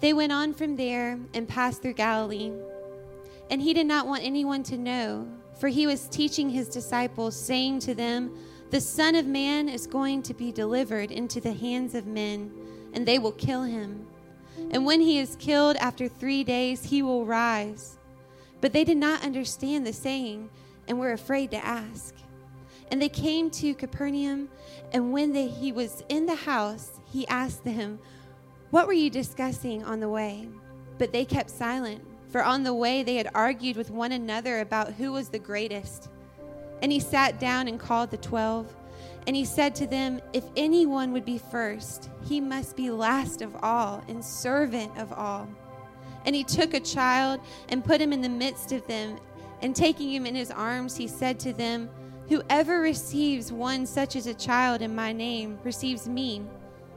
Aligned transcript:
They 0.00 0.12
went 0.12 0.32
on 0.32 0.52
from 0.52 0.76
there 0.76 1.18
and 1.34 1.48
passed 1.48 1.82
through 1.82 1.94
Galilee. 1.94 2.52
And 3.50 3.62
he 3.62 3.72
did 3.72 3.86
not 3.86 4.06
want 4.06 4.24
anyone 4.24 4.62
to 4.64 4.76
know, 4.76 5.28
for 5.58 5.68
he 5.68 5.86
was 5.86 6.08
teaching 6.08 6.50
his 6.50 6.68
disciples, 6.68 7.36
saying 7.36 7.80
to 7.80 7.94
them, 7.94 8.36
The 8.70 8.80
Son 8.80 9.14
of 9.14 9.26
Man 9.26 9.68
is 9.68 9.86
going 9.86 10.22
to 10.22 10.34
be 10.34 10.52
delivered 10.52 11.10
into 11.10 11.40
the 11.40 11.52
hands 11.52 11.94
of 11.94 12.06
men, 12.06 12.52
and 12.92 13.06
they 13.06 13.18
will 13.18 13.32
kill 13.32 13.62
him. 13.62 14.06
And 14.70 14.84
when 14.84 15.00
he 15.00 15.18
is 15.18 15.36
killed 15.36 15.76
after 15.76 16.08
three 16.08 16.44
days, 16.44 16.84
he 16.84 17.02
will 17.02 17.24
rise. 17.24 17.98
But 18.60 18.72
they 18.72 18.84
did 18.84 18.96
not 18.96 19.24
understand 19.24 19.86
the 19.86 19.92
saying 19.92 20.50
and 20.88 20.98
were 20.98 21.12
afraid 21.12 21.50
to 21.52 21.64
ask. 21.64 22.14
And 22.90 23.00
they 23.00 23.08
came 23.08 23.50
to 23.50 23.74
Capernaum, 23.74 24.48
and 24.92 25.12
when 25.12 25.32
they, 25.32 25.48
he 25.48 25.72
was 25.72 26.04
in 26.08 26.26
the 26.26 26.34
house, 26.34 27.00
he 27.10 27.26
asked 27.28 27.64
them, 27.64 27.98
What 28.70 28.88
were 28.88 28.92
you 28.92 29.10
discussing 29.10 29.84
on 29.84 30.00
the 30.00 30.08
way? 30.08 30.48
But 30.98 31.12
they 31.12 31.24
kept 31.24 31.50
silent, 31.50 32.04
for 32.28 32.42
on 32.42 32.64
the 32.64 32.74
way 32.74 33.02
they 33.02 33.14
had 33.14 33.30
argued 33.34 33.76
with 33.76 33.90
one 33.90 34.12
another 34.12 34.60
about 34.60 34.94
who 34.94 35.12
was 35.12 35.28
the 35.28 35.38
greatest. 35.38 36.08
And 36.82 36.90
he 36.90 36.98
sat 36.98 37.38
down 37.38 37.68
and 37.68 37.78
called 37.78 38.10
the 38.10 38.16
twelve. 38.16 38.74
And 39.26 39.36
he 39.36 39.44
said 39.44 39.74
to 39.76 39.86
them, 39.86 40.20
If 40.32 40.44
anyone 40.56 41.12
would 41.12 41.24
be 41.24 41.38
first, 41.38 42.10
he 42.24 42.40
must 42.40 42.76
be 42.76 42.90
last 42.90 43.40
of 43.40 43.56
all 43.62 44.02
and 44.08 44.24
servant 44.24 44.96
of 44.98 45.12
all. 45.12 45.48
And 46.24 46.34
he 46.34 46.44
took 46.44 46.74
a 46.74 46.80
child 46.80 47.40
and 47.68 47.84
put 47.84 48.00
him 48.00 48.12
in 48.12 48.20
the 48.20 48.28
midst 48.28 48.72
of 48.72 48.86
them. 48.86 49.18
And 49.62 49.74
taking 49.74 50.12
him 50.12 50.26
in 50.26 50.34
his 50.34 50.50
arms, 50.50 50.96
he 50.96 51.06
said 51.06 51.38
to 51.40 51.52
them, 51.52 51.88
Whoever 52.28 52.80
receives 52.80 53.52
one 53.52 53.86
such 53.86 54.16
as 54.16 54.26
a 54.26 54.34
child 54.34 54.82
in 54.82 54.94
my 54.94 55.12
name 55.12 55.58
receives 55.62 56.08
me. 56.08 56.42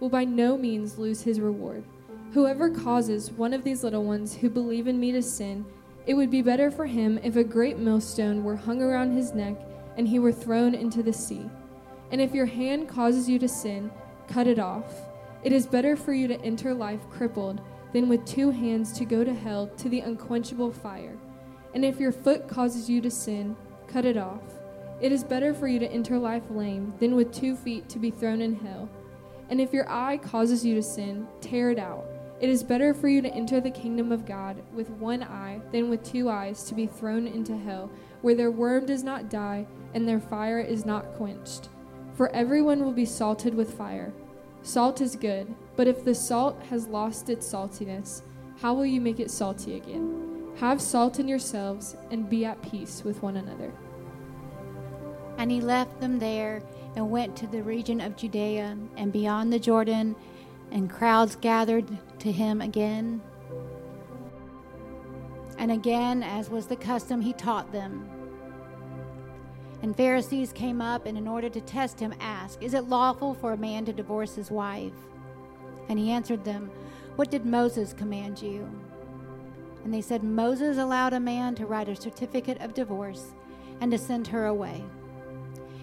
will 0.00 0.08
by 0.08 0.24
no 0.24 0.56
means 0.56 0.98
lose 0.98 1.22
his 1.22 1.40
reward. 1.40 1.84
Whoever 2.32 2.70
causes 2.70 3.30
one 3.32 3.54
of 3.54 3.64
these 3.64 3.82
little 3.82 4.04
ones 4.04 4.36
who 4.36 4.50
believe 4.50 4.86
in 4.86 5.00
me 5.00 5.12
to 5.12 5.22
sin, 5.22 5.64
it 6.06 6.14
would 6.14 6.30
be 6.30 6.42
better 6.42 6.70
for 6.70 6.86
him 6.86 7.18
if 7.22 7.36
a 7.36 7.44
great 7.44 7.78
millstone 7.78 8.44
were 8.44 8.56
hung 8.56 8.82
around 8.82 9.12
his 9.12 9.32
neck 9.32 9.56
and 9.96 10.06
he 10.06 10.18
were 10.18 10.32
thrown 10.32 10.74
into 10.74 11.02
the 11.02 11.12
sea. 11.12 11.50
And 12.10 12.20
if 12.20 12.34
your 12.34 12.46
hand 12.46 12.88
causes 12.88 13.28
you 13.28 13.38
to 13.40 13.48
sin, 13.48 13.90
cut 14.28 14.46
it 14.46 14.58
off. 14.58 14.94
It 15.42 15.52
is 15.52 15.66
better 15.66 15.96
for 15.96 16.12
you 16.12 16.28
to 16.28 16.40
enter 16.42 16.74
life 16.74 17.00
crippled 17.10 17.60
than 17.92 18.08
with 18.08 18.24
two 18.24 18.50
hands 18.50 18.92
to 18.92 19.04
go 19.04 19.24
to 19.24 19.34
hell 19.34 19.68
to 19.78 19.88
the 19.88 20.00
unquenchable 20.00 20.72
fire. 20.72 21.16
And 21.74 21.84
if 21.84 22.00
your 22.00 22.12
foot 22.12 22.48
causes 22.48 22.88
you 22.88 23.00
to 23.02 23.10
sin, 23.10 23.56
cut 23.86 24.04
it 24.04 24.16
off. 24.16 24.42
It 25.00 25.12
is 25.12 25.22
better 25.22 25.54
for 25.54 25.68
you 25.68 25.78
to 25.78 25.90
enter 25.90 26.18
life 26.18 26.50
lame 26.50 26.92
than 26.98 27.14
with 27.14 27.32
two 27.32 27.54
feet 27.54 27.88
to 27.90 27.98
be 27.98 28.10
thrown 28.10 28.42
in 28.42 28.56
hell. 28.56 28.88
And 29.50 29.60
if 29.60 29.72
your 29.72 29.90
eye 29.90 30.18
causes 30.18 30.64
you 30.64 30.74
to 30.74 30.82
sin, 30.82 31.26
tear 31.40 31.70
it 31.70 31.78
out. 31.78 32.06
It 32.40 32.48
is 32.48 32.62
better 32.62 32.94
for 32.94 33.08
you 33.08 33.20
to 33.22 33.34
enter 33.34 33.60
the 33.60 33.70
kingdom 33.70 34.12
of 34.12 34.24
God 34.26 34.62
with 34.72 34.90
one 34.90 35.24
eye 35.24 35.60
than 35.72 35.90
with 35.90 36.04
two 36.04 36.28
eyes 36.28 36.62
to 36.64 36.74
be 36.74 36.86
thrown 36.86 37.26
into 37.26 37.56
hell, 37.56 37.90
where 38.22 38.36
their 38.36 38.50
worm 38.50 38.86
does 38.86 39.02
not 39.02 39.28
die 39.28 39.66
and 39.94 40.06
their 40.06 40.20
fire 40.20 40.60
is 40.60 40.86
not 40.86 41.14
quenched. 41.14 41.68
For 42.14 42.28
everyone 42.30 42.84
will 42.84 42.92
be 42.92 43.04
salted 43.04 43.54
with 43.54 43.76
fire. 43.76 44.12
Salt 44.62 45.00
is 45.00 45.16
good, 45.16 45.52
but 45.76 45.88
if 45.88 46.04
the 46.04 46.14
salt 46.14 46.62
has 46.64 46.86
lost 46.86 47.28
its 47.28 47.46
saltiness, 47.50 48.22
how 48.60 48.74
will 48.74 48.86
you 48.86 49.00
make 49.00 49.20
it 49.20 49.30
salty 49.30 49.76
again? 49.76 50.52
Have 50.58 50.80
salt 50.80 51.20
in 51.20 51.28
yourselves 51.28 51.96
and 52.10 52.28
be 52.28 52.44
at 52.44 52.60
peace 52.62 53.02
with 53.04 53.22
one 53.22 53.36
another. 53.36 53.72
And 55.38 55.50
he 55.50 55.60
left 55.60 56.00
them 56.00 56.18
there 56.18 56.62
and 56.96 57.10
went 57.10 57.36
to 57.36 57.46
the 57.46 57.62
region 57.62 58.00
of 58.00 58.16
Judea 58.16 58.76
and 58.96 59.12
beyond 59.12 59.52
the 59.52 59.58
Jordan, 59.58 60.16
and 60.70 60.90
crowds 60.90 61.36
gathered 61.36 61.86
to 62.20 62.32
him 62.32 62.60
again. 62.60 63.22
And 65.58 65.72
again, 65.72 66.22
as 66.22 66.50
was 66.50 66.66
the 66.66 66.76
custom, 66.76 67.20
he 67.20 67.32
taught 67.32 67.72
them. 67.72 68.08
And 69.82 69.96
Pharisees 69.96 70.52
came 70.52 70.80
up 70.80 71.06
and, 71.06 71.16
in 71.16 71.28
order 71.28 71.48
to 71.48 71.60
test 71.60 72.00
him, 72.00 72.14
asked, 72.20 72.62
Is 72.62 72.74
it 72.74 72.88
lawful 72.88 73.34
for 73.34 73.52
a 73.52 73.56
man 73.56 73.84
to 73.84 73.92
divorce 73.92 74.34
his 74.34 74.50
wife? 74.50 74.92
And 75.88 75.98
he 75.98 76.10
answered 76.10 76.44
them, 76.44 76.70
What 77.16 77.30
did 77.30 77.46
Moses 77.46 77.92
command 77.92 78.42
you? 78.42 78.68
And 79.84 79.94
they 79.94 80.00
said, 80.00 80.22
Moses 80.22 80.78
allowed 80.78 81.12
a 81.12 81.20
man 81.20 81.54
to 81.56 81.66
write 81.66 81.88
a 81.88 81.96
certificate 81.96 82.60
of 82.60 82.74
divorce 82.74 83.32
and 83.80 83.90
to 83.92 83.98
send 83.98 84.26
her 84.28 84.46
away. 84.46 84.84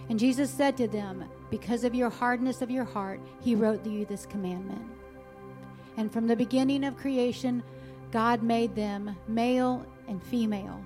And 0.09 0.19
Jesus 0.19 0.51
said 0.51 0.77
to 0.77 0.87
them, 0.87 1.25
Because 1.49 1.83
of 1.83 1.95
your 1.95 2.09
hardness 2.09 2.61
of 2.61 2.69
your 2.69 2.83
heart, 2.83 3.19
he 3.41 3.55
wrote 3.55 3.85
you 3.85 4.05
this 4.05 4.25
commandment. 4.25 4.85
And 5.97 6.11
from 6.11 6.27
the 6.27 6.35
beginning 6.35 6.83
of 6.83 6.97
creation, 6.97 7.63
God 8.11 8.43
made 8.43 8.75
them 8.75 9.15
male 9.27 9.85
and 10.07 10.21
female. 10.21 10.79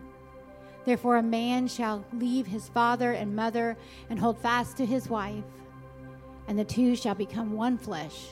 Therefore, 0.86 1.18
a 1.18 1.24
man 1.24 1.68
shall 1.68 2.06
leave 2.14 2.48
his 2.48 2.70
father 2.70 3.12
and 3.12 3.36
mother 3.36 3.78
and 4.10 4.18
hold 4.18 4.40
fast 4.40 4.78
to 4.78 4.86
his 4.86 5.10
wife, 5.10 5.44
and 6.48 6.58
the 6.58 6.64
two 6.64 6.96
shall 6.96 7.16
become 7.16 7.54
one 7.54 7.78
flesh. 7.78 8.30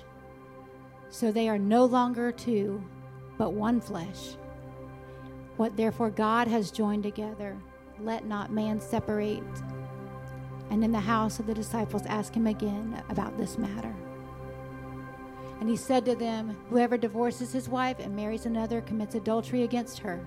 So 1.10 1.32
they 1.32 1.50
are 1.50 1.60
no 1.60 1.86
longer 1.86 2.32
two, 2.32 2.84
but 3.38 3.54
one 3.54 3.80
flesh. 3.80 4.36
What 5.58 5.76
therefore 5.76 6.10
God 6.10 6.48
has 6.48 6.72
joined 6.72 7.04
together, 7.04 7.58
let 8.00 8.26
not 8.26 8.52
man 8.52 8.80
separate. 8.80 9.44
And 10.70 10.84
in 10.84 10.92
the 10.92 11.00
house 11.00 11.40
of 11.40 11.48
the 11.48 11.54
disciples 11.54 12.06
asked 12.06 12.36
him 12.36 12.48
again 12.48 13.02
about 13.10 13.38
this 13.38 13.58
matter. 13.58 13.94
And 15.60 15.70
he 15.70 15.76
said 15.76 16.06
to 16.06 16.16
them, 16.16 16.58
Whoever 16.70 16.98
divorces 16.98 17.52
his 17.52 17.68
wife 17.70 18.00
and 18.00 18.16
marries 18.16 18.46
another 18.46 18.82
commits 18.82 19.16
adultery 19.16 19.64
against 19.64 20.00
her. 20.00 20.20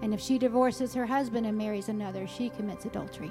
And 0.00 0.14
if 0.14 0.20
she 0.20 0.38
divorces 0.38 0.94
her 0.94 1.06
husband 1.06 1.46
and 1.46 1.56
marries 1.56 1.88
another, 1.88 2.26
she 2.26 2.48
commits 2.50 2.84
adultery. 2.84 3.30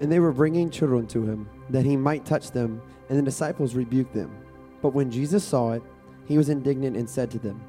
And 0.00 0.10
they 0.10 0.20
were 0.20 0.32
bringing 0.32 0.70
children 0.70 1.06
to 1.08 1.24
him, 1.24 1.48
that 1.70 1.84
he 1.84 1.96
might 1.96 2.24
touch 2.26 2.50
them, 2.50 2.82
and 3.08 3.18
the 3.18 3.22
disciples 3.22 3.74
rebuked 3.74 4.12
them. 4.12 4.36
But 4.82 4.92
when 4.92 5.10
Jesus 5.10 5.44
saw 5.44 5.72
it, 5.72 5.82
he 6.26 6.36
was 6.36 6.48
indignant 6.48 6.96
and 6.96 7.08
said 7.08 7.30
to 7.30 7.38
them, 7.38 7.60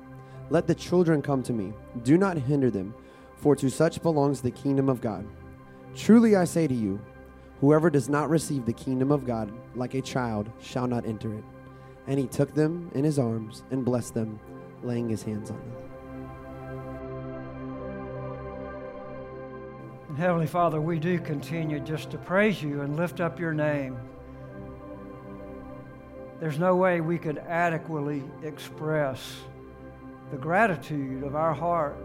let 0.50 0.68
the 0.68 0.76
children 0.76 1.22
come 1.22 1.42
to 1.44 1.54
me. 1.54 1.74
Do 2.04 2.18
not 2.18 2.38
hinder 2.38 2.70
them, 2.70 2.94
for 3.38 3.56
to 3.56 3.70
such 3.70 4.02
belongs 4.02 4.42
the 4.42 4.52
kingdom 4.52 4.90
of 4.90 5.02
God. 5.02 5.26
Truly 5.96 6.36
I 6.36 6.44
say 6.44 6.68
to 6.68 6.74
you, 6.74 7.00
whoever 7.62 7.90
does 7.90 8.10
not 8.10 8.30
receive 8.30 8.66
the 8.66 8.74
kingdom 8.74 9.12
of 9.12 9.26
God 9.26 9.50
like 9.76 9.94
a 9.94 10.02
child 10.02 10.52
shall 10.60 10.88
not 10.88 11.06
enter 11.06 11.34
it. 11.34 11.44
And 12.08 12.20
he 12.20 12.28
took 12.28 12.54
them 12.54 12.92
in 12.94 13.06
his 13.06 13.18
arms 13.18 13.64
and 13.72 13.86
blessed 13.86 14.14
them, 14.14 14.40
laying 14.84 15.08
his 15.10 15.24
hands 15.24 15.50
on 15.50 15.58
them. 15.58 15.72
Heavenly 20.18 20.48
Father, 20.48 20.82
we 20.82 21.00
do 21.00 21.18
continue 21.20 21.80
just 21.80 22.12
to 22.12 22.18
praise 22.18 22.62
you 22.62 22.82
and 22.82 22.96
lift 22.96 23.22
up 23.22 23.40
your 23.40 23.54
name. 23.54 23.98
There's 26.40 26.60
no 26.60 26.76
way 26.76 27.00
we 27.02 27.18
could 27.18 27.38
adequately 27.38 28.24
express 28.44 29.38
the 30.32 30.38
gratitude 30.38 31.24
of 31.24 31.36
our 31.36 31.54
heart 31.54 31.98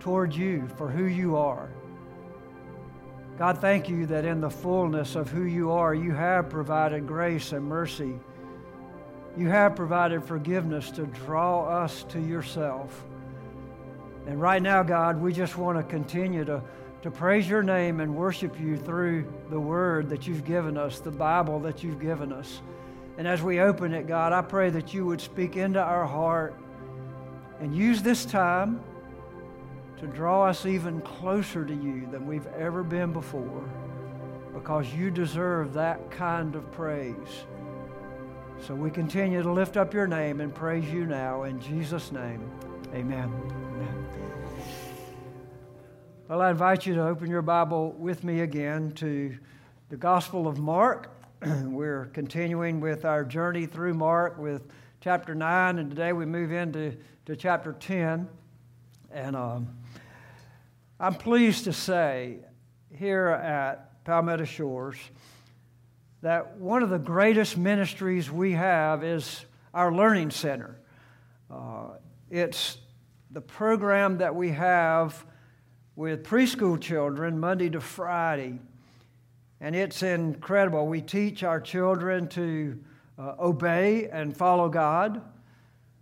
toward 0.00 0.34
you 0.34 0.66
for 0.76 0.88
who 0.88 1.04
you 1.04 1.36
are. 1.36 1.70
God, 3.40 3.58
thank 3.58 3.88
you 3.88 4.04
that 4.04 4.26
in 4.26 4.42
the 4.42 4.50
fullness 4.50 5.16
of 5.16 5.30
who 5.30 5.44
you 5.44 5.70
are, 5.70 5.94
you 5.94 6.12
have 6.12 6.50
provided 6.50 7.06
grace 7.06 7.52
and 7.52 7.64
mercy. 7.64 8.20
You 9.34 9.48
have 9.48 9.74
provided 9.74 10.22
forgiveness 10.22 10.90
to 10.90 11.06
draw 11.06 11.64
us 11.64 12.04
to 12.10 12.20
yourself. 12.20 13.02
And 14.26 14.38
right 14.38 14.60
now, 14.60 14.82
God, 14.82 15.18
we 15.22 15.32
just 15.32 15.56
want 15.56 15.78
to 15.78 15.82
continue 15.82 16.44
to, 16.44 16.62
to 17.00 17.10
praise 17.10 17.48
your 17.48 17.62
name 17.62 18.00
and 18.00 18.14
worship 18.14 18.60
you 18.60 18.76
through 18.76 19.26
the 19.48 19.58
word 19.58 20.10
that 20.10 20.26
you've 20.26 20.44
given 20.44 20.76
us, 20.76 21.00
the 21.00 21.10
Bible 21.10 21.58
that 21.60 21.82
you've 21.82 21.98
given 21.98 22.34
us. 22.34 22.60
And 23.16 23.26
as 23.26 23.40
we 23.40 23.60
open 23.60 23.94
it, 23.94 24.06
God, 24.06 24.34
I 24.34 24.42
pray 24.42 24.68
that 24.68 24.92
you 24.92 25.06
would 25.06 25.22
speak 25.22 25.56
into 25.56 25.80
our 25.80 26.04
heart 26.04 26.54
and 27.58 27.74
use 27.74 28.02
this 28.02 28.26
time 28.26 28.82
to 30.00 30.06
draw 30.06 30.46
us 30.46 30.64
even 30.64 31.02
closer 31.02 31.62
to 31.62 31.74
you 31.74 32.08
than 32.10 32.26
we've 32.26 32.46
ever 32.58 32.82
been 32.82 33.12
before 33.12 33.68
because 34.54 34.94
you 34.94 35.10
deserve 35.10 35.74
that 35.74 36.10
kind 36.10 36.54
of 36.54 36.72
praise. 36.72 37.44
So 38.66 38.74
we 38.74 38.90
continue 38.90 39.42
to 39.42 39.52
lift 39.52 39.76
up 39.76 39.92
your 39.92 40.06
name 40.06 40.40
and 40.40 40.54
praise 40.54 40.90
you 40.90 41.04
now. 41.04 41.42
In 41.42 41.60
Jesus' 41.60 42.12
name, 42.12 42.50
amen. 42.94 43.30
amen. 43.30 44.06
Well, 46.28 46.40
I 46.40 46.50
invite 46.50 46.86
you 46.86 46.94
to 46.94 47.06
open 47.06 47.28
your 47.28 47.42
Bible 47.42 47.92
with 47.98 48.24
me 48.24 48.40
again 48.40 48.92
to 48.92 49.36
the 49.90 49.98
Gospel 49.98 50.48
of 50.48 50.58
Mark. 50.58 51.10
We're 51.44 52.06
continuing 52.06 52.80
with 52.80 53.04
our 53.04 53.22
journey 53.22 53.66
through 53.66 53.94
Mark 53.94 54.38
with 54.38 54.62
chapter 55.02 55.34
9, 55.34 55.78
and 55.78 55.90
today 55.90 56.14
we 56.14 56.24
move 56.24 56.52
into 56.52 56.96
to 57.26 57.36
chapter 57.36 57.74
10. 57.74 58.26
And 59.12 59.36
um, 59.36 59.68
I'm 61.02 61.14
pleased 61.14 61.64
to 61.64 61.72
say 61.72 62.40
here 62.94 63.28
at 63.28 64.04
Palmetto 64.04 64.44
Shores 64.44 64.98
that 66.20 66.58
one 66.58 66.82
of 66.82 66.90
the 66.90 66.98
greatest 66.98 67.56
ministries 67.56 68.30
we 68.30 68.52
have 68.52 69.02
is 69.02 69.46
our 69.72 69.90
Learning 69.90 70.30
Center. 70.30 70.78
Uh, 71.50 71.92
it's 72.28 72.76
the 73.30 73.40
program 73.40 74.18
that 74.18 74.34
we 74.34 74.50
have 74.50 75.24
with 75.96 76.22
preschool 76.22 76.78
children 76.78 77.40
Monday 77.40 77.70
to 77.70 77.80
Friday. 77.80 78.58
And 79.58 79.74
it's 79.74 80.02
incredible. 80.02 80.86
We 80.86 81.00
teach 81.00 81.42
our 81.42 81.62
children 81.62 82.28
to 82.28 82.78
uh, 83.18 83.36
obey 83.40 84.10
and 84.10 84.36
follow 84.36 84.68
God. 84.68 85.22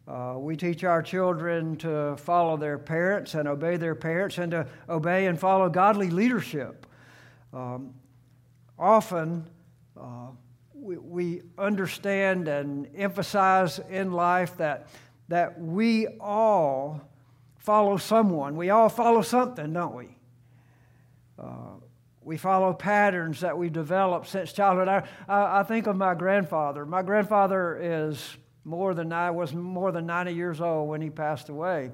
Uh, 0.08 0.36
we 0.38 0.56
teach 0.56 0.84
our 0.84 1.02
children 1.02 1.76
to 1.76 2.16
follow 2.16 2.56
their 2.56 2.78
parents 2.78 3.34
and 3.34 3.46
obey 3.46 3.76
their 3.76 3.94
parents 3.94 4.38
and 4.38 4.52
to 4.52 4.66
obey 4.88 5.26
and 5.26 5.38
follow 5.38 5.68
godly 5.68 6.08
leadership. 6.08 6.86
Um, 7.52 7.92
often, 8.78 9.44
uh, 10.00 10.28
we, 10.72 10.96
we 10.96 11.42
understand 11.58 12.48
and 12.48 12.88
emphasize 12.96 13.80
in 13.90 14.12
life 14.12 14.56
that, 14.56 14.88
that 15.28 15.60
we 15.60 16.06
all 16.20 17.02
follow 17.58 17.98
someone. 17.98 18.56
We 18.56 18.70
all 18.70 18.88
follow 18.88 19.20
something, 19.20 19.74
don't 19.74 19.94
we? 19.94 20.08
Uh, 21.38 21.74
we 22.22 22.38
follow 22.38 22.72
patterns 22.72 23.40
that 23.40 23.58
we've 23.58 23.72
developed 23.72 24.28
since 24.28 24.54
childhood. 24.54 24.88
I, 24.88 25.06
I, 25.28 25.60
I, 25.60 25.62
think 25.64 25.86
of 25.86 25.96
my 25.96 26.14
grandfather. 26.14 26.86
My 26.86 27.02
grandfather 27.02 27.78
is 27.78 28.38
more 28.68 28.92
than 28.92 29.12
I 29.12 29.30
was 29.30 29.54
more 29.54 29.90
than 29.90 30.06
90 30.06 30.34
years 30.34 30.60
old 30.60 30.88
when 30.88 31.00
he 31.00 31.08
passed 31.08 31.48
away. 31.48 31.90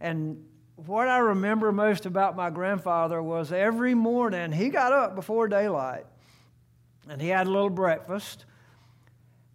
And 0.00 0.44
what 0.76 1.08
I 1.08 1.18
remember 1.18 1.72
most 1.72 2.06
about 2.06 2.36
my 2.36 2.50
grandfather 2.50 3.22
was 3.22 3.50
every 3.50 3.94
morning 3.94 4.52
he 4.52 4.68
got 4.68 4.92
up 4.92 5.14
before 5.14 5.48
daylight 5.48 6.04
and 7.08 7.20
he 7.20 7.28
had 7.28 7.46
a 7.46 7.50
little 7.50 7.70
breakfast. 7.70 8.44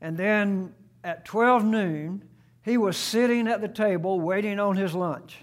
And 0.02 0.18
then 0.18 0.74
at 1.04 1.26
12 1.26 1.64
noon, 1.64 2.24
he 2.64 2.78
was 2.78 2.98
sitting 2.98 3.48
at 3.48 3.62
the 3.62 3.68
table 3.68 4.20
waiting 4.20 4.60
on 4.60 4.76
his 4.76 4.96
lunch. 4.96 5.38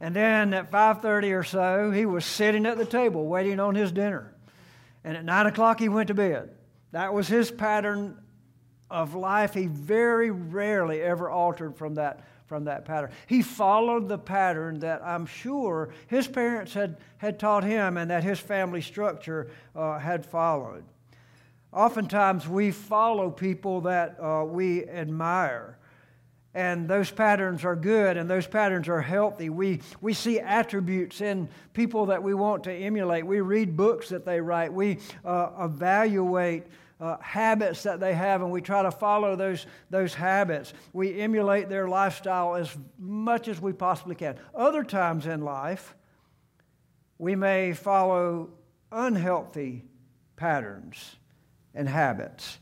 And 0.00 0.14
then 0.14 0.52
at 0.52 0.70
5:30 0.70 1.32
or 1.32 1.44
so, 1.44 1.90
he 1.92 2.04
was 2.06 2.24
sitting 2.24 2.66
at 2.66 2.76
the 2.76 2.84
table 2.84 3.26
waiting 3.26 3.60
on 3.60 3.76
his 3.76 3.92
dinner. 3.92 4.34
And 5.04 5.16
at 5.16 5.24
9 5.24 5.46
o'clock, 5.46 5.78
he 5.78 5.88
went 5.88 6.08
to 6.08 6.14
bed. 6.14 6.50
That 6.90 7.14
was 7.14 7.28
his 7.28 7.50
pattern 7.50 8.18
of 8.90 9.14
life. 9.14 9.54
He 9.54 9.66
very 9.66 10.30
rarely 10.30 11.00
ever 11.02 11.28
altered 11.28 11.76
from 11.76 11.94
that, 11.94 12.24
from 12.46 12.64
that 12.64 12.84
pattern. 12.84 13.10
He 13.26 13.42
followed 13.42 14.08
the 14.08 14.18
pattern 14.18 14.80
that 14.80 15.02
I'm 15.04 15.26
sure 15.26 15.90
his 16.06 16.26
parents 16.28 16.72
had, 16.72 16.96
had 17.18 17.38
taught 17.38 17.64
him 17.64 17.96
and 17.96 18.10
that 18.10 18.24
his 18.24 18.38
family 18.38 18.80
structure 18.80 19.50
uh, 19.74 19.98
had 19.98 20.24
followed. 20.24 20.84
Oftentimes, 21.72 22.48
we 22.48 22.70
follow 22.70 23.30
people 23.30 23.82
that 23.82 24.18
uh, 24.20 24.44
we 24.44 24.84
admire 24.86 25.76
and 26.56 26.88
those 26.88 27.10
patterns 27.10 27.66
are 27.66 27.76
good 27.76 28.16
and 28.16 28.30
those 28.30 28.46
patterns 28.46 28.88
are 28.88 29.02
healthy. 29.02 29.50
We, 29.50 29.82
we 30.00 30.14
see 30.14 30.40
attributes 30.40 31.20
in 31.20 31.50
people 31.74 32.06
that 32.06 32.22
we 32.22 32.32
want 32.32 32.64
to 32.64 32.72
emulate. 32.72 33.26
We 33.26 33.42
read 33.42 33.76
books 33.76 34.08
that 34.08 34.24
they 34.24 34.40
write. 34.40 34.72
We 34.72 35.00
uh, 35.22 35.50
evaluate 35.60 36.64
uh, 37.00 37.18
habits 37.18 37.82
that 37.82 38.00
they 38.00 38.14
have 38.14 38.42
and 38.42 38.50
we 38.50 38.60
try 38.60 38.82
to 38.82 38.90
follow 38.90 39.36
those, 39.36 39.66
those 39.90 40.14
habits. 40.14 40.72
We 40.92 41.20
emulate 41.20 41.68
their 41.68 41.88
lifestyle 41.88 42.54
as 42.54 42.76
much 42.98 43.48
as 43.48 43.60
we 43.60 43.72
possibly 43.72 44.14
can. 44.14 44.36
Other 44.54 44.82
times 44.82 45.26
in 45.26 45.42
life, 45.42 45.94
we 47.18 47.34
may 47.34 47.72
follow 47.72 48.50
unhealthy 48.90 49.84
patterns 50.36 51.16
and 51.74 51.88
habits. 51.88 52.58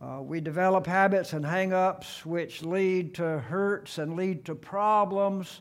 Uh, 0.00 0.20
we 0.20 0.40
develop 0.40 0.86
habits 0.86 1.32
and 1.32 1.46
hang 1.46 1.72
ups 1.72 2.26
which 2.26 2.62
lead 2.62 3.14
to 3.14 3.38
hurts 3.38 3.98
and 3.98 4.16
lead 4.16 4.44
to 4.44 4.54
problems. 4.54 5.60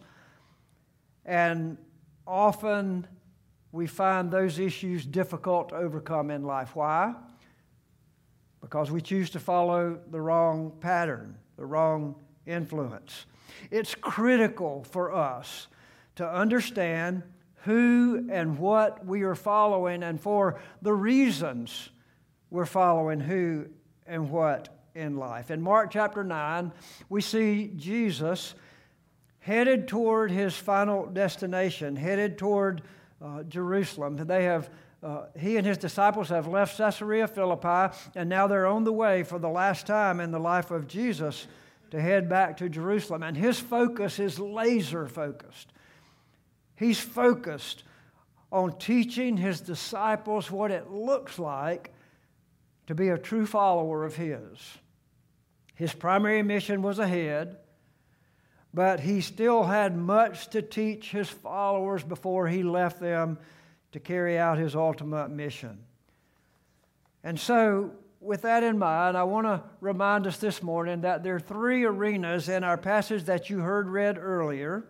And 1.26 1.78
often 2.26 3.08
we 3.72 3.88
find 3.88 4.32
those 4.32 4.60
issues 4.60 5.06
difficult 5.06 5.70
to 5.70 5.76
overcome 5.76 6.32
in 6.32 6.44
life. 6.44 6.76
Why? 6.76 7.14
Because 8.62 8.92
we 8.92 9.02
choose 9.02 9.30
to 9.32 9.40
follow 9.40 10.00
the 10.10 10.22
wrong 10.22 10.72
pattern, 10.80 11.36
the 11.58 11.66
wrong 11.66 12.16
influence. 12.46 13.26
It's 13.70 13.96
critical 13.96 14.84
for 14.84 15.14
us 15.14 15.68
to 16.16 16.28
understand 16.28 17.24
who 17.64 18.28
and 18.32 18.58
what 18.58 19.06
we 19.06 19.24
are 19.24 19.36
following 19.36 20.04
and 20.04 20.20
for 20.20 20.60
the 20.82 20.94
reasons 20.94 21.90
we're 22.50 22.66
following 22.66 23.20
who 23.20 23.68
and 24.06 24.30
what 24.30 24.70
in 24.96 25.18
life. 25.18 25.52
In 25.52 25.62
Mark 25.62 25.92
chapter 25.92 26.24
9, 26.24 26.72
we 27.10 27.22
see 27.22 27.72
Jesus 27.76 28.56
headed 29.40 29.88
toward 29.88 30.32
his 30.32 30.56
final 30.56 31.06
destination, 31.06 31.96
headed 31.96 32.38
toward 32.38 32.82
uh, 33.22 33.44
Jerusalem. 33.44 34.18
They 34.18 34.44
have 34.46 34.70
uh, 35.04 35.24
he 35.38 35.58
and 35.58 35.66
his 35.66 35.80
disciples 35.80 36.30
have 36.30 36.48
left 36.48 36.78
Caesarea 36.78 37.28
Philippi, 37.28 37.96
and 38.16 38.30
now 38.30 38.48
they're 38.48 38.68
on 38.68 38.84
the 38.84 38.94
way 38.94 39.24
for 39.24 39.40
the 39.40 39.50
last 39.50 39.88
time 39.88 40.20
in 40.20 40.32
the 40.32 40.40
life 40.40 40.70
of 40.70 40.88
Jesus 40.88 41.48
to 41.90 42.00
head 42.00 42.30
back 42.30 42.58
to 42.58 42.70
Jerusalem. 42.70 43.24
And 43.24 43.36
his 43.36 43.60
focus 43.60 44.20
is 44.20 44.40
laser 44.40 45.08
focused. 45.08 45.74
He's 46.76 47.00
focused 47.00 47.84
on 48.52 48.78
teaching 48.78 49.38
his 49.38 49.62
disciples 49.62 50.52
what 50.52 50.72
it 50.72 50.92
looks 50.92 51.40
like 51.40 51.92
to 52.88 52.94
be 52.94 53.10
a 53.10 53.18
true 53.18 53.46
follower 53.46 54.04
of 54.04 54.16
his. 54.16 54.60
His 55.76 55.94
primary 55.94 56.44
mission 56.44 56.84
was 56.84 57.00
ahead, 57.00 57.58
but 58.72 59.00
he 59.00 59.22
still 59.22 59.64
had 59.64 59.98
much 59.98 60.50
to 60.50 60.62
teach 60.62 61.10
his 61.10 61.30
followers 61.30 62.04
before 62.04 62.48
he 62.48 62.62
left 62.62 63.00
them 63.00 63.40
to 63.92 64.00
carry 64.00 64.38
out 64.38 64.58
his 64.58 64.76
ultimate 64.76 65.30
mission. 65.30 65.80
And 67.24 67.40
so, 67.40 67.92
with 68.20 68.44
that 68.44 68.64
in 68.64 68.78
mind, 68.78 69.18
I 69.18 69.24
want 69.24 69.48
to 69.48 69.64
remind 69.80 70.28
us 70.28 70.38
this 70.38 70.62
morning 70.62 71.02
that 71.02 71.24
there 71.24 71.36
are 71.36 71.40
three 71.40 71.84
arenas 71.84 72.50
in 72.50 72.64
our 72.64 72.78
passage 72.78 73.24
that 73.26 73.50
you 73.50 73.60
heard 73.60 73.88
read 73.88 74.18
earlier 74.18 74.86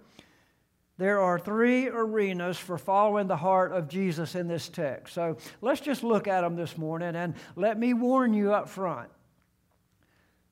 there 1.01 1.19
are 1.19 1.39
three 1.39 1.87
arenas 1.87 2.59
for 2.59 2.77
following 2.77 3.25
the 3.25 3.35
heart 3.35 3.71
of 3.71 3.87
Jesus 3.87 4.35
in 4.35 4.47
this 4.47 4.69
text. 4.69 5.15
So 5.15 5.37
let's 5.59 5.81
just 5.81 6.03
look 6.03 6.27
at 6.27 6.41
them 6.41 6.55
this 6.55 6.77
morning 6.77 7.15
and 7.15 7.33
let 7.55 7.79
me 7.79 7.95
warn 7.95 8.35
you 8.35 8.53
up 8.53 8.69
front 8.69 9.09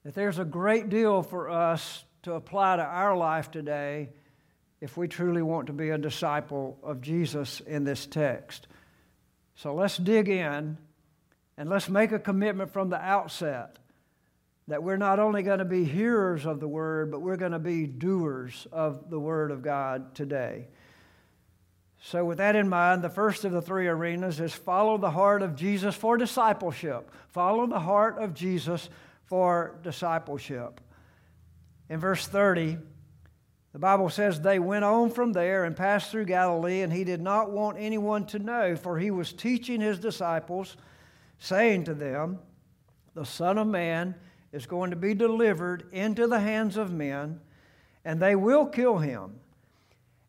that 0.04 0.16
there's 0.16 0.40
a 0.40 0.44
great 0.44 0.90
deal 0.90 1.22
for 1.22 1.52
us 1.52 2.04
to 2.24 2.34
apply 2.34 2.78
to 2.78 2.82
our 2.82 3.16
life 3.16 3.52
today 3.52 4.10
if 4.82 4.98
we 4.98 5.08
truly 5.08 5.42
want 5.42 5.68
to 5.68 5.74
be 5.74 5.90
a 5.90 5.98
disciple 5.98 6.78
of 6.84 7.02
Jesus 7.02 7.60
in 7.62 7.84
this 7.84 8.06
text. 8.06 8.68
So 9.56 9.74
let's 9.74 9.98
dig 9.98 10.30
in 10.30 10.78
and 11.58 11.70
let's 11.70 11.90
make 11.90 12.12
a 12.12 12.20
commitment 12.20 12.72
from 12.72 12.90
the 12.90 13.02
outset 13.02 13.78
that 14.70 14.84
we're 14.84 14.98
not 14.98 15.20
only 15.20 15.42
going 15.42 15.60
to 15.60 15.66
be 15.66 15.84
hearers 15.84 16.46
of 16.46 16.60
the 16.60 16.68
word, 16.68 17.12
but 17.12 17.22
we're 17.22 17.36
going 17.36 17.52
to 17.52 17.60
be 17.60 17.88
doers 17.88 18.68
of 18.72 19.10
the 19.10 19.20
word 19.20 19.52
of 19.52 19.64
God 19.64 20.14
today. 20.14 20.68
So, 22.02 22.24
with 22.24 22.38
that 22.38 22.56
in 22.56 22.70
mind, 22.70 23.02
the 23.02 23.10
first 23.10 23.44
of 23.44 23.52
the 23.52 23.62
three 23.62 23.88
arenas 23.88 24.40
is 24.40 24.54
follow 24.54 24.98
the 24.98 25.12
heart 25.12 25.42
of 25.42 25.56
Jesus 25.56 25.96
for 25.96 26.18
discipleship. 26.18 27.12
Follow 27.30 27.68
the 27.68 27.80
heart 27.80 28.18
of 28.20 28.34
Jesus 28.34 28.90
for 29.26 29.76
discipleship. 29.84 30.80
In 31.90 32.00
verse 32.00 32.26
30, 32.26 32.78
the 33.72 33.80
Bible 33.80 34.10
says, 34.10 34.42
They 34.42 34.60
went 34.60 34.84
on 34.84 35.12
from 35.12 35.34
there 35.34 35.66
and 35.66 35.76
passed 35.76 36.12
through 36.12 36.26
Galilee, 36.26 36.82
and 36.82 36.92
he 36.92 37.04
did 37.04 37.22
not 37.22 37.52
want 37.52 37.78
anyone 37.80 38.26
to 38.28 38.40
know, 38.40 38.76
for 38.76 38.98
he 38.98 39.12
was 39.12 39.32
teaching 39.32 39.80
his 39.80 40.00
disciples, 40.00 40.76
saying 41.38 41.84
to 41.84 41.94
them, 41.94 42.40
The 43.14 43.26
Son 43.26 43.58
of 43.58 43.68
Man 43.68 44.16
is 44.52 44.66
going 44.66 44.90
to 44.90 44.96
be 44.96 45.14
delivered 45.14 45.88
into 45.92 46.26
the 46.26 46.40
hands 46.40 46.78
of 46.78 46.92
men, 46.92 47.40
and 48.04 48.20
they 48.20 48.36
will 48.36 48.66
kill 48.66 48.98
him. 48.98 49.40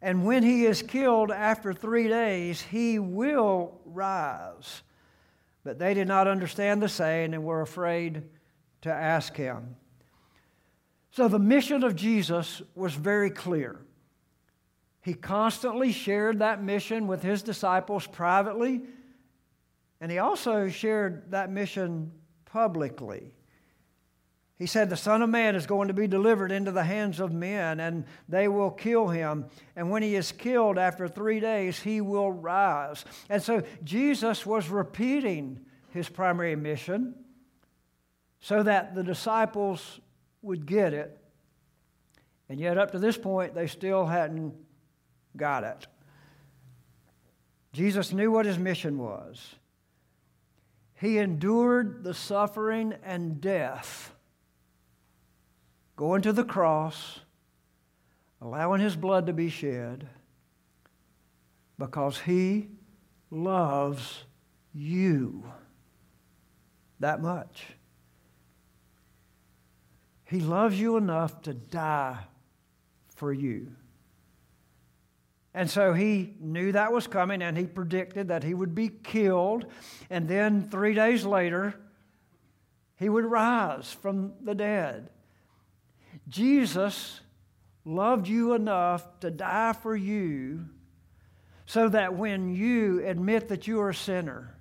And 0.02 0.24
when 0.24 0.42
he 0.42 0.66
is 0.66 0.82
killed 0.82 1.30
after 1.30 1.72
three 1.72 2.08
days, 2.08 2.60
he 2.60 2.98
will 2.98 3.80
rise. 3.84 4.82
But 5.62 5.78
they 5.78 5.94
did 5.94 6.08
not 6.08 6.26
understand 6.26 6.82
the 6.82 6.88
saying 6.88 7.34
and 7.34 7.44
were 7.44 7.60
afraid 7.60 8.22
to 8.82 8.92
ask 8.92 9.36
him. 9.36 9.76
So 11.10 11.28
the 11.28 11.38
mission 11.38 11.82
of 11.82 11.96
Jesus 11.96 12.62
was 12.74 12.94
very 12.94 13.30
clear. 13.30 13.80
He 15.02 15.14
constantly 15.14 15.92
shared 15.92 16.40
that 16.40 16.62
mission 16.62 17.06
with 17.06 17.22
his 17.22 17.42
disciples 17.42 18.06
privately, 18.06 18.82
and 20.00 20.10
he 20.10 20.18
also 20.18 20.68
shared 20.68 21.30
that 21.32 21.50
mission 21.50 22.12
publicly. 22.44 23.32
He 24.60 24.66
said, 24.66 24.90
The 24.90 24.96
Son 24.96 25.22
of 25.22 25.30
Man 25.30 25.56
is 25.56 25.66
going 25.66 25.88
to 25.88 25.94
be 25.94 26.06
delivered 26.06 26.52
into 26.52 26.70
the 26.70 26.84
hands 26.84 27.18
of 27.18 27.32
men, 27.32 27.80
and 27.80 28.04
they 28.28 28.46
will 28.46 28.70
kill 28.70 29.08
him. 29.08 29.46
And 29.74 29.90
when 29.90 30.02
he 30.02 30.14
is 30.14 30.32
killed 30.32 30.76
after 30.76 31.08
three 31.08 31.40
days, 31.40 31.80
he 31.80 32.02
will 32.02 32.30
rise. 32.30 33.06
And 33.30 33.42
so 33.42 33.62
Jesus 33.82 34.44
was 34.44 34.68
repeating 34.68 35.60
his 35.88 36.10
primary 36.10 36.56
mission 36.56 37.14
so 38.38 38.62
that 38.62 38.94
the 38.94 39.02
disciples 39.02 40.00
would 40.42 40.66
get 40.66 40.92
it. 40.92 41.18
And 42.48 42.58
yet, 42.58 42.78
up 42.78 42.92
to 42.92 42.98
this 42.98 43.16
point, 43.16 43.54
they 43.54 43.66
still 43.66 44.06
hadn't 44.06 44.54
got 45.36 45.64
it. 45.64 45.86
Jesus 47.72 48.12
knew 48.12 48.32
what 48.32 48.46
his 48.46 48.58
mission 48.58 48.98
was. 48.98 49.54
He 50.94 51.18
endured 51.18 52.02
the 52.02 52.12
suffering 52.12 52.94
and 53.04 53.40
death 53.40 54.12
going 55.96 56.22
to 56.22 56.32
the 56.32 56.44
cross, 56.44 57.20
allowing 58.40 58.80
his 58.80 58.96
blood 58.96 59.26
to 59.26 59.32
be 59.34 59.50
shed, 59.50 60.08
because 61.78 62.20
he 62.20 62.68
loves 63.30 64.24
you 64.72 65.44
that 66.98 67.20
much. 67.20 67.66
He 70.30 70.38
loves 70.38 70.78
you 70.78 70.96
enough 70.96 71.42
to 71.42 71.52
die 71.52 72.18
for 73.16 73.32
you. 73.32 73.72
And 75.52 75.68
so 75.68 75.92
he 75.92 76.34
knew 76.38 76.70
that 76.70 76.92
was 76.92 77.08
coming 77.08 77.42
and 77.42 77.58
he 77.58 77.66
predicted 77.66 78.28
that 78.28 78.44
he 78.44 78.54
would 78.54 78.72
be 78.72 78.90
killed. 78.90 79.66
And 80.08 80.28
then 80.28 80.70
three 80.70 80.94
days 80.94 81.24
later, 81.24 81.74
he 82.94 83.08
would 83.08 83.24
rise 83.24 83.92
from 83.92 84.34
the 84.40 84.54
dead. 84.54 85.10
Jesus 86.28 87.20
loved 87.84 88.28
you 88.28 88.52
enough 88.52 89.18
to 89.20 89.32
die 89.32 89.72
for 89.72 89.96
you 89.96 90.66
so 91.66 91.88
that 91.88 92.14
when 92.14 92.54
you 92.54 93.04
admit 93.04 93.48
that 93.48 93.66
you 93.66 93.80
are 93.80 93.90
a 93.90 93.94
sinner 93.94 94.56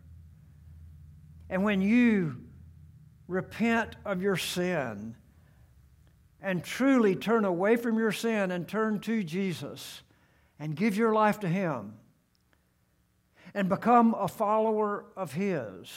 and 1.47 1.63
when 1.63 1.79
you 1.79 2.37
repent 3.27 3.95
of 4.03 4.23
your 4.23 4.35
sin 4.35 5.15
and 6.41 6.63
truly 6.63 7.15
turn 7.15 7.45
away 7.45 7.75
from 7.75 7.97
your 7.97 8.11
sin 8.11 8.51
and 8.51 8.67
turn 8.67 8.99
to 9.01 9.23
Jesus 9.23 10.01
and 10.59 10.75
give 10.75 10.95
your 10.95 11.13
life 11.13 11.39
to 11.41 11.47
Him 11.47 11.93
and 13.53 13.67
become 13.67 14.15
a 14.17 14.27
follower 14.27 15.05
of 15.15 15.33
His, 15.33 15.91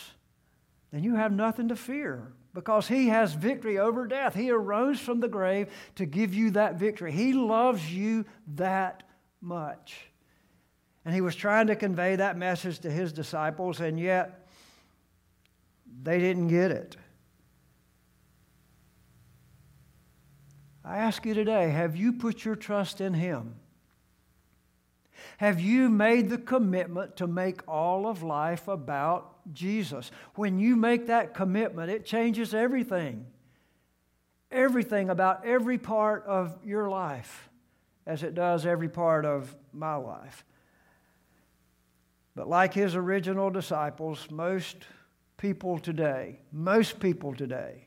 then 0.93 1.05
you 1.05 1.15
have 1.15 1.33
nothing 1.33 1.69
to 1.69 1.77
fear 1.77 2.33
because 2.55 2.89
he 2.89 3.09
has 3.09 3.33
victory 3.33 3.79
over 3.79 4.07
death. 4.07 4.35
He 4.35 4.51
arose 4.51 5.01
from 5.01 5.21
the 5.21 5.29
grave 5.29 5.69
to 5.97 6.07
give 6.07 6.35
you 6.35 6.51
that 6.53 6.77
victory. 6.77 7.13
He 7.13 7.33
loves 7.33 7.93
you 7.93 8.25
that 8.57 9.03
much. 9.41 10.09
And 11.05 11.15
he 11.15 11.21
was 11.21 11.35
trying 11.35 11.67
to 11.69 11.77
convey 11.77 12.17
that 12.17 12.37
message 12.37 12.81
to 12.81 12.91
his 12.91 13.13
disciples, 13.13 13.81
and 13.81 13.99
yet 13.99 14.47
they 16.03 16.19
didn't 16.19 16.49
get 16.49 16.71
it. 16.71 16.97
I 20.85 20.99
ask 20.99 21.25
you 21.25 21.35
today 21.35 21.71
have 21.71 21.97
you 21.97 22.13
put 22.13 22.45
your 22.45 22.57
trust 22.57 23.01
in 23.01 23.15
him? 23.15 23.57
Have 25.39 25.61
you 25.61 25.89
made 25.89 26.31
the 26.31 26.39
commitment 26.39 27.17
to 27.17 27.27
make 27.27 27.67
all 27.69 28.07
of 28.07 28.23
life 28.23 28.69
about 28.69 29.33
Jesus? 29.53 30.11
When 30.35 30.59
you 30.59 30.77
make 30.77 31.07
that 31.07 31.35
commitment, 31.35 31.91
it 31.91 32.05
changes 32.05 32.55
everything. 32.55 33.27
Everything 34.51 35.11
about 35.11 35.45
every 35.45 35.79
part 35.79 36.25
of 36.27 36.59
your 36.65 36.89
life, 36.89 37.49
as 38.07 38.23
it 38.23 38.35
does 38.35 38.67
every 38.67 38.89
part 38.89 39.25
of 39.25 39.55
my 39.73 39.95
life. 39.95 40.45
But 42.35 42.49
like 42.49 42.75
his 42.75 42.95
original 42.95 43.51
disciples, 43.51 44.31
most 44.31 44.77
people 45.37 45.79
today, 45.79 46.41
most 46.53 47.01
people 47.01 47.35
today, 47.35 47.87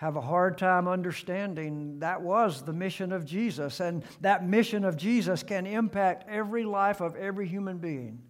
have 0.00 0.16
a 0.16 0.20
hard 0.22 0.56
time 0.56 0.88
understanding 0.88 1.98
that 1.98 2.22
was 2.22 2.62
the 2.62 2.72
mission 2.72 3.12
of 3.12 3.26
Jesus. 3.26 3.80
And 3.80 4.02
that 4.22 4.48
mission 4.48 4.86
of 4.86 4.96
Jesus 4.96 5.42
can 5.42 5.66
impact 5.66 6.24
every 6.26 6.64
life 6.64 7.02
of 7.02 7.16
every 7.16 7.46
human 7.46 7.76
being. 7.76 8.22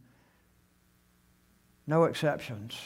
No 1.87 2.07
exceptions. 2.07 2.77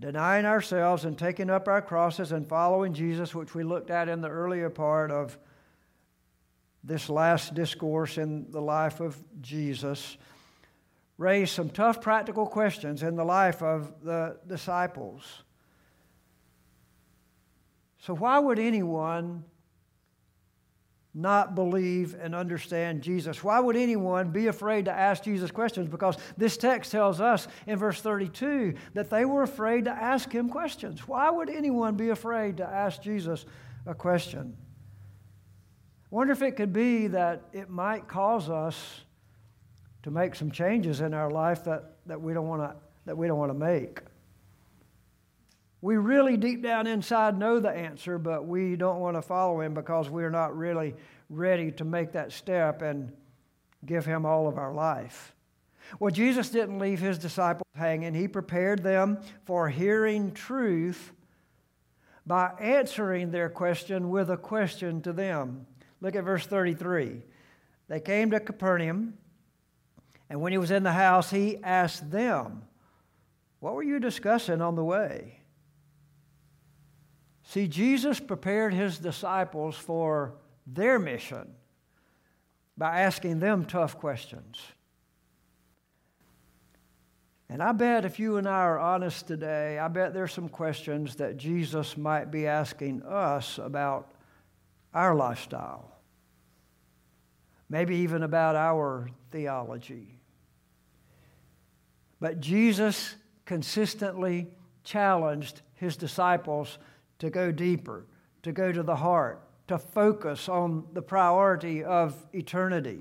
Denying 0.00 0.44
ourselves 0.44 1.04
and 1.04 1.16
taking 1.16 1.48
up 1.48 1.68
our 1.68 1.82
crosses 1.82 2.32
and 2.32 2.48
following 2.48 2.92
Jesus, 2.92 3.32
which 3.32 3.54
we 3.54 3.62
looked 3.62 3.92
at 3.92 4.08
in 4.08 4.22
the 4.22 4.28
earlier 4.28 4.70
part 4.70 5.12
of 5.12 5.38
this 6.82 7.08
last 7.08 7.54
discourse 7.54 8.18
in 8.18 8.50
the 8.50 8.60
life 8.60 8.98
of 8.98 9.16
Jesus, 9.40 10.16
raised 11.16 11.54
some 11.54 11.70
tough 11.70 12.00
practical 12.00 12.44
questions 12.44 13.04
in 13.04 13.14
the 13.14 13.24
life 13.24 13.62
of 13.62 14.02
the 14.02 14.36
disciples. 14.48 15.44
So, 18.00 18.14
why 18.14 18.38
would 18.38 18.58
anyone 18.58 19.44
not 21.12 21.54
believe 21.54 22.14
and 22.20 22.34
understand 22.34 23.02
Jesus? 23.02 23.42
Why 23.42 23.58
would 23.60 23.76
anyone 23.76 24.30
be 24.30 24.46
afraid 24.46 24.84
to 24.86 24.92
ask 24.92 25.24
Jesus 25.24 25.50
questions? 25.50 25.88
Because 25.88 26.16
this 26.36 26.56
text 26.56 26.92
tells 26.92 27.20
us 27.20 27.48
in 27.66 27.78
verse 27.78 28.00
32 28.00 28.74
that 28.94 29.10
they 29.10 29.24
were 29.24 29.42
afraid 29.42 29.84
to 29.86 29.90
ask 29.90 30.32
him 30.32 30.48
questions. 30.48 31.06
Why 31.06 31.30
would 31.30 31.50
anyone 31.50 31.96
be 31.96 32.10
afraid 32.10 32.58
to 32.58 32.64
ask 32.64 33.02
Jesus 33.02 33.44
a 33.86 33.94
question? 33.94 34.56
Wonder 36.10 36.32
if 36.32 36.42
it 36.42 36.52
could 36.52 36.72
be 36.72 37.08
that 37.08 37.42
it 37.52 37.68
might 37.68 38.08
cause 38.08 38.48
us 38.48 39.02
to 40.02 40.10
make 40.10 40.34
some 40.34 40.50
changes 40.50 41.00
in 41.00 41.12
our 41.12 41.30
life 41.30 41.64
that, 41.64 41.96
that 42.06 42.20
we 42.20 42.32
don't 42.32 42.48
want 42.48 42.62
to 42.62 42.76
that 43.06 43.16
we 43.16 43.26
don't 43.26 43.38
want 43.38 43.50
to 43.50 43.58
make. 43.58 44.00
We 45.82 45.96
really 45.96 46.36
deep 46.36 46.62
down 46.62 46.86
inside 46.86 47.38
know 47.38 47.58
the 47.58 47.70
answer, 47.70 48.18
but 48.18 48.46
we 48.46 48.76
don't 48.76 49.00
want 49.00 49.16
to 49.16 49.22
follow 49.22 49.60
him 49.60 49.72
because 49.72 50.10
we're 50.10 50.30
not 50.30 50.56
really 50.56 50.94
ready 51.30 51.72
to 51.72 51.84
make 51.84 52.12
that 52.12 52.32
step 52.32 52.82
and 52.82 53.12
give 53.86 54.04
him 54.04 54.26
all 54.26 54.46
of 54.46 54.58
our 54.58 54.74
life. 54.74 55.34
Well, 55.98 56.10
Jesus 56.10 56.50
didn't 56.50 56.78
leave 56.78 57.00
his 57.00 57.18
disciples 57.18 57.66
hanging. 57.74 58.14
He 58.14 58.28
prepared 58.28 58.82
them 58.82 59.20
for 59.44 59.68
hearing 59.68 60.32
truth 60.32 61.12
by 62.26 62.52
answering 62.60 63.30
their 63.30 63.48
question 63.48 64.10
with 64.10 64.30
a 64.30 64.36
question 64.36 65.00
to 65.02 65.12
them. 65.12 65.66
Look 66.00 66.14
at 66.14 66.24
verse 66.24 66.46
33. 66.46 67.22
They 67.88 68.00
came 68.00 68.30
to 68.30 68.38
Capernaum, 68.38 69.14
and 70.28 70.40
when 70.40 70.52
he 70.52 70.58
was 70.58 70.70
in 70.70 70.84
the 70.84 70.92
house, 70.92 71.30
he 71.30 71.58
asked 71.62 72.10
them, 72.10 72.62
What 73.58 73.74
were 73.74 73.82
you 73.82 73.98
discussing 73.98 74.60
on 74.60 74.76
the 74.76 74.84
way? 74.84 75.39
See, 77.50 77.66
Jesus 77.66 78.20
prepared 78.20 78.72
his 78.72 78.98
disciples 78.98 79.74
for 79.74 80.34
their 80.68 81.00
mission 81.00 81.52
by 82.78 83.00
asking 83.00 83.40
them 83.40 83.64
tough 83.64 83.98
questions. 83.98 84.56
And 87.48 87.60
I 87.60 87.72
bet 87.72 88.04
if 88.04 88.20
you 88.20 88.36
and 88.36 88.46
I 88.46 88.60
are 88.60 88.78
honest 88.78 89.26
today, 89.26 89.80
I 89.80 89.88
bet 89.88 90.14
there's 90.14 90.32
some 90.32 90.48
questions 90.48 91.16
that 91.16 91.38
Jesus 91.38 91.96
might 91.96 92.30
be 92.30 92.46
asking 92.46 93.02
us 93.02 93.58
about 93.58 94.12
our 94.94 95.16
lifestyle, 95.16 95.90
maybe 97.68 97.96
even 97.96 98.22
about 98.22 98.54
our 98.54 99.10
theology. 99.32 100.20
But 102.20 102.38
Jesus 102.38 103.16
consistently 103.44 104.46
challenged 104.84 105.62
his 105.74 105.96
disciples 105.96 106.78
to 107.20 107.30
go 107.30 107.52
deeper, 107.52 108.04
to 108.42 108.52
go 108.52 108.72
to 108.72 108.82
the 108.82 108.96
heart, 108.96 109.40
to 109.68 109.78
focus 109.78 110.48
on 110.48 110.84
the 110.92 111.02
priority 111.02 111.84
of 111.84 112.16
eternity. 112.34 113.00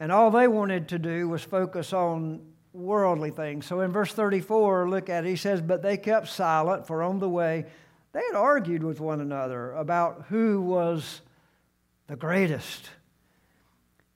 And 0.00 0.12
all 0.12 0.30
they 0.30 0.48
wanted 0.48 0.88
to 0.88 0.98
do 0.98 1.28
was 1.28 1.42
focus 1.42 1.92
on 1.92 2.40
worldly 2.72 3.30
things. 3.30 3.64
So 3.64 3.80
in 3.80 3.92
verse 3.92 4.12
34, 4.12 4.88
look 4.88 5.08
at 5.08 5.24
it, 5.24 5.28
he 5.28 5.36
says, 5.36 5.60
But 5.60 5.82
they 5.82 5.96
kept 5.96 6.28
silent, 6.28 6.86
for 6.86 7.02
on 7.02 7.18
the 7.18 7.28
way 7.28 7.64
they 8.12 8.22
had 8.32 8.36
argued 8.36 8.82
with 8.82 9.00
one 9.00 9.20
another 9.20 9.72
about 9.72 10.26
who 10.28 10.60
was 10.60 11.22
the 12.06 12.16
greatest. 12.16 12.90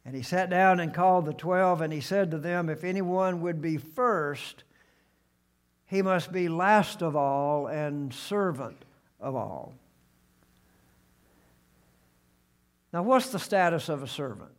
And 0.04 0.14
he 0.16 0.22
sat 0.22 0.50
down 0.50 0.80
and 0.80 0.94
called 0.94 1.26
the 1.26 1.32
twelve, 1.32 1.80
and 1.82 1.92
he 1.92 2.00
said 2.00 2.30
to 2.30 2.38
them, 2.38 2.68
If 2.68 2.84
anyone 2.84 3.42
would 3.42 3.60
be 3.60 3.76
first, 3.76 4.64
he 5.90 6.02
must 6.02 6.30
be 6.30 6.48
last 6.48 7.02
of 7.02 7.16
all 7.16 7.66
and 7.66 8.14
servant 8.14 8.84
of 9.18 9.34
all. 9.34 9.74
Now, 12.92 13.02
what's 13.02 13.30
the 13.30 13.40
status 13.40 13.88
of 13.88 14.00
a 14.00 14.06
servant? 14.06 14.52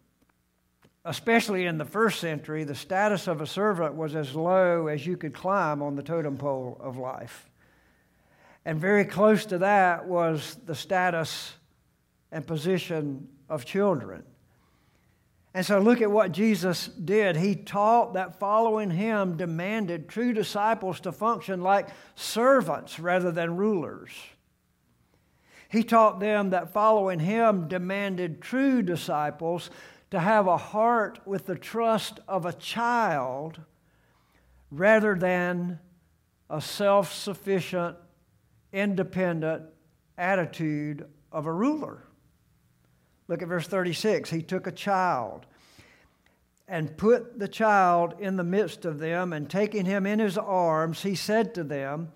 Especially 1.05 1.67
in 1.67 1.77
the 1.77 1.85
first 1.85 2.19
century, 2.19 2.65
the 2.65 2.75
status 2.75 3.27
of 3.27 3.39
a 3.39 3.47
servant 3.47 3.95
was 3.95 4.13
as 4.13 4.35
low 4.35 4.87
as 4.87 5.07
you 5.07 5.15
could 5.15 5.33
climb 5.33 5.81
on 5.81 5.95
the 5.95 6.03
totem 6.03 6.37
pole 6.37 6.77
of 6.81 6.97
life. 6.97 7.49
And 8.65 8.77
very 8.77 9.05
close 9.05 9.45
to 9.45 9.59
that 9.59 10.05
was 10.05 10.57
the 10.65 10.75
status 10.75 11.53
and 12.33 12.45
position 12.45 13.29
of 13.47 13.63
children. 13.63 14.23
And 15.53 15.65
so 15.65 15.79
look 15.79 16.01
at 16.01 16.09
what 16.09 16.31
Jesus 16.31 16.87
did. 16.87 17.35
He 17.35 17.55
taught 17.55 18.13
that 18.13 18.39
following 18.39 18.89
him 18.89 19.35
demanded 19.35 20.07
true 20.07 20.31
disciples 20.31 21.01
to 21.01 21.11
function 21.11 21.61
like 21.61 21.89
servants 22.15 22.99
rather 22.99 23.31
than 23.31 23.57
rulers. 23.57 24.11
He 25.67 25.83
taught 25.83 26.19
them 26.19 26.51
that 26.51 26.71
following 26.71 27.19
him 27.19 27.67
demanded 27.67 28.41
true 28.41 28.81
disciples 28.81 29.69
to 30.11 30.19
have 30.19 30.47
a 30.47 30.57
heart 30.57 31.19
with 31.25 31.45
the 31.45 31.55
trust 31.55 32.19
of 32.27 32.45
a 32.45 32.53
child 32.53 33.59
rather 34.69 35.15
than 35.15 35.79
a 36.49 36.61
self 36.61 37.13
sufficient, 37.13 37.97
independent 38.71 39.63
attitude 40.17 41.05
of 41.31 41.45
a 41.45 41.53
ruler. 41.53 42.03
Look 43.31 43.41
at 43.41 43.47
verse 43.47 43.65
36. 43.65 44.29
He 44.29 44.41
took 44.41 44.67
a 44.67 44.73
child 44.73 45.45
and 46.67 46.97
put 46.97 47.39
the 47.39 47.47
child 47.47 48.13
in 48.19 48.35
the 48.35 48.43
midst 48.43 48.83
of 48.83 48.99
them, 48.99 49.31
and 49.31 49.49
taking 49.49 49.85
him 49.85 50.05
in 50.05 50.19
his 50.19 50.37
arms, 50.37 51.03
he 51.03 51.15
said 51.15 51.55
to 51.55 51.63
them, 51.63 52.11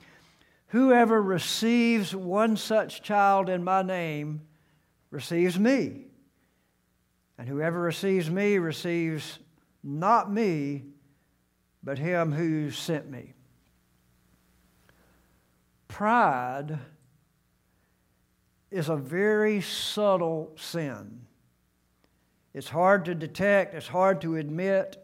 Whoever 0.68 1.22
receives 1.22 2.14
one 2.14 2.58
such 2.58 3.02
child 3.02 3.48
in 3.48 3.64
my 3.64 3.82
name 3.82 4.42
receives 5.10 5.58
me. 5.58 6.08
And 7.38 7.48
whoever 7.48 7.80
receives 7.80 8.30
me 8.30 8.58
receives 8.58 9.40
not 9.82 10.30
me, 10.30 10.84
but 11.82 11.98
him 11.98 12.34
who 12.34 12.72
sent 12.72 13.10
me. 13.10 13.36
Pride 15.88 16.78
is 18.76 18.90
a 18.90 18.96
very 18.98 19.62
subtle 19.62 20.52
sin. 20.58 21.22
It's 22.54 22.68
hard 22.68 23.06
to 23.06 23.16
detect, 23.16 23.74
it's 23.74 23.88
hard 23.88 24.20
to 24.22 24.36
admit. 24.36 25.02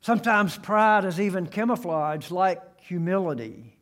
Sometimes 0.00 0.56
pride 0.56 1.04
is 1.04 1.20
even 1.20 1.48
camouflaged 1.48 2.30
like 2.30 2.62
humility. 2.80 3.76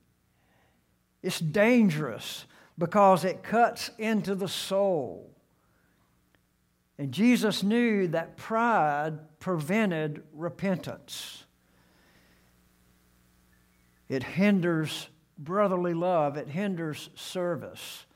It's 1.22 1.38
dangerous 1.38 2.46
because 2.78 3.26
it 3.26 3.42
cuts 3.42 3.90
into 3.98 4.34
the 4.34 4.48
soul. 4.48 5.30
And 6.96 7.12
Jesus 7.12 7.62
knew 7.62 8.08
that 8.08 8.38
pride 8.38 9.18
prevented 9.38 10.22
repentance. 10.32 11.44
It 14.08 14.22
hinders 14.22 15.08
brotherly 15.36 15.92
love, 15.92 16.38
it 16.38 16.48
hinders 16.48 17.10
service. 17.14 18.06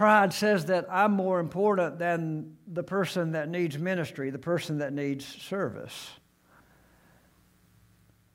Pride 0.00 0.32
says 0.32 0.64
that 0.64 0.86
I'm 0.90 1.12
more 1.12 1.40
important 1.40 1.98
than 1.98 2.56
the 2.66 2.82
person 2.82 3.32
that 3.32 3.50
needs 3.50 3.78
ministry, 3.78 4.30
the 4.30 4.38
person 4.38 4.78
that 4.78 4.94
needs 4.94 5.26
service. 5.26 6.08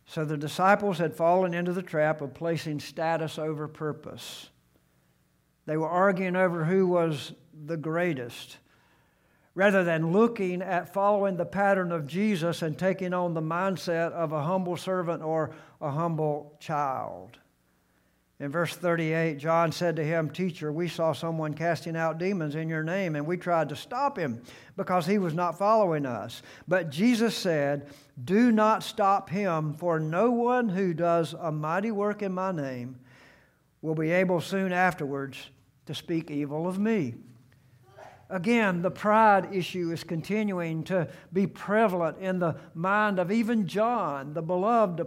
So 0.06 0.26
the 0.26 0.38
disciples 0.38 1.00
had 1.00 1.16
fallen 1.16 1.56
into 1.56 1.74
the 1.74 1.82
trap 1.82 2.22
of 2.22 2.36
placing 2.36 2.82
status 2.82 3.40
over 3.40 3.68
purpose. 3.68 4.52
They 5.66 5.76
were 5.76 5.90
arguing 5.90 6.36
over 6.36 6.66
who 6.66 6.86
was 6.86 7.34
the 7.66 7.78
greatest 7.78 8.60
rather 9.56 9.84
than 9.84 10.12
looking 10.12 10.62
at 10.62 10.94
following 10.94 11.36
the 11.36 11.48
pattern 11.48 11.92
of 11.92 12.06
Jesus 12.06 12.62
and 12.62 12.78
taking 12.78 13.12
on 13.12 13.34
the 13.34 13.42
mindset 13.42 14.12
of 14.12 14.34
a 14.34 14.44
humble 14.44 14.78
servant 14.78 15.24
or 15.24 15.50
a 15.82 15.90
humble 15.90 16.58
child. 16.60 17.40
In 18.38 18.52
verse 18.52 18.76
38, 18.76 19.38
John 19.38 19.72
said 19.72 19.96
to 19.96 20.04
him, 20.04 20.30
Teacher, 20.30 20.70
we 20.70 20.90
saw 20.90 21.14
someone 21.14 21.54
casting 21.54 21.96
out 21.96 22.18
demons 22.18 22.56
in 22.56 22.68
your 22.68 22.84
name, 22.84 23.16
and 23.16 23.26
we 23.26 23.38
tried 23.38 23.70
to 23.70 23.78
stop 23.78 24.18
him 24.18 24.42
because 24.76 25.06
he 25.06 25.18
was 25.18 25.34
not 25.34 25.58
following 25.58 26.06
us. 26.06 26.42
But 26.68 26.90
Jesus 26.90 27.36
said, 27.36 27.88
Do 28.22 28.52
not 28.52 28.84
stop 28.84 29.30
him, 29.30 29.74
for 29.74 30.02
no 30.02 30.32
one 30.32 30.68
who 30.68 30.94
does 30.94 31.34
a 31.34 31.50
mighty 31.50 31.92
work 31.92 32.22
in 32.22 32.34
my 32.34 32.52
name 32.52 32.98
will 33.82 33.96
be 33.96 34.12
able 34.12 34.42
soon 34.42 34.74
afterwards 34.74 35.50
to 35.86 35.96
speak 35.96 36.30
evil 36.30 36.68
of 36.68 36.78
me. 36.78 37.14
Again, 38.30 38.82
the 38.82 38.92
pride 38.92 39.54
issue 39.54 39.92
is 39.92 40.04
continuing 40.04 40.84
to 40.86 41.08
be 41.32 41.48
prevalent 41.48 42.18
in 42.18 42.40
the 42.40 42.58
mind 42.74 43.20
of 43.20 43.32
even 43.32 43.66
John, 43.66 44.34
the 44.34 44.42
beloved 44.42 45.02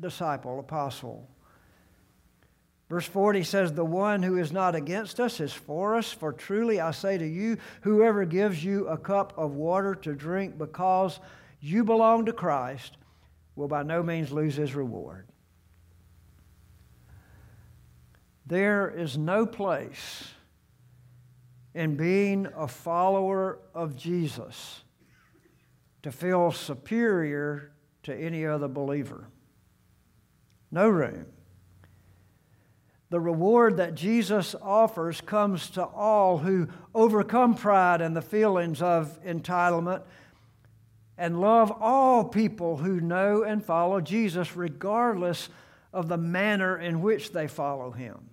disciple, 0.00 0.58
apostle. 0.58 1.31
Verse 2.92 3.06
40 3.06 3.42
says, 3.44 3.72
The 3.72 3.86
one 3.86 4.22
who 4.22 4.36
is 4.36 4.52
not 4.52 4.74
against 4.74 5.18
us 5.18 5.40
is 5.40 5.50
for 5.50 5.96
us. 5.96 6.12
For 6.12 6.30
truly 6.30 6.78
I 6.78 6.90
say 6.90 7.16
to 7.16 7.26
you, 7.26 7.56
whoever 7.80 8.26
gives 8.26 8.62
you 8.62 8.86
a 8.86 8.98
cup 8.98 9.32
of 9.38 9.54
water 9.54 9.94
to 9.94 10.14
drink 10.14 10.58
because 10.58 11.18
you 11.58 11.84
belong 11.84 12.26
to 12.26 12.34
Christ 12.34 12.98
will 13.56 13.66
by 13.66 13.82
no 13.82 14.02
means 14.02 14.30
lose 14.30 14.56
his 14.56 14.74
reward. 14.74 15.26
There 18.44 18.90
is 18.90 19.16
no 19.16 19.46
place 19.46 20.28
in 21.72 21.96
being 21.96 22.46
a 22.54 22.68
follower 22.68 23.58
of 23.74 23.96
Jesus 23.96 24.82
to 26.02 26.12
feel 26.12 26.52
superior 26.52 27.72
to 28.02 28.14
any 28.14 28.44
other 28.44 28.68
believer. 28.68 29.28
No 30.70 30.90
room 30.90 31.24
the 33.12 33.20
reward 33.20 33.76
that 33.76 33.94
Jesus 33.94 34.54
offers 34.62 35.20
comes 35.20 35.68
to 35.72 35.84
all 35.84 36.38
who 36.38 36.66
overcome 36.94 37.54
pride 37.54 38.00
and 38.00 38.16
the 38.16 38.22
feelings 38.22 38.80
of 38.80 39.22
entitlement 39.22 40.00
and 41.18 41.38
love 41.38 41.70
all 41.78 42.24
people 42.24 42.78
who 42.78 43.02
know 43.02 43.42
and 43.42 43.62
follow 43.62 44.00
Jesus, 44.00 44.56
regardless 44.56 45.50
of 45.92 46.08
the 46.08 46.16
manner 46.16 46.78
in 46.78 47.02
which 47.02 47.32
they 47.32 47.46
follow 47.46 47.90
him. 47.90 48.30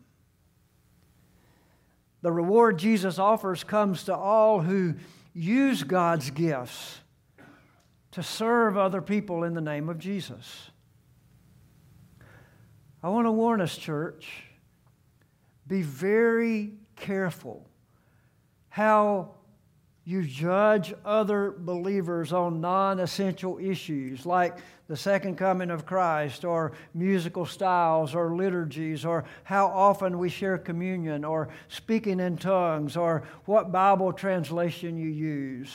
The 2.22 2.32
reward 2.32 2.80
Jesus 2.80 3.20
offers 3.20 3.66
comes 3.66 4.06
to 4.06 4.16
all 4.16 4.62
who 4.62 4.94
use 5.34 5.84
God's 5.84 6.30
gifts 6.30 7.02
to 8.12 8.24
serve 8.24 8.78
other 8.78 9.02
people 9.02 9.44
in 9.44 9.56
the 9.56 9.60
name 9.60 9.90
of 9.90 10.00
Jesus. 10.00 10.72
I 13.04 13.10
want 13.10 13.28
to 13.28 13.32
warn 13.34 13.60
us, 13.60 13.78
church 13.78 14.46
be 15.70 15.84
very 15.84 16.74
careful 16.96 17.66
how 18.70 19.36
you 20.04 20.24
judge 20.24 20.92
other 21.06 21.52
believers 21.52 22.34
on 22.34 22.60
non 22.60 23.00
essential 23.00 23.60
issues 23.60 24.26
like 24.26 24.58
the 24.88 24.98
second 24.98 25.38
coming 25.38 25.70
of 25.70 25.86
Christ, 25.86 26.44
or 26.44 26.72
musical 26.96 27.46
styles, 27.46 28.16
or 28.16 28.36
liturgies, 28.36 29.06
or 29.06 29.26
how 29.44 29.68
often 29.68 30.18
we 30.18 30.30
share 30.30 30.58
communion, 30.58 31.24
or 31.24 31.50
speaking 31.68 32.20
in 32.20 32.38
tongues, 32.38 32.98
or 32.98 33.22
what 33.46 33.72
Bible 33.72 34.12
translation 34.12 34.98
you 34.98 35.10
use, 35.10 35.72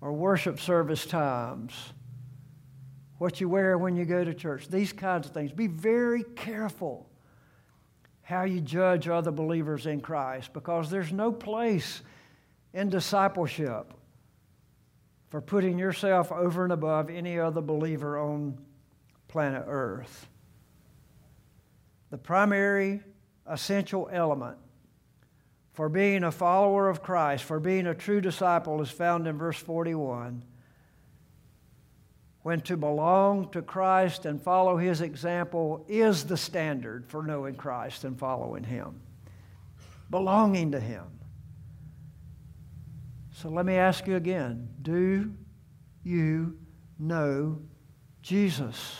or 0.00 0.14
worship 0.14 0.58
service 0.58 1.04
times, 1.04 1.92
what 3.18 3.38
you 3.38 3.50
wear 3.50 3.76
when 3.76 3.96
you 3.96 4.06
go 4.06 4.24
to 4.24 4.32
church, 4.32 4.68
these 4.68 4.94
kinds 4.94 5.26
of 5.26 5.34
things. 5.34 5.52
Be 5.52 5.66
very 5.66 6.22
careful 6.22 7.10
how 8.24 8.44
you 8.44 8.60
judge 8.60 9.06
other 9.06 9.30
believers 9.30 9.86
in 9.86 10.00
Christ 10.00 10.52
because 10.52 10.90
there's 10.90 11.12
no 11.12 11.30
place 11.30 12.02
in 12.72 12.88
discipleship 12.88 13.92
for 15.28 15.40
putting 15.40 15.78
yourself 15.78 16.32
over 16.32 16.64
and 16.64 16.72
above 16.72 17.10
any 17.10 17.38
other 17.38 17.60
believer 17.60 18.18
on 18.18 18.58
planet 19.28 19.64
Earth. 19.66 20.26
The 22.10 22.18
primary 22.18 23.02
essential 23.46 24.08
element 24.10 24.56
for 25.74 25.88
being 25.88 26.24
a 26.24 26.32
follower 26.32 26.88
of 26.88 27.02
Christ, 27.02 27.44
for 27.44 27.60
being 27.60 27.86
a 27.86 27.94
true 27.94 28.20
disciple, 28.20 28.80
is 28.80 28.90
found 28.90 29.26
in 29.26 29.36
verse 29.36 29.58
41 29.58 30.42
when 32.44 32.60
to 32.60 32.76
belong 32.76 33.50
to 33.50 33.60
Christ 33.60 34.26
and 34.26 34.40
follow 34.40 34.76
his 34.76 35.00
example 35.00 35.84
is 35.88 36.24
the 36.24 36.36
standard 36.36 37.04
for 37.08 37.24
knowing 37.24 37.56
Christ 37.56 38.04
and 38.04 38.16
following 38.16 38.62
him. 38.62 39.00
Belonging 40.10 40.70
to 40.70 40.78
him. 40.78 41.04
So 43.32 43.48
let 43.48 43.66
me 43.66 43.74
ask 43.74 44.06
you 44.06 44.14
again 44.14 44.68
do 44.80 45.34
you 46.04 46.56
know 46.98 47.60
Jesus? 48.22 48.96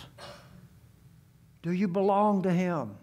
Do 1.63 1.73
you 1.73 1.89
belong 1.89 2.43
to 2.43 2.51
Him? 2.51 2.97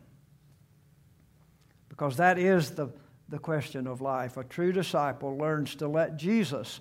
Because 1.89 2.17
that 2.17 2.37
is 2.37 2.71
the, 2.71 2.89
the 3.27 3.39
question 3.39 3.87
of 3.87 4.01
life. 4.01 4.37
A 4.37 4.43
true 4.43 4.71
disciple 4.71 5.35
learns 5.35 5.73
to 5.75 5.87
let 5.87 6.17
Jesus 6.17 6.79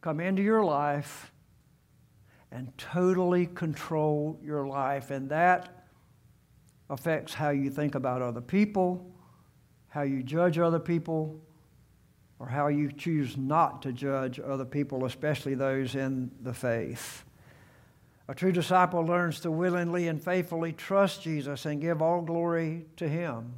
come 0.00 0.18
into 0.18 0.42
your 0.42 0.64
life 0.64 1.30
and 2.52 2.76
totally 2.76 3.46
control 3.46 4.38
your 4.42 4.66
life. 4.66 5.10
And 5.10 5.28
that 5.30 5.84
affects 6.88 7.34
how 7.34 7.50
you 7.50 7.70
think 7.70 7.94
about 7.94 8.22
other 8.22 8.40
people, 8.40 9.10
how 9.88 10.02
you 10.02 10.22
judge 10.22 10.58
other 10.58 10.80
people, 10.80 11.40
or 12.38 12.46
how 12.46 12.68
you 12.68 12.90
choose 12.90 13.36
not 13.36 13.82
to 13.82 13.92
judge 13.92 14.40
other 14.40 14.64
people, 14.64 15.04
especially 15.04 15.54
those 15.54 15.94
in 15.94 16.30
the 16.42 16.54
faith. 16.54 17.24
A 18.28 18.34
true 18.34 18.52
disciple 18.52 19.04
learns 19.04 19.40
to 19.40 19.50
willingly 19.50 20.08
and 20.08 20.22
faithfully 20.22 20.72
trust 20.72 21.22
Jesus 21.22 21.66
and 21.66 21.80
give 21.80 22.00
all 22.00 22.22
glory 22.22 22.86
to 22.96 23.08
Him. 23.08 23.54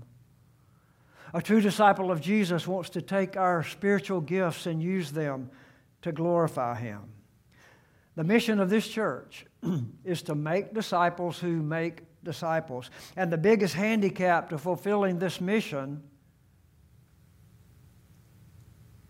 A 1.34 1.40
true 1.40 1.60
disciple 1.60 2.10
of 2.10 2.20
Jesus 2.20 2.66
wants 2.66 2.90
to 2.90 3.02
take 3.02 3.36
our 3.36 3.62
spiritual 3.62 4.20
gifts 4.20 4.66
and 4.66 4.82
use 4.82 5.12
them 5.12 5.50
to 6.02 6.10
glorify 6.10 6.74
Him. 6.74 7.02
The 8.14 8.24
mission 8.24 8.60
of 8.60 8.68
this 8.68 8.86
church 8.86 9.46
is 10.04 10.22
to 10.22 10.34
make 10.34 10.74
disciples 10.74 11.38
who 11.38 11.62
make 11.62 12.02
disciples. 12.22 12.90
And 13.16 13.32
the 13.32 13.38
biggest 13.38 13.74
handicap 13.74 14.50
to 14.50 14.58
fulfilling 14.58 15.18
this 15.18 15.40
mission 15.40 16.02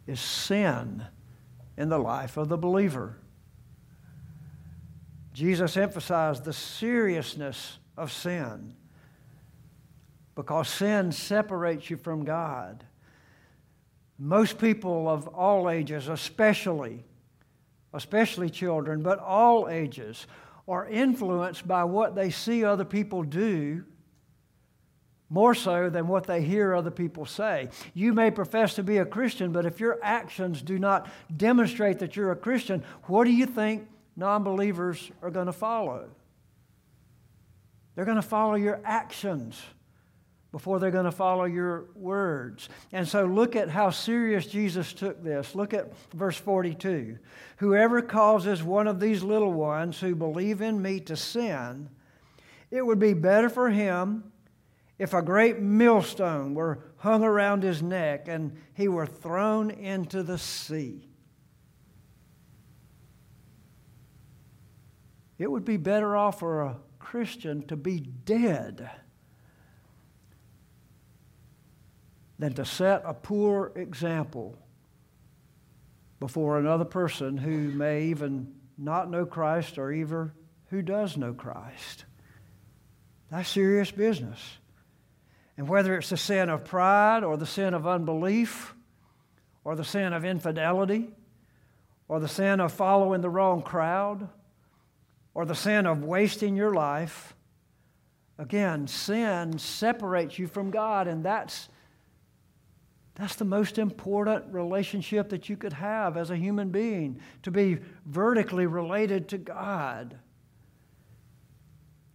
is 0.06 0.20
sin 0.20 1.04
in 1.76 1.88
the 1.88 1.98
life 1.98 2.36
of 2.36 2.48
the 2.48 2.58
believer. 2.58 3.18
Jesus 5.32 5.76
emphasized 5.76 6.44
the 6.44 6.52
seriousness 6.52 7.78
of 7.96 8.12
sin 8.12 8.74
because 10.34 10.68
sin 10.68 11.12
separates 11.12 11.90
you 11.90 11.96
from 11.96 12.24
God. 12.24 12.84
Most 14.18 14.58
people 14.58 15.08
of 15.08 15.26
all 15.28 15.68
ages, 15.68 16.08
especially, 16.08 17.04
especially 17.94 18.50
children, 18.50 19.02
but 19.02 19.18
all 19.18 19.68
ages, 19.68 20.26
are 20.68 20.88
influenced 20.88 21.66
by 21.66 21.84
what 21.84 22.14
they 22.14 22.30
see 22.30 22.64
other 22.64 22.84
people 22.84 23.22
do 23.22 23.84
more 25.28 25.54
so 25.54 25.88
than 25.88 26.06
what 26.08 26.26
they 26.26 26.42
hear 26.42 26.74
other 26.74 26.90
people 26.90 27.24
say. 27.24 27.70
You 27.94 28.12
may 28.12 28.30
profess 28.30 28.74
to 28.74 28.82
be 28.82 28.98
a 28.98 29.06
Christian, 29.06 29.50
but 29.50 29.64
if 29.64 29.80
your 29.80 29.98
actions 30.02 30.60
do 30.60 30.78
not 30.78 31.08
demonstrate 31.34 32.00
that 32.00 32.16
you're 32.16 32.32
a 32.32 32.36
Christian, 32.36 32.84
what 33.04 33.24
do 33.24 33.32
you 33.32 33.46
think 33.46 33.88
non 34.14 34.44
believers 34.44 35.10
are 35.22 35.30
going 35.30 35.46
to 35.46 35.52
follow? 35.52 36.10
They're 37.94 38.04
going 38.04 38.16
to 38.16 38.22
follow 38.22 38.56
your 38.56 38.80
actions 38.84 39.60
before 40.52 40.78
they're 40.78 40.90
going 40.90 41.06
to 41.06 41.10
follow 41.10 41.44
your 41.44 41.86
words. 41.94 42.68
And 42.92 43.08
so 43.08 43.24
look 43.24 43.56
at 43.56 43.70
how 43.70 43.88
serious 43.88 44.46
Jesus 44.46 44.92
took 44.92 45.24
this. 45.24 45.54
Look 45.54 45.72
at 45.72 45.92
verse 46.12 46.36
42. 46.36 47.18
Whoever 47.56 48.02
causes 48.02 48.62
one 48.62 48.86
of 48.86 49.00
these 49.00 49.22
little 49.22 49.52
ones 49.52 49.98
who 49.98 50.14
believe 50.14 50.60
in 50.60 50.80
me 50.80 51.00
to 51.00 51.16
sin, 51.16 51.88
it 52.70 52.84
would 52.84 52.98
be 52.98 53.14
better 53.14 53.48
for 53.48 53.70
him 53.70 54.30
if 54.98 55.14
a 55.14 55.22
great 55.22 55.58
millstone 55.58 56.54
were 56.54 56.84
hung 56.98 57.24
around 57.24 57.62
his 57.62 57.82
neck 57.82 58.28
and 58.28 58.56
he 58.74 58.88
were 58.88 59.06
thrown 59.06 59.70
into 59.70 60.22
the 60.22 60.38
sea. 60.38 61.08
It 65.38 65.50
would 65.50 65.64
be 65.64 65.78
better 65.78 66.14
off 66.14 66.38
for 66.38 66.60
a 66.60 66.76
Christian 66.98 67.66
to 67.66 67.76
be 67.76 68.00
dead 68.00 68.90
than 72.42 72.54
to 72.54 72.64
set 72.64 73.02
a 73.04 73.14
poor 73.14 73.70
example 73.76 74.58
before 76.18 76.58
another 76.58 76.84
person 76.84 77.36
who 77.36 77.70
may 77.70 78.06
even 78.06 78.52
not 78.76 79.08
know 79.08 79.24
Christ 79.24 79.78
or 79.78 79.92
even 79.92 80.32
who 80.66 80.82
does 80.82 81.16
know 81.16 81.34
Christ. 81.34 82.04
That's 83.30 83.48
serious 83.48 83.92
business. 83.92 84.40
And 85.56 85.68
whether 85.68 85.96
it's 85.96 86.10
the 86.10 86.16
sin 86.16 86.48
of 86.48 86.64
pride 86.64 87.22
or 87.22 87.36
the 87.36 87.46
sin 87.46 87.74
of 87.74 87.86
unbelief 87.86 88.74
or 89.62 89.76
the 89.76 89.84
sin 89.84 90.12
of 90.12 90.24
infidelity 90.24 91.10
or 92.08 92.18
the 92.18 92.26
sin 92.26 92.58
of 92.58 92.72
following 92.72 93.20
the 93.20 93.30
wrong 93.30 93.62
crowd 93.62 94.28
or 95.32 95.44
the 95.44 95.54
sin 95.54 95.86
of 95.86 96.02
wasting 96.02 96.56
your 96.56 96.74
life, 96.74 97.36
again, 98.36 98.88
sin 98.88 99.60
separates 99.60 100.40
you 100.40 100.48
from 100.48 100.72
God, 100.72 101.06
and 101.06 101.24
that's, 101.24 101.68
that's 103.14 103.36
the 103.36 103.44
most 103.44 103.78
important 103.78 104.44
relationship 104.52 105.28
that 105.30 105.48
you 105.48 105.56
could 105.56 105.74
have 105.74 106.16
as 106.16 106.30
a 106.30 106.36
human 106.36 106.70
being 106.70 107.20
to 107.42 107.50
be 107.50 107.78
vertically 108.06 108.66
related 108.66 109.28
to 109.28 109.38
God 109.38 110.18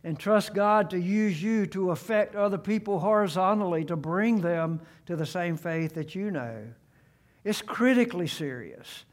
and 0.04 0.18
trust 0.18 0.54
God 0.54 0.90
to 0.92 1.00
use 1.00 1.44
you 1.44 1.66
to 1.68 1.92
affect 1.92 2.36
other 2.36 2.58
people 2.58 3.00
horizontally 3.00 3.84
to 3.86 3.96
bring 3.96 4.42
them 4.42 4.80
to 5.06 5.16
the 5.16 5.26
same 5.26 5.58
faith 5.58 5.96
that 5.96 6.16
you 6.16 6.32
know. 6.32 6.66
It's 7.44 7.62
critically 7.62 8.28
serious. 8.28 9.06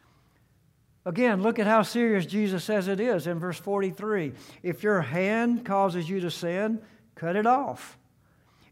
Again, 1.04 1.42
look 1.42 1.58
at 1.58 1.66
how 1.66 1.82
serious 1.82 2.24
Jesus 2.24 2.64
says 2.64 2.88
it 2.88 3.00
is 3.00 3.26
in 3.26 3.38
verse 3.38 3.58
43. 3.58 4.32
If 4.62 4.82
your 4.82 5.00
hand 5.02 5.64
causes 5.64 6.08
you 6.08 6.20
to 6.20 6.30
sin, 6.30 6.80
cut 7.14 7.36
it 7.36 7.46
off. 7.46 7.98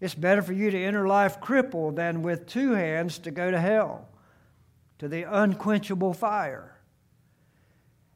It's 0.02 0.16
better 0.16 0.42
for 0.42 0.52
you 0.52 0.68
to 0.72 0.84
enter 0.84 1.06
life 1.06 1.40
crippled 1.40 1.94
than 1.94 2.22
with 2.22 2.48
two 2.48 2.72
hands 2.72 3.20
to 3.20 3.30
go 3.30 3.52
to 3.52 3.60
hell, 3.60 4.08
to 4.98 5.06
the 5.06 5.22
unquenchable 5.22 6.12
fire. 6.12 6.76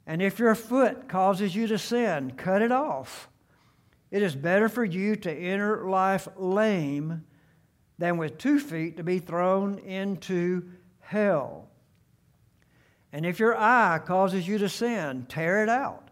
And 0.05 0.21
if 0.21 0.41
your 0.41 0.57
foot 0.57 1.09
causes 1.09 1.55
you 1.55 1.69
to 1.69 1.79
sin, 1.79 2.33
cut 2.33 2.61
it 2.61 2.73
off. 2.73 3.29
It 4.11 4.21
is 4.21 4.35
better 4.35 4.69
for 4.69 4.85
you 4.85 5.15
to 5.15 5.33
enter 5.33 5.89
life 5.89 6.27
lame 6.37 7.25
than 7.99 8.17
with 8.17 8.37
two 8.37 8.59
feet 8.59 8.97
to 8.97 9.05
be 9.05 9.21
thrown 9.21 9.79
into 9.79 10.69
hell. 10.99 11.69
And 13.13 13.25
if 13.25 13.39
your 13.39 13.57
eye 13.57 14.01
causes 14.05 14.49
you 14.49 14.59
to 14.59 14.69
sin, 14.69 15.27
tear 15.29 15.63
it 15.63 15.69
out. 15.69 16.06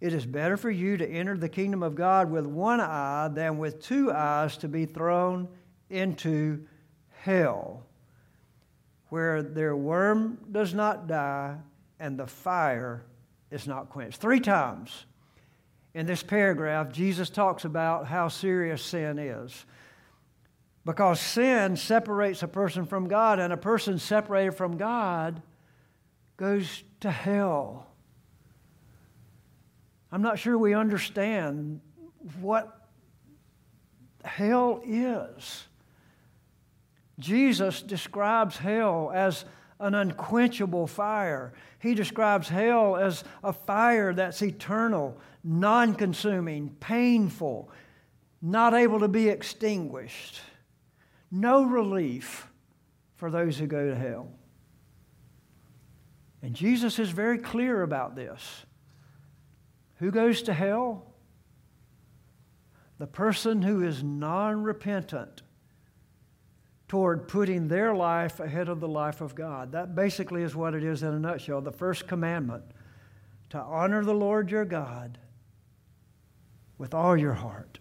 It 0.00 0.12
is 0.12 0.26
better 0.26 0.56
for 0.56 0.70
you 0.70 0.96
to 0.96 1.08
enter 1.08 1.36
the 1.36 1.48
kingdom 1.48 1.82
of 1.82 1.94
God 1.94 2.30
with 2.30 2.46
one 2.46 2.80
eye 2.80 3.30
than 3.32 3.58
with 3.58 3.82
two 3.82 4.12
eyes 4.12 4.56
to 4.58 4.68
be 4.68 4.84
thrown 4.84 5.48
into 5.88 6.66
hell, 7.22 7.86
where 9.08 9.42
their 9.42 9.74
worm 9.74 10.38
does 10.52 10.74
not 10.74 11.06
die 11.06 11.56
and 11.98 12.18
the 12.18 12.26
fire 12.26 13.04
is 13.50 13.66
not 13.66 13.88
quenched. 13.88 14.20
Three 14.20 14.40
times 14.40 15.06
in 15.94 16.04
this 16.04 16.22
paragraph, 16.22 16.92
Jesus 16.92 17.30
talks 17.30 17.64
about 17.64 18.06
how 18.06 18.28
serious 18.28 18.82
sin 18.82 19.18
is. 19.18 19.64
Because 20.84 21.18
sin 21.18 21.74
separates 21.74 22.42
a 22.42 22.48
person 22.48 22.84
from 22.84 23.08
God, 23.08 23.40
and 23.40 23.52
a 23.52 23.56
person 23.56 23.98
separated 23.98 24.52
from 24.52 24.76
God 24.76 25.42
goes 26.36 26.84
to 27.00 27.10
hell. 27.10 27.88
I'm 30.16 30.22
not 30.22 30.38
sure 30.38 30.56
we 30.56 30.72
understand 30.72 31.82
what 32.40 32.88
hell 34.24 34.80
is. 34.82 35.66
Jesus 37.18 37.82
describes 37.82 38.56
hell 38.56 39.12
as 39.14 39.44
an 39.78 39.94
unquenchable 39.94 40.86
fire. 40.86 41.52
He 41.80 41.92
describes 41.94 42.48
hell 42.48 42.96
as 42.96 43.24
a 43.44 43.52
fire 43.52 44.14
that's 44.14 44.40
eternal, 44.40 45.20
non 45.44 45.94
consuming, 45.94 46.70
painful, 46.80 47.70
not 48.40 48.72
able 48.72 49.00
to 49.00 49.08
be 49.08 49.28
extinguished. 49.28 50.40
No 51.30 51.62
relief 51.62 52.48
for 53.16 53.30
those 53.30 53.58
who 53.58 53.66
go 53.66 53.90
to 53.90 53.94
hell. 53.94 54.30
And 56.40 56.54
Jesus 56.54 56.98
is 56.98 57.10
very 57.10 57.36
clear 57.36 57.82
about 57.82 58.16
this. 58.16 58.64
Who 59.98 60.10
goes 60.10 60.42
to 60.42 60.52
hell? 60.52 61.06
The 62.98 63.06
person 63.06 63.62
who 63.62 63.82
is 63.82 64.02
non 64.02 64.62
repentant 64.62 65.42
toward 66.88 67.28
putting 67.28 67.68
their 67.68 67.94
life 67.94 68.40
ahead 68.40 68.68
of 68.68 68.80
the 68.80 68.88
life 68.88 69.20
of 69.20 69.34
God. 69.34 69.72
That 69.72 69.94
basically 69.94 70.42
is 70.42 70.54
what 70.54 70.74
it 70.74 70.84
is 70.84 71.02
in 71.02 71.12
a 71.12 71.18
nutshell. 71.18 71.60
The 71.60 71.72
first 71.72 72.06
commandment 72.06 72.64
to 73.50 73.58
honor 73.58 74.04
the 74.04 74.14
Lord 74.14 74.50
your 74.50 74.64
God 74.64 75.18
with 76.78 76.94
all 76.94 77.16
your 77.16 77.34
heart. 77.34 77.78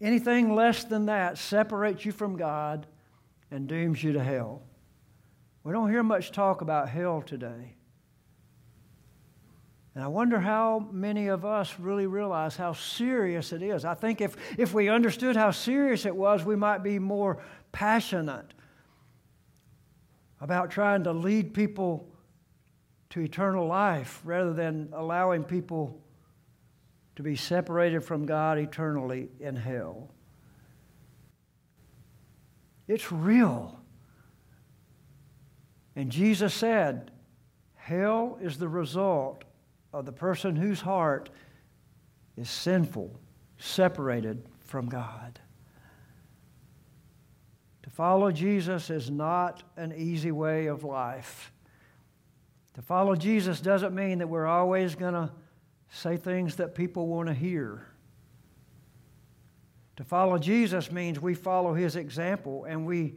Anything 0.00 0.54
less 0.54 0.84
than 0.84 1.06
that 1.06 1.38
separates 1.38 2.04
you 2.04 2.12
from 2.12 2.36
God 2.36 2.86
and 3.50 3.68
dooms 3.68 4.02
you 4.02 4.12
to 4.12 4.22
hell. 4.22 4.62
We 5.62 5.72
don't 5.72 5.90
hear 5.90 6.02
much 6.02 6.32
talk 6.32 6.62
about 6.62 6.88
hell 6.88 7.22
today. 7.22 7.74
And 9.94 10.04
I 10.04 10.06
wonder 10.06 10.38
how 10.38 10.88
many 10.92 11.26
of 11.26 11.44
us 11.44 11.74
really 11.78 12.06
realize 12.06 12.56
how 12.56 12.72
serious 12.72 13.52
it 13.52 13.60
is. 13.60 13.84
I 13.84 13.94
think 13.94 14.20
if, 14.20 14.36
if 14.56 14.72
we 14.72 14.88
understood 14.88 15.34
how 15.34 15.50
serious 15.50 16.06
it 16.06 16.14
was, 16.14 16.44
we 16.44 16.54
might 16.54 16.82
be 16.84 16.98
more 16.98 17.38
passionate 17.72 18.54
about 20.40 20.70
trying 20.70 21.04
to 21.04 21.12
lead 21.12 21.52
people 21.52 22.08
to 23.10 23.20
eternal 23.20 23.66
life 23.66 24.20
rather 24.24 24.52
than 24.52 24.90
allowing 24.92 25.42
people 25.42 26.00
to 27.16 27.22
be 27.22 27.34
separated 27.34 28.04
from 28.04 28.24
God 28.24 28.58
eternally 28.58 29.28
in 29.40 29.56
hell. 29.56 30.14
It's 32.86 33.10
real. 33.10 33.80
And 35.96 36.10
Jesus 36.10 36.54
said, 36.54 37.10
Hell 37.74 38.38
is 38.40 38.58
the 38.58 38.68
result 38.68 39.44
of 39.92 40.06
the 40.06 40.12
person 40.12 40.56
whose 40.56 40.80
heart 40.80 41.30
is 42.36 42.48
sinful, 42.48 43.18
separated 43.58 44.44
from 44.60 44.88
God. 44.88 45.40
To 47.82 47.90
follow 47.90 48.30
Jesus 48.30 48.88
is 48.90 49.10
not 49.10 49.62
an 49.76 49.92
easy 49.96 50.32
way 50.32 50.66
of 50.66 50.84
life. 50.84 51.52
To 52.74 52.82
follow 52.82 53.16
Jesus 53.16 53.60
doesn't 53.60 53.94
mean 53.94 54.18
that 54.18 54.28
we're 54.28 54.46
always 54.46 54.94
going 54.94 55.14
to 55.14 55.30
say 55.90 56.16
things 56.16 56.56
that 56.56 56.74
people 56.74 57.08
want 57.08 57.28
to 57.28 57.34
hear. 57.34 57.86
To 59.96 60.04
follow 60.04 60.38
Jesus 60.38 60.90
means 60.90 61.20
we 61.20 61.34
follow 61.34 61.74
his 61.74 61.96
example 61.96 62.64
and 62.64 62.86
we 62.86 63.16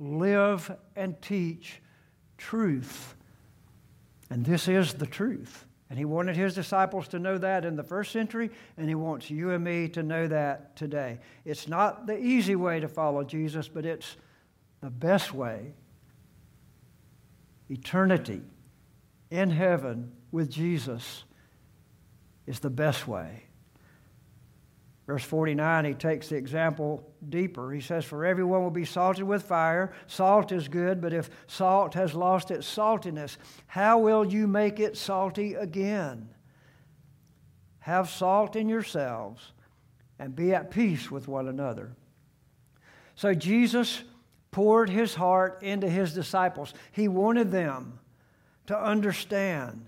live 0.00 0.74
and 0.96 1.20
teach 1.22 1.80
truth. 2.38 3.14
And 4.30 4.44
this 4.44 4.66
is 4.66 4.94
the 4.94 5.06
truth. 5.06 5.66
And 5.94 5.98
he 6.00 6.04
wanted 6.04 6.34
his 6.34 6.56
disciples 6.56 7.06
to 7.06 7.20
know 7.20 7.38
that 7.38 7.64
in 7.64 7.76
the 7.76 7.84
first 7.84 8.10
century, 8.10 8.50
and 8.76 8.88
he 8.88 8.96
wants 8.96 9.30
you 9.30 9.52
and 9.52 9.62
me 9.62 9.86
to 9.90 10.02
know 10.02 10.26
that 10.26 10.74
today. 10.74 11.20
It's 11.44 11.68
not 11.68 12.08
the 12.08 12.18
easy 12.18 12.56
way 12.56 12.80
to 12.80 12.88
follow 12.88 13.22
Jesus, 13.22 13.68
but 13.68 13.86
it's 13.86 14.16
the 14.80 14.90
best 14.90 15.32
way. 15.32 15.72
Eternity 17.70 18.42
in 19.30 19.50
heaven 19.50 20.10
with 20.32 20.50
Jesus 20.50 21.22
is 22.44 22.58
the 22.58 22.70
best 22.70 23.06
way. 23.06 23.43
Verse 25.06 25.22
49, 25.22 25.84
he 25.84 25.94
takes 25.94 26.28
the 26.28 26.36
example 26.36 27.12
deeper. 27.28 27.70
He 27.70 27.82
says, 27.82 28.06
For 28.06 28.24
everyone 28.24 28.62
will 28.62 28.70
be 28.70 28.86
salted 28.86 29.24
with 29.24 29.42
fire. 29.42 29.92
Salt 30.06 30.50
is 30.50 30.66
good, 30.66 31.02
but 31.02 31.12
if 31.12 31.28
salt 31.46 31.92
has 31.92 32.14
lost 32.14 32.50
its 32.50 32.66
saltiness, 32.66 33.36
how 33.66 33.98
will 33.98 34.24
you 34.24 34.46
make 34.46 34.80
it 34.80 34.96
salty 34.96 35.54
again? 35.54 36.30
Have 37.80 38.08
salt 38.08 38.56
in 38.56 38.66
yourselves 38.66 39.52
and 40.18 40.34
be 40.34 40.54
at 40.54 40.70
peace 40.70 41.10
with 41.10 41.28
one 41.28 41.48
another. 41.48 41.92
So 43.14 43.34
Jesus 43.34 44.02
poured 44.52 44.88
his 44.88 45.14
heart 45.16 45.62
into 45.62 45.88
his 45.88 46.14
disciples. 46.14 46.72
He 46.92 47.08
wanted 47.08 47.50
them 47.50 47.98
to 48.66 48.78
understand 48.78 49.86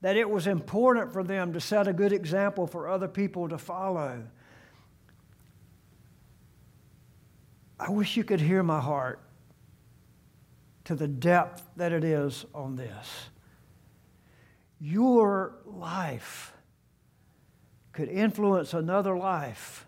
that 0.00 0.16
it 0.16 0.28
was 0.28 0.46
important 0.46 1.12
for 1.12 1.22
them 1.22 1.52
to 1.52 1.60
set 1.60 1.86
a 1.86 1.92
good 1.92 2.12
example 2.12 2.66
for 2.66 2.88
other 2.88 3.08
people 3.08 3.48
to 3.48 3.58
follow. 3.58 4.22
I 7.78 7.90
wish 7.90 8.16
you 8.16 8.24
could 8.24 8.40
hear 8.40 8.62
my 8.62 8.80
heart 8.80 9.20
to 10.84 10.94
the 10.94 11.08
depth 11.08 11.62
that 11.76 11.92
it 11.92 12.04
is 12.04 12.44
on 12.54 12.76
this. 12.76 13.30
Your 14.80 15.56
life 15.64 16.52
could 17.92 18.08
influence 18.08 18.74
another 18.74 19.16
life 19.16 19.86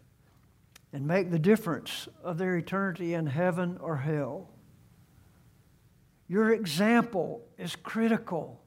and 0.93 1.07
make 1.07 1.31
the 1.31 1.39
difference 1.39 2.09
of 2.23 2.39
their 2.39 2.57
eternity 2.57 3.15
in 3.15 3.27
heaven 3.27 3.77
or 3.81 3.97
hell. 3.97 4.49
Your 6.29 6.53
example 6.53 7.47
is 7.59 7.77
critical. 7.77 8.61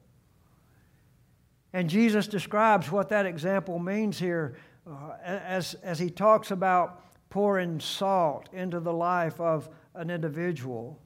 And 1.72 1.90
Jesus 1.90 2.26
describes 2.26 2.90
what 2.90 3.08
that 3.10 3.26
example 3.26 3.78
means 3.78 4.18
here 4.18 4.56
uh, 4.86 5.12
as, 5.22 5.74
as 5.82 5.98
he 5.98 6.10
talks 6.10 6.50
about 6.50 7.04
pouring 7.30 7.80
salt 7.80 8.48
into 8.52 8.80
the 8.80 8.92
life 8.92 9.40
of 9.40 9.68
an 9.94 10.10
individual. 10.10 11.00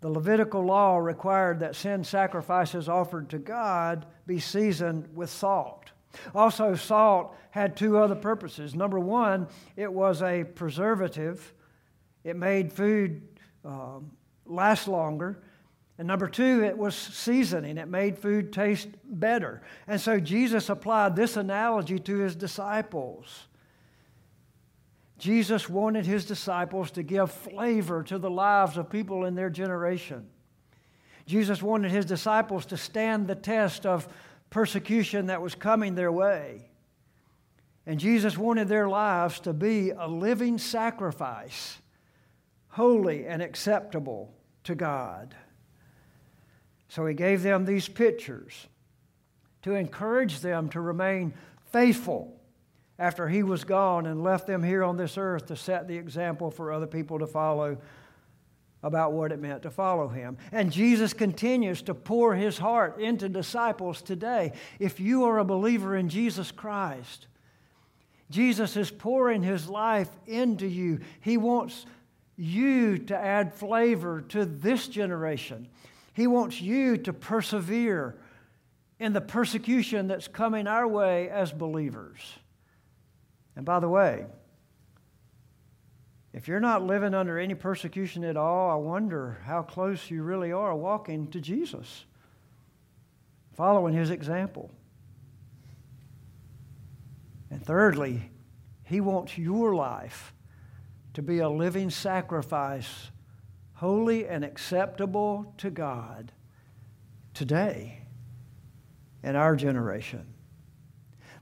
The 0.00 0.08
Levitical 0.08 0.64
law 0.64 0.98
required 0.98 1.60
that 1.60 1.74
sin 1.74 2.04
sacrifices 2.04 2.88
offered 2.88 3.28
to 3.30 3.38
God 3.38 4.06
be 4.26 4.38
seasoned 4.38 5.08
with 5.14 5.30
salt. 5.30 5.90
Also, 6.34 6.74
salt 6.74 7.34
had 7.50 7.76
two 7.76 7.98
other 7.98 8.14
purposes. 8.14 8.74
Number 8.74 9.00
one, 9.00 9.48
it 9.76 9.92
was 9.92 10.22
a 10.22 10.44
preservative, 10.44 11.52
it 12.24 12.36
made 12.36 12.72
food 12.72 13.22
um, 13.64 14.12
last 14.46 14.88
longer. 14.88 15.42
And 15.98 16.06
number 16.06 16.28
two, 16.28 16.62
it 16.62 16.76
was 16.76 16.94
seasoning. 16.94 17.78
It 17.78 17.88
made 17.88 18.18
food 18.18 18.52
taste 18.52 18.88
better. 19.04 19.62
And 19.86 19.98
so 20.00 20.20
Jesus 20.20 20.68
applied 20.68 21.16
this 21.16 21.36
analogy 21.36 21.98
to 22.00 22.18
his 22.18 22.36
disciples. 22.36 23.46
Jesus 25.18 25.68
wanted 25.68 26.04
his 26.04 26.26
disciples 26.26 26.90
to 26.92 27.02
give 27.02 27.30
flavor 27.30 28.02
to 28.04 28.18
the 28.18 28.30
lives 28.30 28.76
of 28.76 28.90
people 28.90 29.24
in 29.24 29.34
their 29.34 29.50
generation. 29.50 30.26
Jesus 31.26 31.62
wanted 31.62 31.90
his 31.90 32.04
disciples 32.04 32.66
to 32.66 32.76
stand 32.76 33.26
the 33.26 33.34
test 33.34 33.86
of 33.86 34.06
persecution 34.50 35.26
that 35.26 35.42
was 35.42 35.54
coming 35.54 35.94
their 35.94 36.12
way. 36.12 36.68
And 37.86 37.98
Jesus 37.98 38.36
wanted 38.36 38.68
their 38.68 38.88
lives 38.88 39.40
to 39.40 39.52
be 39.52 39.90
a 39.90 40.06
living 40.06 40.58
sacrifice, 40.58 41.78
holy 42.68 43.26
and 43.26 43.40
acceptable 43.40 44.34
to 44.64 44.74
God. 44.74 45.34
So 46.88 47.06
he 47.06 47.14
gave 47.14 47.42
them 47.42 47.64
these 47.64 47.88
pictures 47.88 48.66
to 49.62 49.74
encourage 49.74 50.40
them 50.40 50.68
to 50.70 50.80
remain 50.80 51.32
faithful 51.72 52.40
after 52.98 53.28
he 53.28 53.42
was 53.42 53.64
gone 53.64 54.06
and 54.06 54.22
left 54.22 54.46
them 54.46 54.62
here 54.62 54.82
on 54.82 54.96
this 54.96 55.18
earth 55.18 55.46
to 55.46 55.56
set 55.56 55.86
the 55.86 55.96
example 55.96 56.50
for 56.50 56.72
other 56.72 56.86
people 56.86 57.18
to 57.18 57.26
follow 57.26 57.76
about 58.82 59.12
what 59.12 59.32
it 59.32 59.40
meant 59.40 59.62
to 59.62 59.70
follow 59.70 60.08
him. 60.08 60.36
And 60.52 60.70
Jesus 60.70 61.12
continues 61.12 61.82
to 61.82 61.94
pour 61.94 62.34
his 62.34 62.58
heart 62.58 63.00
into 63.00 63.28
disciples 63.28 64.00
today. 64.00 64.52
If 64.78 65.00
you 65.00 65.24
are 65.24 65.38
a 65.38 65.44
believer 65.44 65.96
in 65.96 66.08
Jesus 66.08 66.52
Christ, 66.52 67.26
Jesus 68.30 68.76
is 68.76 68.90
pouring 68.90 69.42
his 69.42 69.68
life 69.68 70.10
into 70.26 70.66
you. 70.66 71.00
He 71.20 71.36
wants 71.36 71.86
you 72.36 72.98
to 72.98 73.16
add 73.16 73.54
flavor 73.54 74.20
to 74.28 74.44
this 74.44 74.88
generation. 74.88 75.68
He 76.12 76.26
wants 76.26 76.60
you 76.60 76.96
to 76.98 77.12
persevere 77.12 78.16
in 78.98 79.12
the 79.12 79.20
persecution 79.20 80.08
that's 80.08 80.28
coming 80.28 80.66
our 80.66 80.86
way 80.86 81.28
as 81.28 81.52
believers. 81.52 82.20
And 83.56 83.64
by 83.64 83.80
the 83.80 83.88
way, 83.88 84.26
if 86.34 86.46
you're 86.46 86.60
not 86.60 86.82
living 86.82 87.14
under 87.14 87.38
any 87.38 87.54
persecution 87.54 88.22
at 88.22 88.36
all, 88.36 88.70
I 88.70 88.74
wonder 88.74 89.40
how 89.44 89.62
close 89.62 90.10
you 90.10 90.22
really 90.22 90.52
are 90.52 90.76
walking 90.76 91.28
to 91.28 91.40
Jesus, 91.40 92.04
following 93.54 93.94
his 93.94 94.10
example. 94.10 94.70
And 97.50 97.64
thirdly, 97.64 98.30
he 98.84 99.00
wants 99.00 99.38
your 99.38 99.74
life 99.74 100.34
to 101.14 101.22
be 101.22 101.38
a 101.38 101.48
living 101.48 101.88
sacrifice, 101.88 103.10
holy 103.72 104.28
and 104.28 104.44
acceptable 104.44 105.54
to 105.56 105.70
God 105.70 106.32
today 107.32 108.02
in 109.22 109.36
our 109.36 109.56
generation. 109.56 110.35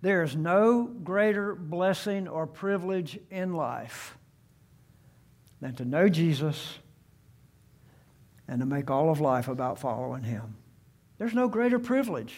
There 0.05 0.23
is 0.23 0.37
no 0.37 0.85
greater 0.85 1.55
blessing 1.55 2.29
or 2.29 2.47
privilege 2.47 3.19
in 3.31 3.55
life 3.55 4.19
than 5.63 5.75
to 5.77 5.87
know 5.87 6.11
Jesus 6.11 6.77
and 8.47 8.61
to 8.61 8.67
make 8.67 8.91
all 8.91 9.11
of 9.11 9.19
life 9.19 9.49
about 9.49 9.79
following 9.79 10.23
Him. 10.23 10.57
There's 11.17 11.33
no 11.33 11.49
greater 11.49 11.79
privilege, 11.79 12.35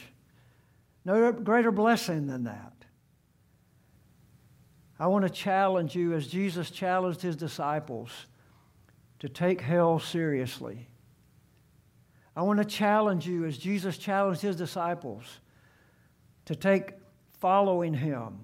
no 1.05 1.33
greater 1.33 1.72
blessing 1.72 2.29
than 2.29 2.44
that. 2.44 2.72
I 5.00 5.09
want 5.09 5.24
to 5.24 5.29
challenge 5.29 5.96
you 5.96 6.12
as 6.14 6.29
Jesus 6.29 6.70
challenged 6.70 7.20
his 7.20 7.35
disciples 7.35 8.11
to 9.18 9.29
take 9.29 9.61
hell 9.61 9.98
seriously. 9.98 10.87
I 12.37 12.42
want 12.42 12.61
to 12.61 12.64
challenge 12.64 13.26
you 13.26 13.44
as 13.44 13.59
Jesus 13.59 13.98
challenged 13.98 14.42
his 14.42 14.55
disciples 14.55 15.40
to 16.44 16.55
take 16.55 16.92
following 17.46 17.94
him 17.94 18.40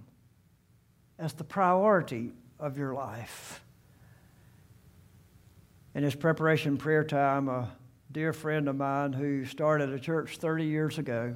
as 1.19 1.33
the 1.33 1.43
priority 1.43 2.31
of 2.61 2.79
your 2.79 2.95
life. 2.95 3.61
In 5.93 6.05
his 6.05 6.15
preparation 6.15 6.77
prayer 6.77 7.03
time, 7.03 7.49
a 7.49 7.69
dear 8.13 8.33
friend 8.33 8.69
of 8.69 8.77
mine 8.77 9.13
who 9.13 9.45
started 9.45 9.91
a 9.91 9.99
church 9.99 10.37
30 10.37 10.67
years 10.67 10.99
ago 10.99 11.35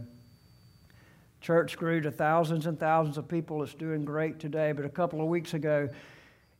Church 1.40 1.76
grew 1.76 2.00
to 2.02 2.12
thousands 2.12 2.66
and 2.66 2.78
thousands 2.78 3.18
of 3.18 3.26
people. 3.26 3.60
It's 3.64 3.74
doing 3.74 4.04
great 4.04 4.38
today. 4.38 4.70
But 4.70 4.84
a 4.84 4.88
couple 4.88 5.20
of 5.20 5.26
weeks 5.26 5.52
ago, 5.52 5.88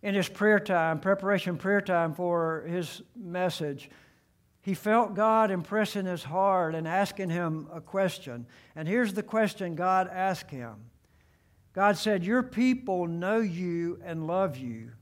in 0.03 0.13
his 0.13 0.29
prayer 0.29 0.59
time, 0.59 0.99
preparation 0.99 1.57
prayer 1.57 1.81
time 1.81 2.15
for 2.15 2.65
his 2.67 3.01
message, 3.15 3.91
he 4.61 4.75
felt 4.75 5.15
God 5.15 5.53
impressing 5.53 6.05
his 6.05 6.25
heart 6.25 6.75
and 6.75 6.89
asking 6.89 7.31
him 7.31 7.69
a 7.73 7.81
question. 7.81 8.45
And 8.75 8.89
here's 8.89 9.15
the 9.15 9.23
question 9.23 9.77
God 9.77 10.09
asked 10.13 10.51
him 10.51 10.75
God 11.77 11.99
said, 11.99 12.25
Your 12.25 12.43
people 12.43 13.07
know 13.07 13.39
you 13.39 14.01
and 14.03 14.27
love 14.27 14.57
you, 14.57 14.93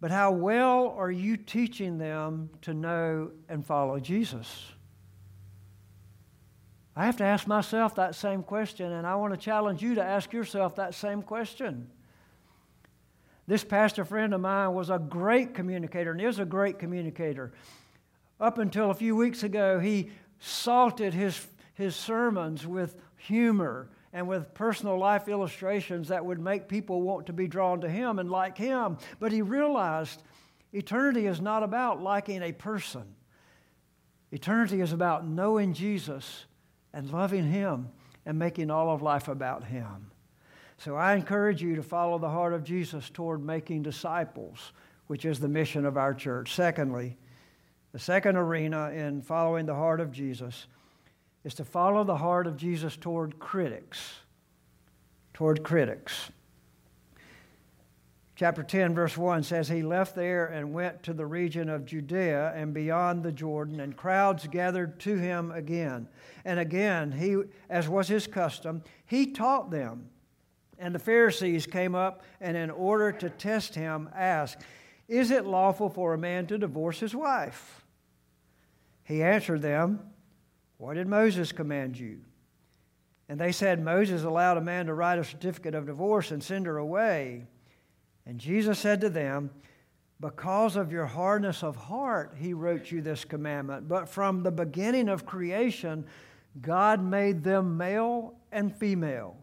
but 0.00 0.10
how 0.10 0.32
well 0.32 0.88
are 0.96 1.10
you 1.10 1.36
teaching 1.36 1.98
them 1.98 2.48
to 2.62 2.72
know 2.72 3.30
and 3.46 3.64
follow 3.64 4.00
Jesus? 4.00 4.72
I 6.96 7.04
have 7.04 7.18
to 7.18 7.24
ask 7.24 7.46
myself 7.46 7.96
that 7.96 8.14
same 8.14 8.42
question, 8.42 8.90
and 8.90 9.06
I 9.06 9.16
want 9.16 9.34
to 9.34 9.36
challenge 9.38 9.82
you 9.82 9.96
to 9.96 10.02
ask 10.02 10.32
yourself 10.32 10.76
that 10.76 10.94
same 10.94 11.20
question. 11.20 11.90
This 13.46 13.64
pastor 13.64 14.06
friend 14.06 14.32
of 14.32 14.40
mine 14.40 14.72
was 14.72 14.88
a 14.88 14.98
great 14.98 15.52
communicator 15.52 16.12
and 16.12 16.22
is 16.22 16.38
a 16.38 16.46
great 16.46 16.78
communicator. 16.78 17.52
Up 18.40 18.56
until 18.56 18.90
a 18.90 18.94
few 18.94 19.14
weeks 19.14 19.42
ago, 19.42 19.78
he 19.78 20.10
salted 20.38 21.12
his, 21.12 21.46
his 21.74 21.94
sermons 21.94 22.66
with 22.66 22.96
humor 23.18 23.90
and 24.14 24.26
with 24.26 24.54
personal 24.54 24.96
life 24.96 25.28
illustrations 25.28 26.08
that 26.08 26.24
would 26.24 26.40
make 26.40 26.68
people 26.68 27.02
want 27.02 27.26
to 27.26 27.34
be 27.34 27.46
drawn 27.46 27.82
to 27.82 27.90
him 27.90 28.18
and 28.18 28.30
like 28.30 28.56
him. 28.56 28.96
But 29.20 29.32
he 29.32 29.42
realized 29.42 30.22
eternity 30.72 31.26
is 31.26 31.42
not 31.42 31.62
about 31.62 32.02
liking 32.02 32.42
a 32.42 32.52
person, 32.52 33.14
eternity 34.32 34.80
is 34.80 34.92
about 34.92 35.26
knowing 35.26 35.74
Jesus 35.74 36.46
and 36.94 37.10
loving 37.10 37.50
Him 37.50 37.88
and 38.24 38.38
making 38.38 38.70
all 38.70 38.88
of 38.94 39.02
life 39.02 39.28
about 39.28 39.64
Him. 39.64 40.10
So 40.78 40.96
I 40.96 41.14
encourage 41.14 41.60
you 41.60 41.76
to 41.76 41.82
follow 41.82 42.18
the 42.18 42.30
heart 42.30 42.54
of 42.54 42.64
Jesus 42.64 43.10
toward 43.10 43.44
making 43.44 43.82
disciples, 43.82 44.72
which 45.08 45.24
is 45.24 45.40
the 45.40 45.48
mission 45.48 45.84
of 45.84 45.96
our 45.96 46.14
church. 46.14 46.54
Secondly, 46.54 47.16
the 47.92 47.98
second 47.98 48.36
arena 48.36 48.90
in 48.90 49.22
following 49.22 49.66
the 49.66 49.74
heart 49.74 50.00
of 50.00 50.10
Jesus 50.10 50.66
is 51.44 51.54
to 51.54 51.64
follow 51.64 52.04
the 52.04 52.16
heart 52.16 52.46
of 52.46 52.56
Jesus 52.56 52.96
toward 52.96 53.38
critics. 53.38 54.14
Toward 55.34 55.62
critics. 55.62 56.30
Chapter 58.36 58.64
10, 58.64 58.94
verse 58.94 59.16
1 59.16 59.44
says, 59.44 59.68
He 59.68 59.82
left 59.82 60.16
there 60.16 60.46
and 60.46 60.72
went 60.72 61.04
to 61.04 61.12
the 61.12 61.26
region 61.26 61.68
of 61.68 61.84
Judea 61.84 62.52
and 62.56 62.74
beyond 62.74 63.22
the 63.22 63.30
Jordan, 63.30 63.78
and 63.78 63.96
crowds 63.96 64.48
gathered 64.48 64.98
to 65.00 65.16
him 65.16 65.52
again. 65.52 66.08
And 66.44 66.58
again, 66.58 67.12
he, 67.12 67.36
as 67.70 67.88
was 67.88 68.08
his 68.08 68.26
custom, 68.26 68.82
he 69.06 69.26
taught 69.26 69.70
them. 69.70 70.08
And 70.80 70.92
the 70.92 70.98
Pharisees 70.98 71.66
came 71.66 71.94
up 71.94 72.24
and, 72.40 72.56
in 72.56 72.70
order 72.70 73.12
to 73.12 73.30
test 73.30 73.76
him, 73.76 74.08
asked, 74.12 74.62
Is 75.06 75.30
it 75.30 75.46
lawful 75.46 75.88
for 75.88 76.12
a 76.12 76.18
man 76.18 76.48
to 76.48 76.58
divorce 76.58 76.98
his 76.98 77.14
wife? 77.14 77.84
He 79.04 79.22
answered 79.22 79.62
them, 79.62 80.00
What 80.84 80.96
did 80.96 81.08
Moses 81.08 81.50
command 81.50 81.98
you? 81.98 82.18
And 83.30 83.40
they 83.40 83.52
said, 83.52 83.82
Moses 83.82 84.22
allowed 84.22 84.58
a 84.58 84.60
man 84.60 84.84
to 84.84 84.92
write 84.92 85.18
a 85.18 85.24
certificate 85.24 85.74
of 85.74 85.86
divorce 85.86 86.30
and 86.30 86.44
send 86.44 86.66
her 86.66 86.76
away. 86.76 87.46
And 88.26 88.38
Jesus 88.38 88.80
said 88.80 89.00
to 89.00 89.08
them, 89.08 89.48
Because 90.20 90.76
of 90.76 90.92
your 90.92 91.06
hardness 91.06 91.62
of 91.62 91.74
heart, 91.74 92.34
he 92.38 92.52
wrote 92.52 92.90
you 92.90 93.00
this 93.00 93.24
commandment. 93.24 93.88
But 93.88 94.10
from 94.10 94.42
the 94.42 94.50
beginning 94.50 95.08
of 95.08 95.24
creation, 95.24 96.04
God 96.60 97.02
made 97.02 97.42
them 97.42 97.78
male 97.78 98.34
and 98.52 98.76
female. 98.76 99.38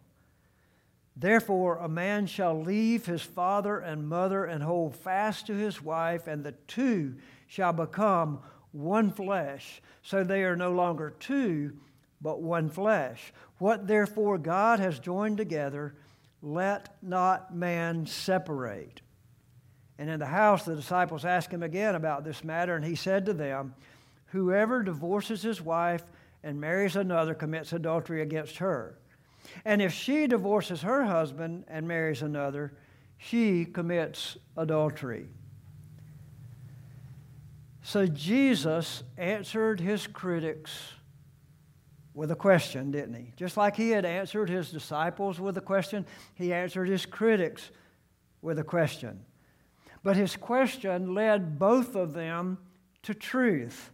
Therefore, 1.15 1.77
a 1.77 1.89
man 1.89 2.27
shall 2.27 2.62
leave 2.62 3.08
his 3.08 3.23
father 3.23 3.80
and 3.80 4.08
mother 4.08 4.45
and 4.45 4.62
hold 4.62 4.95
fast 4.95 5.47
to 5.47 5.56
his 5.56 5.82
wife, 5.82 6.27
and 6.27 6.43
the 6.43 6.54
two 6.67 7.15
shall 7.47 7.73
become 7.73 8.41
one 8.71 9.12
flesh. 9.12 9.81
So 10.01 10.23
they 10.23 10.43
are 10.43 10.55
no 10.55 10.71
longer 10.71 11.13
two, 11.19 11.73
but 12.21 12.41
one 12.41 12.69
flesh. 12.69 13.34
What 13.57 13.88
therefore 13.88 14.38
God 14.38 14.79
has 14.79 14.99
joined 14.99 15.38
together, 15.38 15.95
let 16.41 16.95
not 17.01 17.55
man 17.55 18.05
separate. 18.05 19.01
And 19.97 20.10
in 20.10 20.19
the 20.19 20.25
house, 20.25 20.65
the 20.65 20.75
disciples 20.75 21.25
asked 21.25 21.51
him 21.51 21.62
again 21.62 21.93
about 21.93 22.23
this 22.23 22.43
matter, 22.43 22.75
and 22.75 22.84
he 22.84 22.95
said 22.95 23.25
to 23.27 23.34
them, 23.34 23.75
Whoever 24.27 24.81
divorces 24.81 25.41
his 25.43 25.62
wife 25.62 26.03
and 26.41 26.60
marries 26.60 26.95
another 26.95 27.34
commits 27.34 27.73
adultery 27.73 28.21
against 28.21 28.57
her. 28.57 28.97
And 29.65 29.81
if 29.81 29.93
she 29.93 30.27
divorces 30.27 30.81
her 30.81 31.03
husband 31.03 31.65
and 31.67 31.88
marries 31.88 32.21
another, 32.21 32.73
she 33.17 33.65
commits 33.65 34.38
adultery. 34.57 35.27
So 37.81 38.05
Jesus 38.05 39.03
answered 39.17 39.79
his 39.79 40.07
critics 40.07 40.71
with 42.13 42.31
a 42.31 42.35
question, 42.35 42.91
didn't 42.91 43.15
he? 43.15 43.33
Just 43.35 43.57
like 43.57 43.75
he 43.75 43.89
had 43.89 44.05
answered 44.05 44.49
his 44.49 44.71
disciples 44.71 45.39
with 45.39 45.57
a 45.57 45.61
question, 45.61 46.05
he 46.35 46.53
answered 46.53 46.87
his 46.87 47.05
critics 47.05 47.71
with 48.41 48.59
a 48.59 48.63
question. 48.63 49.21
But 50.03 50.17
his 50.17 50.35
question 50.35 51.13
led 51.13 51.57
both 51.57 51.95
of 51.95 52.13
them 52.13 52.57
to 53.03 53.13
truth. 53.13 53.91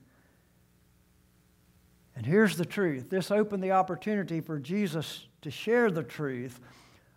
And 2.15 2.25
here's 2.25 2.57
the 2.57 2.65
truth 2.65 3.09
this 3.09 3.29
opened 3.29 3.63
the 3.63 3.71
opportunity 3.71 4.41
for 4.41 4.59
Jesus 4.59 5.27
to 5.41 5.51
share 5.51 5.91
the 5.91 6.03
truth 6.03 6.59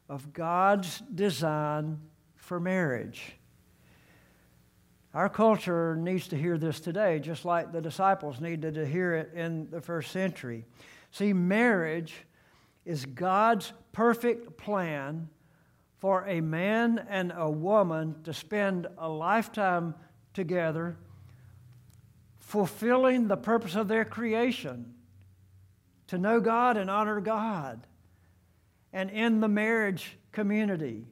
of 0.09 0.33
God's 0.33 1.01
design 1.15 2.01
for 2.37 2.61
marriage. 2.61 3.40
Our 5.13 5.29
culture 5.29 5.97
needs 5.97 6.29
to 6.29 6.37
hear 6.37 6.57
this 6.57 6.79
today, 6.79 7.19
just 7.19 7.45
like 7.45 7.73
the 7.73 7.81
disciples 7.81 8.41
needed 8.41 8.75
to 8.75 8.87
hear 8.87 9.15
it 9.15 9.33
in 9.35 9.69
the 9.71 9.81
first 9.81 10.13
century. 10.13 10.65
See, 11.11 11.33
marriage 11.33 12.15
is 12.85 13.05
God's 13.07 13.73
perfect 13.93 14.57
plan 14.57 15.29
for 15.99 16.27
a 16.27 16.41
man 16.41 17.05
and 17.09 17.33
a 17.35 17.51
woman 17.51 18.23
to 18.23 18.33
spend 18.33 18.87
a 18.99 19.09
lifetime 19.09 19.97
together, 20.33 20.97
fulfilling 22.39 23.27
the 23.27 23.37
purpose 23.37 23.75
of 23.75 23.89
their 23.89 24.05
creation 24.05 24.95
to 26.07 26.19
know 26.19 26.41
God 26.41 26.77
and 26.77 26.89
honor 26.89 27.21
God, 27.21 27.87
and 28.93 29.11
in 29.11 29.41
the 29.41 29.49
marriage 29.49 30.17
community 30.33 31.05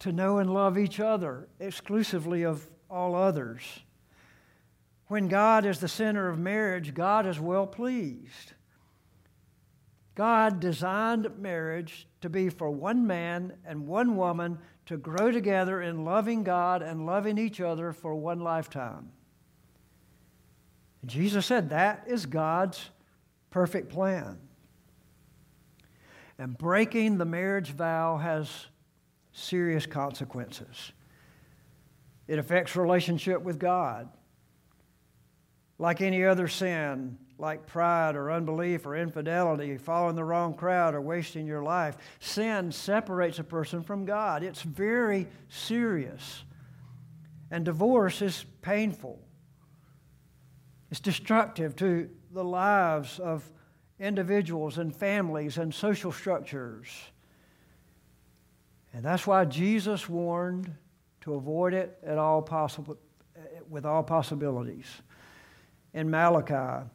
to 0.00 0.12
know 0.12 0.38
and 0.38 0.52
love 0.52 0.76
each 0.76 0.98
other 0.98 1.48
exclusively 1.58 2.42
of 2.42 2.66
all 2.90 3.14
others. 3.14 3.62
When 5.06 5.28
God 5.28 5.64
is 5.64 5.80
the 5.80 5.88
center 5.88 6.28
of 6.28 6.38
marriage, 6.38 6.94
God 6.94 7.26
is 7.26 7.40
well 7.40 7.66
pleased. 7.66 8.52
God 10.14 10.60
designed 10.60 11.38
marriage 11.38 12.06
to 12.20 12.28
be 12.28 12.48
for 12.48 12.70
one 12.70 13.06
man 13.06 13.54
and 13.64 13.86
one 13.86 14.16
woman 14.16 14.58
to 14.86 14.96
grow 14.96 15.30
together 15.30 15.80
in 15.80 16.04
loving 16.04 16.44
God 16.44 16.82
and 16.82 17.06
loving 17.06 17.38
each 17.38 17.60
other 17.60 17.92
for 17.92 18.14
one 18.14 18.40
lifetime. 18.40 19.10
Jesus 21.06 21.46
said 21.46 21.70
that 21.70 22.04
is 22.06 22.26
God's 22.26 22.90
perfect 23.50 23.88
plan. 23.90 24.38
And 26.38 26.56
breaking 26.56 27.18
the 27.18 27.24
marriage 27.24 27.70
vow 27.70 28.16
has 28.16 28.66
serious 29.40 29.86
consequences. 29.86 30.92
It 32.28 32.38
affects 32.38 32.76
relationship 32.76 33.42
with 33.42 33.58
God. 33.58 34.08
Like 35.78 36.00
any 36.00 36.24
other 36.24 36.46
sin, 36.46 37.18
like 37.38 37.66
pride 37.66 38.14
or 38.14 38.30
unbelief 38.30 38.86
or 38.86 38.94
infidelity, 38.94 39.78
following 39.78 40.14
the 40.14 40.24
wrong 40.24 40.54
crowd 40.54 40.94
or 40.94 41.00
wasting 41.00 41.46
your 41.46 41.62
life, 41.62 41.96
sin 42.20 42.70
separates 42.70 43.38
a 43.38 43.44
person 43.44 43.82
from 43.82 44.04
God. 44.04 44.42
It's 44.42 44.62
very 44.62 45.26
serious. 45.48 46.44
And 47.50 47.64
divorce 47.64 48.22
is 48.22 48.44
painful. 48.62 49.18
It's 50.90 51.00
destructive 51.00 51.74
to 51.76 52.10
the 52.30 52.44
lives 52.44 53.18
of 53.18 53.50
individuals 53.98 54.78
and 54.78 54.94
families 54.94 55.58
and 55.58 55.74
social 55.74 56.12
structures. 56.12 56.88
And 58.92 59.04
that's 59.04 59.26
why 59.26 59.44
Jesus 59.44 60.08
warned 60.08 60.72
to 61.22 61.34
avoid 61.34 61.74
it 61.74 61.98
at 62.04 62.18
all 62.18 62.42
possible, 62.42 62.96
with 63.68 63.86
all 63.86 64.02
possibilities. 64.02 64.86
In 65.94 66.10
Malachi, 66.10 66.86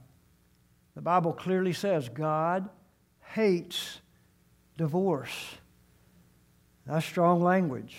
the 0.96 1.02
Bible 1.02 1.34
clearly 1.34 1.74
says 1.74 2.10
God 2.10 2.70
hates 3.34 4.00
divorce. 4.78 5.56
That's 6.86 7.06
strong 7.06 7.42
language. 7.42 7.96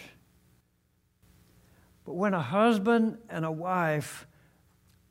But 2.05 2.15
when 2.15 2.35
a 2.35 2.43
husband 2.43 3.19
and 3.29 3.45
a 3.45 3.51
wife 3.51 4.27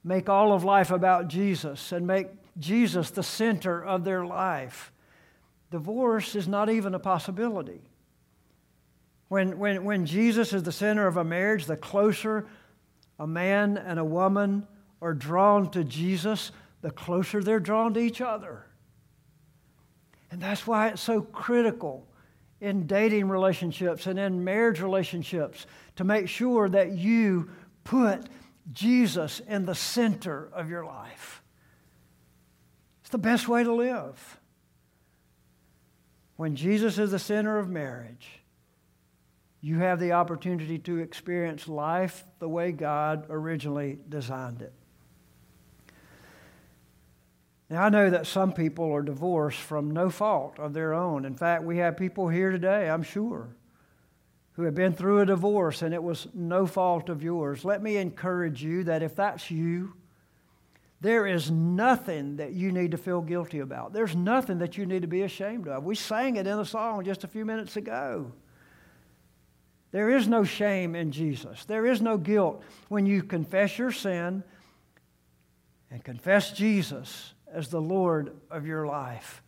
make 0.04 0.30
all 0.30 0.54
of 0.54 0.64
life 0.64 0.92
about 0.92 1.28
Jesus 1.28 1.92
and 1.92 2.08
make 2.08 2.28
Jesus 2.58 3.10
the 3.10 3.24
center 3.24 3.84
of 3.84 4.04
their 4.06 4.26
life, 4.26 4.92
divorce 5.72 6.36
is 6.36 6.48
not 6.48 6.70
even 6.70 6.96
a 6.96 7.00
possibility. 7.00 7.82
When, 9.36 9.60
when, 9.60 9.84
when 9.84 10.06
Jesus 10.06 10.54
is 10.54 10.64
the 10.64 10.72
center 10.72 11.08
of 11.08 11.18
a 11.18 11.24
marriage, 11.26 11.66
the 11.66 11.76
closer 11.76 12.48
a 13.20 13.28
man 13.28 13.78
and 13.78 14.00
a 14.00 14.06
woman 14.06 14.66
are 15.02 15.14
drawn 15.14 15.70
to 15.72 15.84
Jesus, 15.84 16.54
the 16.80 16.90
closer 16.90 17.44
they're 17.44 17.60
drawn 17.60 17.94
to 17.96 18.00
each 18.00 18.22
other. 18.22 18.66
And 20.32 20.42
that's 20.42 20.66
why 20.66 20.88
it's 20.88 21.02
so 21.02 21.20
critical 21.20 22.08
in 22.62 22.88
dating 22.88 23.28
relationships 23.28 24.08
and 24.08 24.18
in 24.18 24.46
marriage 24.46 24.80
relationships 24.80 25.68
to 25.98 26.06
make 26.06 26.30
sure 26.30 26.70
that 26.70 26.94
you 26.98 27.50
put 27.84 28.30
Jesus 28.72 29.42
in 29.50 29.66
the 29.66 29.76
center 29.76 30.48
of 30.54 30.70
your 30.70 30.86
life. 30.86 31.44
It's 33.02 33.10
the 33.10 33.18
best 33.18 33.50
way 33.50 33.66
to 33.66 33.74
live. 33.74 34.40
When 36.38 36.56
Jesus 36.56 36.98
is 36.98 37.12
the 37.12 37.20
center 37.20 37.60
of 37.60 37.68
marriage, 37.68 38.45
you 39.66 39.80
have 39.80 40.00
the 40.00 40.12
opportunity 40.12 40.78
to 40.78 41.00
experience 41.00 41.68
life 41.68 42.24
the 42.38 42.48
way 42.48 42.72
God 42.72 43.26
originally 43.32 43.98
designed 44.08 44.62
it. 44.62 44.72
Now, 47.68 47.86
I 47.86 47.90
know 47.90 48.12
that 48.12 48.28
some 48.28 48.54
people 48.54 48.94
are 48.94 49.02
divorced 49.02 49.58
from 49.58 49.90
no 49.90 50.12
fault 50.12 50.60
of 50.60 50.76
their 50.76 50.94
own. 50.94 51.26
In 51.26 51.34
fact, 51.34 51.64
we 51.64 51.80
have 51.80 51.98
people 51.98 52.28
here 52.28 52.52
today, 52.52 52.88
I'm 52.88 53.02
sure, 53.02 53.56
who 54.52 54.62
have 54.66 54.76
been 54.76 54.94
through 54.94 55.22
a 55.22 55.26
divorce 55.26 55.82
and 55.82 55.96
it 55.96 56.04
was 56.04 56.28
no 56.36 56.68
fault 56.68 57.10
of 57.10 57.24
yours. 57.24 57.66
Let 57.66 57.82
me 57.82 57.98
encourage 57.98 58.62
you 58.62 58.84
that 58.84 59.02
if 59.02 59.16
that's 59.16 59.50
you, 59.50 59.94
there 61.02 61.26
is 61.26 61.50
nothing 61.50 62.36
that 62.36 62.54
you 62.54 62.72
need 62.72 62.92
to 62.92 62.98
feel 62.98 63.22
guilty 63.22 63.58
about. 63.58 63.94
There's 63.94 64.16
nothing 64.16 64.60
that 64.60 64.78
you 64.78 64.86
need 64.86 65.02
to 65.02 65.08
be 65.08 65.24
ashamed 65.24 65.68
of. 65.68 65.84
We 65.84 65.96
sang 65.96 66.36
it 66.36 66.46
in 66.46 66.56
the 66.56 66.66
song 66.66 67.04
just 67.04 67.24
a 67.24 67.28
few 67.28 67.46
minutes 67.46 67.78
ago. 67.78 68.32
There 69.96 70.10
is 70.10 70.28
no 70.28 70.44
shame 70.44 70.94
in 70.94 71.14
Jesus. 71.14 71.64
There 71.64 71.86
is 71.86 72.02
no 72.02 72.18
guilt 72.18 72.62
when 72.90 73.06
you 73.06 73.24
confess 73.24 73.78
your 73.78 73.94
sin 73.94 74.44
and 75.90 76.04
confess 76.04 76.52
Jesus 76.52 77.34
as 77.50 77.70
the 77.70 77.80
Lord 77.80 78.36
of 78.52 78.68
your 78.68 78.86
life. 78.86 79.42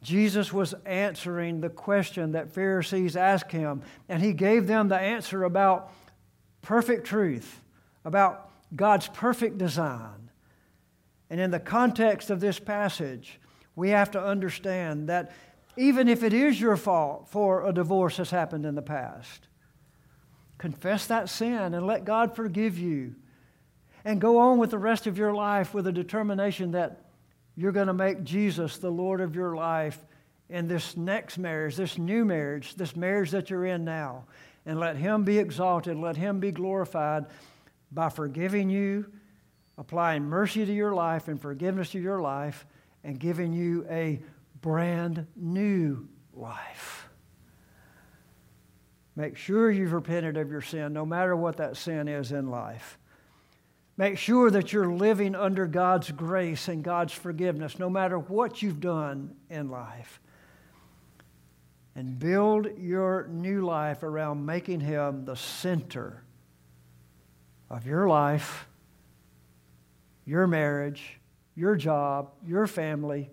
Jesus 0.00 0.52
was 0.52 0.76
answering 0.86 1.60
the 1.60 1.70
question 1.70 2.30
that 2.30 2.52
Pharisees 2.52 3.16
asked 3.16 3.50
him, 3.50 3.82
and 4.08 4.22
he 4.22 4.32
gave 4.32 4.68
them 4.68 4.86
the 4.86 4.96
answer 4.96 5.42
about 5.42 5.90
perfect 6.62 7.04
truth, 7.04 7.60
about 8.04 8.48
God's 8.76 9.08
perfect 9.08 9.58
design. 9.58 10.30
And 11.28 11.40
in 11.40 11.50
the 11.50 11.58
context 11.58 12.30
of 12.30 12.38
this 12.38 12.60
passage, 12.60 13.40
we 13.74 13.88
have 13.90 14.12
to 14.12 14.22
understand 14.22 15.08
that 15.08 15.32
even 15.78 16.08
if 16.08 16.24
it 16.24 16.32
is 16.32 16.60
your 16.60 16.76
fault 16.76 17.28
for 17.28 17.64
a 17.64 17.72
divorce 17.72 18.16
that's 18.16 18.30
happened 18.30 18.66
in 18.66 18.74
the 18.74 18.82
past. 18.82 19.46
Confess 20.58 21.06
that 21.06 21.28
sin 21.28 21.72
and 21.72 21.86
let 21.86 22.04
God 22.04 22.34
forgive 22.34 22.76
you. 22.76 23.14
And 24.04 24.20
go 24.20 24.38
on 24.38 24.58
with 24.58 24.70
the 24.70 24.78
rest 24.78 25.06
of 25.06 25.16
your 25.16 25.32
life 25.32 25.72
with 25.72 25.86
a 25.86 25.92
determination 25.92 26.72
that 26.72 27.04
you're 27.56 27.72
going 27.72 27.86
to 27.86 27.94
make 27.94 28.24
Jesus 28.24 28.78
the 28.78 28.90
Lord 28.90 29.20
of 29.20 29.36
your 29.36 29.54
life 29.54 29.98
in 30.48 30.66
this 30.66 30.96
next 30.96 31.38
marriage, 31.38 31.76
this 31.76 31.96
new 31.96 32.24
marriage, 32.24 32.74
this 32.74 32.96
marriage 32.96 33.30
that 33.30 33.48
you're 33.48 33.66
in 33.66 33.84
now. 33.84 34.24
And 34.66 34.80
let 34.80 34.96
Him 34.96 35.22
be 35.22 35.38
exalted, 35.38 35.96
let 35.96 36.16
Him 36.16 36.40
be 36.40 36.50
glorified 36.50 37.26
by 37.92 38.08
forgiving 38.08 38.68
you, 38.68 39.06
applying 39.76 40.24
mercy 40.24 40.66
to 40.66 40.72
your 40.72 40.94
life 40.94 41.28
and 41.28 41.40
forgiveness 41.40 41.90
to 41.90 42.00
your 42.00 42.20
life, 42.20 42.66
and 43.04 43.18
giving 43.18 43.52
you 43.52 43.86
a 43.88 44.20
brand 44.60 45.26
new 45.36 46.08
life. 46.32 47.08
Make 49.16 49.36
sure 49.36 49.70
you've 49.70 49.92
repented 49.92 50.36
of 50.36 50.50
your 50.50 50.60
sin, 50.60 50.92
no 50.92 51.04
matter 51.04 51.34
what 51.34 51.56
that 51.56 51.76
sin 51.76 52.06
is 52.06 52.30
in 52.30 52.50
life. 52.50 52.98
Make 53.96 54.16
sure 54.16 54.48
that 54.48 54.72
you're 54.72 54.92
living 54.92 55.34
under 55.34 55.66
God's 55.66 56.12
grace 56.12 56.68
and 56.68 56.84
God's 56.84 57.12
forgiveness, 57.12 57.80
no 57.80 57.90
matter 57.90 58.16
what 58.16 58.62
you've 58.62 58.80
done 58.80 59.34
in 59.50 59.70
life. 59.70 60.20
And 61.96 62.16
build 62.16 62.78
your 62.78 63.26
new 63.26 63.62
life 63.62 64.04
around 64.04 64.46
making 64.46 64.80
Him 64.80 65.24
the 65.24 65.34
center 65.34 66.22
of 67.68 67.86
your 67.86 68.08
life, 68.08 68.68
your 70.24 70.46
marriage, 70.46 71.18
your 71.56 71.74
job, 71.74 72.30
your 72.46 72.68
family, 72.68 73.30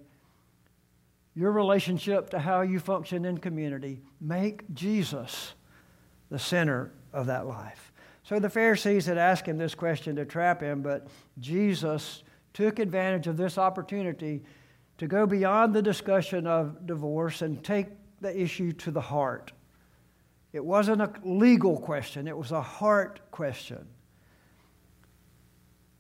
your 1.36 1.52
relationship 1.52 2.30
to 2.30 2.40
how 2.40 2.62
you 2.62 2.80
function 2.80 3.26
in 3.26 3.38
community. 3.38 4.02
Make 4.22 4.74
Jesus 4.74 5.54
the 6.32 6.40
center 6.40 6.92
of 7.14 7.28
that 7.28 7.46
life. 7.46 7.92
So 8.24 8.40
the 8.40 8.50
Pharisees 8.50 9.06
had 9.06 9.18
asked 9.18 9.46
him 9.46 9.58
this 9.58 9.76
question 9.76 10.16
to 10.16 10.26
trap 10.26 10.62
him, 10.62 10.82
but 10.82 11.08
Jesus 11.40 12.24
took 12.54 12.80
advantage 12.80 13.28
of 13.28 13.38
this 13.38 13.58
opportunity 13.58 14.44
to 14.98 15.08
go 15.08 15.28
beyond 15.28 15.74
the 15.74 15.82
discussion 15.82 16.48
of 16.48 16.88
divorce 16.88 17.42
and 17.42 17.64
take 17.64 17.88
the 18.22 18.42
issue 18.42 18.72
to 18.72 18.92
the 18.92 19.02
heart. 19.02 19.52
It 20.54 20.64
wasn't 20.64 21.02
a 21.02 21.12
legal 21.24 21.78
question, 21.78 22.28
it 22.28 22.38
was 22.38 22.52
a 22.52 22.62
heart 22.62 23.20
question. 23.30 23.86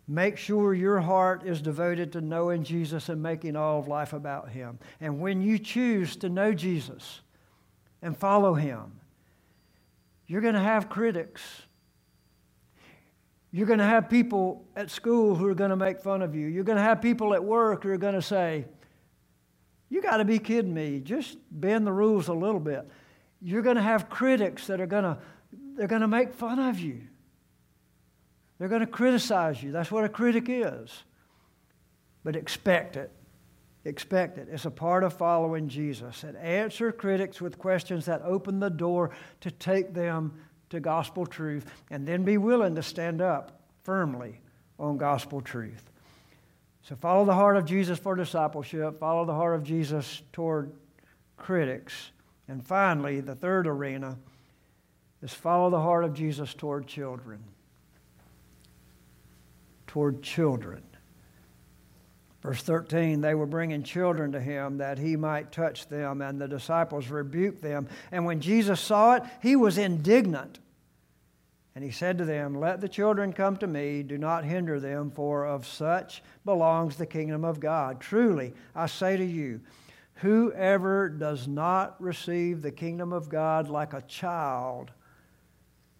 Make 0.07 0.37
sure 0.37 0.73
your 0.73 0.99
heart 0.99 1.43
is 1.45 1.61
devoted 1.61 2.11
to 2.11 2.21
knowing 2.21 2.63
Jesus 2.63 3.09
and 3.09 3.23
making 3.23 3.55
all 3.55 3.79
of 3.79 3.87
life 3.87 4.13
about 4.13 4.49
Him. 4.49 4.77
And 5.01 5.19
when 5.19 5.41
you 5.41 5.57
choose 5.57 6.15
to 6.17 6.29
know 6.29 6.53
Jesus 6.53 7.21
and 8.03 8.15
follow 8.15 8.53
Him, 8.53 8.99
you're 10.27 10.41
going 10.41 10.53
to 10.53 10.59
have 10.59 10.89
critics. 10.89 11.41
You're 13.51 13.65
going 13.65 13.79
to 13.79 13.85
have 13.85 14.09
people 14.09 14.67
at 14.75 14.91
school 14.91 15.35
who 15.35 15.47
are 15.47 15.55
going 15.55 15.71
to 15.71 15.75
make 15.75 15.99
fun 15.99 16.21
of 16.21 16.35
you. 16.35 16.47
You're 16.47 16.63
going 16.63 16.77
to 16.77 16.83
have 16.83 17.01
people 17.01 17.33
at 17.33 17.43
work 17.43 17.83
who 17.83 17.89
are 17.89 17.97
going 17.97 18.15
to 18.15 18.21
say, 18.21 18.65
You 19.89 20.03
got 20.03 20.17
to 20.17 20.25
be 20.25 20.37
kidding 20.37 20.73
me. 20.73 20.99
Just 20.99 21.37
bend 21.49 21.87
the 21.87 21.93
rules 21.93 22.27
a 22.27 22.33
little 22.33 22.59
bit. 22.59 22.87
You're 23.41 23.63
going 23.63 23.77
to 23.77 23.81
have 23.81 24.09
critics 24.09 24.67
that 24.67 24.79
are 24.79 24.87
going 24.87 25.03
to, 25.03 25.17
they're 25.75 25.87
going 25.87 26.01
to 26.01 26.07
make 26.07 26.33
fun 26.33 26.59
of 26.59 26.79
you. 26.79 27.01
They're 28.57 28.69
going 28.69 28.81
to 28.81 28.87
criticize 28.87 29.61
you. 29.61 29.71
That's 29.71 29.91
what 29.91 30.05
a 30.05 30.09
critic 30.09 30.45
is. 30.47 31.03
But 32.23 32.35
expect 32.35 32.95
it. 32.95 33.11
Expect 33.83 34.37
it. 34.37 34.47
It's 34.51 34.65
a 34.65 34.71
part 34.71 35.03
of 35.03 35.13
following 35.13 35.67
Jesus. 35.67 36.23
And 36.23 36.37
answer 36.37 36.91
critics 36.91 37.41
with 37.41 37.59
questions 37.59 38.05
that 38.05 38.21
open 38.23 38.59
the 38.59 38.69
door 38.69 39.11
to 39.41 39.51
take 39.51 39.93
them 39.93 40.33
to 40.69 40.79
gospel 40.79 41.27
truth, 41.27 41.69
and 41.91 42.07
then 42.07 42.23
be 42.23 42.39
willing 42.39 42.73
to 42.73 42.81
stand 42.81 43.21
up 43.21 43.61
firmly 43.83 44.41
on 44.79 44.97
gospel 44.97 45.39
truth. 45.39 45.91
So 46.81 46.95
follow 46.95 47.23
the 47.23 47.35
heart 47.35 47.55
of 47.55 47.65
Jesus 47.65 47.99
for 47.99 48.15
discipleship, 48.15 48.99
follow 48.99 49.25
the 49.25 49.33
heart 49.33 49.55
of 49.55 49.63
Jesus 49.63 50.23
toward 50.33 50.71
critics. 51.37 52.11
And 52.47 52.65
finally, 52.65 53.21
the 53.21 53.35
third 53.35 53.67
arena 53.67 54.17
is 55.21 55.33
follow 55.33 55.69
the 55.69 55.81
heart 55.81 56.03
of 56.03 56.15
Jesus 56.15 56.55
toward 56.55 56.87
children 56.87 57.43
toward 59.95 60.21
children. 60.21 60.83
Verse 62.41 62.61
13, 62.61 63.21
they 63.21 63.33
were 63.33 63.45
bringing 63.45 63.81
children 63.81 64.33
to 64.33 64.41
him 64.41 64.79
that 64.79 64.99
he 64.99 65.15
might 65.15 65.53
touch 65.53 65.87
them, 65.87 66.21
and 66.21 66.39
the 66.39 66.49
disciples 66.49 67.07
rebuked 67.07 67.61
them. 67.61 67.87
And 68.11 68.25
when 68.25 68.41
Jesus 68.41 68.81
saw 68.81 69.13
it, 69.13 69.23
he 69.41 69.55
was 69.55 69.77
indignant. 69.77 70.59
And 71.75 71.81
he 71.81 71.91
said 71.91 72.17
to 72.17 72.25
them, 72.25 72.59
Let 72.59 72.81
the 72.81 72.89
children 72.89 73.31
come 73.31 73.55
to 73.55 73.67
me, 73.67 74.03
do 74.03 74.17
not 74.17 74.43
hinder 74.43 74.81
them, 74.81 75.11
for 75.11 75.45
of 75.45 75.65
such 75.65 76.21
belongs 76.43 76.97
the 76.97 77.05
kingdom 77.05 77.45
of 77.45 77.61
God. 77.61 78.01
Truly, 78.01 78.53
I 78.75 78.87
say 78.87 79.15
to 79.15 79.25
you, 79.25 79.61
whoever 80.15 81.07
does 81.07 81.47
not 81.47 81.95
receive 82.01 82.61
the 82.61 82.71
kingdom 82.73 83.13
of 83.13 83.29
God 83.29 83.69
like 83.69 83.93
a 83.93 84.01
child 84.01 84.91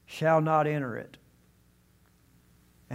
shall 0.06 0.42
not 0.42 0.68
enter 0.68 0.98
it. 0.98 1.16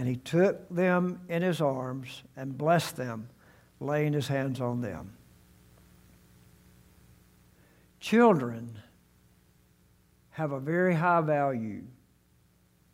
And 0.01 0.09
he 0.09 0.15
took 0.15 0.67
them 0.73 1.21
in 1.29 1.43
his 1.43 1.61
arms 1.61 2.23
and 2.35 2.57
blessed 2.57 2.95
them, 2.95 3.29
laying 3.79 4.13
his 4.13 4.27
hands 4.27 4.59
on 4.59 4.81
them. 4.81 5.13
Children 7.99 8.79
have 10.31 10.53
a 10.53 10.59
very 10.59 10.95
high 10.95 11.21
value 11.21 11.83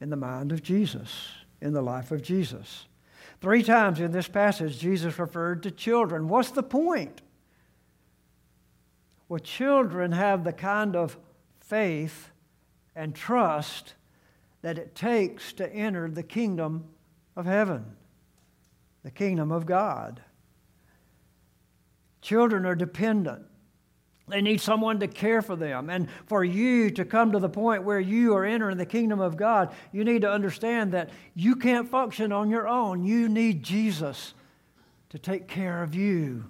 in 0.01 0.09
the 0.09 0.17
mind 0.17 0.51
of 0.51 0.61
Jesus, 0.61 1.29
in 1.61 1.71
the 1.71 1.81
life 1.81 2.11
of 2.11 2.21
Jesus. 2.21 2.87
Three 3.39 3.63
times 3.63 4.01
in 4.01 4.11
this 4.11 4.27
passage, 4.27 4.77
Jesus 4.77 5.17
referred 5.17 5.63
to 5.63 5.71
children. 5.71 6.27
What's 6.27 6.51
the 6.51 6.61
point? 6.61 7.21
Well, 9.29 9.39
children 9.39 10.11
have 10.11 10.43
the 10.43 10.51
kind 10.51 10.93
of 10.97 11.17
faith 11.61 12.31
and 12.97 13.15
trust 13.15 13.93
that 14.61 14.77
it 14.77 14.93
takes 14.93 15.53
to 15.53 15.73
enter 15.73 16.09
the 16.09 16.21
kingdom 16.21 16.83
of 17.37 17.45
heaven. 17.45 17.85
the 19.03 19.11
kingdom 19.11 19.53
of 19.53 19.65
God. 19.65 20.21
Children 22.21 22.65
are 22.65 22.75
dependent. 22.75 23.45
They 24.27 24.41
need 24.41 24.59
someone 24.59 24.99
to 24.99 25.07
care 25.07 25.41
for 25.41 25.55
them. 25.55 25.89
And 25.89 26.09
for 26.25 26.43
you 26.43 26.89
to 26.89 27.05
come 27.05 27.31
to 27.31 27.39
the 27.39 27.47
point 27.47 27.83
where 27.83 28.01
you 28.01 28.35
are 28.35 28.43
entering 28.43 28.75
the 28.75 28.85
kingdom 28.85 29.21
of 29.21 29.37
God, 29.37 29.73
you 29.93 30.03
need 30.03 30.23
to 30.23 30.29
understand 30.29 30.91
that 30.91 31.11
you 31.35 31.55
can't 31.55 31.87
function 31.87 32.33
on 32.33 32.49
your 32.49 32.67
own. 32.67 33.05
You 33.05 33.29
need 33.29 33.63
Jesus 33.63 34.33
to 35.09 35.17
take 35.17 35.47
care 35.47 35.81
of 35.83 35.95
you, 35.95 36.43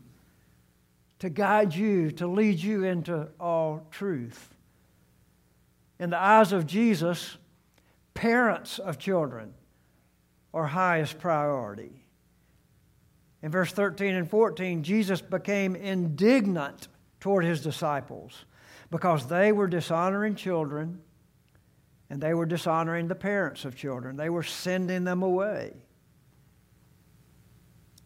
to 1.19 1.29
guide 1.29 1.75
you, 1.75 2.09
to 2.11 2.25
lead 2.25 2.59
you 2.59 2.85
into 2.85 3.27
all 3.39 3.85
truth. 3.91 4.55
In 5.99 6.09
the 6.09 6.19
eyes 6.19 6.53
of 6.53 6.65
Jesus, 6.65 7.37
parents 8.15 8.79
of 8.79 8.97
children 8.97 9.53
are 10.57 10.65
highest 10.67 11.19
priority. 11.19 11.91
In 13.43 13.51
verse 13.51 13.71
13 13.71 14.15
and 14.15 14.29
14, 14.29 14.83
Jesus 14.83 15.21
became 15.21 15.75
indignant 15.75 16.87
toward 17.19 17.45
his 17.45 17.61
disciples 17.61 18.45
because 18.89 19.27
they 19.27 19.51
were 19.51 19.67
dishonoring 19.67 20.35
children 20.35 20.99
and 22.09 22.19
they 22.21 22.33
were 22.33 22.45
dishonoring 22.45 23.07
the 23.07 23.15
parents 23.15 23.65
of 23.65 23.75
children. 23.75 24.15
They 24.15 24.29
were 24.29 24.43
sending 24.43 25.03
them 25.03 25.21
away. 25.21 25.73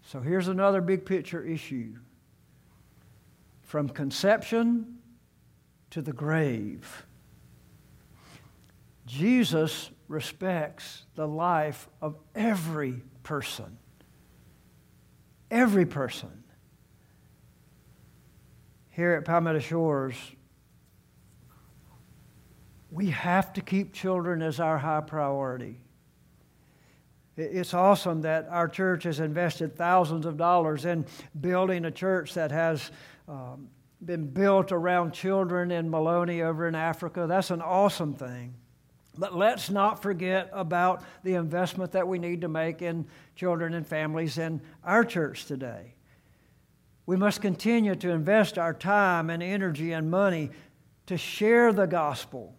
So 0.04 0.20
here's 0.20 0.50
another 0.50 0.82
big 0.82 1.06
picture 1.06 1.44
issue 1.44 1.96
from 3.62 3.88
conception 3.88 4.98
to 5.92 6.02
the 6.02 6.12
grave. 6.12 7.06
Jesus 9.06 9.92
respects 10.12 11.06
the 11.16 11.28
life 11.28 11.88
of 12.02 12.16
every 12.36 13.02
person. 13.24 13.78
Every 15.50 15.86
person 15.86 16.44
here 18.92 19.14
at 19.14 19.26
Palmetto 19.26 19.60
Shores, 19.60 20.16
we 22.92 23.08
have 23.08 23.54
to 23.54 23.62
keep 23.62 23.94
children 23.94 24.42
as 24.42 24.60
our 24.60 24.78
high 24.78 25.02
priority. 25.02 25.80
It's 27.38 27.74
awesome 27.74 28.22
that 28.22 28.48
our 28.50 28.68
church 28.68 29.04
has 29.04 29.22
invested 29.22 29.76
thousands 29.76 30.26
of 30.26 30.36
dollars 30.36 30.86
in 30.86 31.06
building 31.40 31.86
a 31.86 31.92
church 31.92 32.34
that 32.34 32.52
has 32.52 32.92
um, 33.30 33.70
been 34.04 34.28
built 34.28 34.74
around 34.74 35.14
children 35.14 35.72
in 35.72 35.90
Maloney 35.90 36.42
over 36.42 36.68
in 36.68 36.76
Africa. 36.76 37.26
That's 37.28 37.50
an 37.50 37.62
awesome 37.62 38.14
thing. 38.14 38.56
But 39.22 39.38
let's 39.38 39.70
not 39.70 40.02
forget 40.02 40.50
about 40.52 41.04
the 41.22 41.36
investment 41.36 41.92
that 41.92 42.08
we 42.08 42.18
need 42.18 42.42
to 42.42 42.48
make 42.48 42.82
in 42.82 43.06
children 43.36 43.76
and 43.76 43.86
families 43.86 44.40
in 44.40 44.62
our 44.84 45.06
church 45.06 45.46
today. 45.46 45.94
We 47.06 47.18
must 47.18 47.40
continue 47.40 47.94
to 47.94 48.10
invest 48.10 48.58
our 48.58 48.74
time 48.74 49.30
and 49.30 49.44
energy 49.44 49.92
and 49.92 50.10
money 50.10 50.50
to 51.06 51.20
share 51.20 51.72
the 51.72 51.86
gospel 51.86 52.56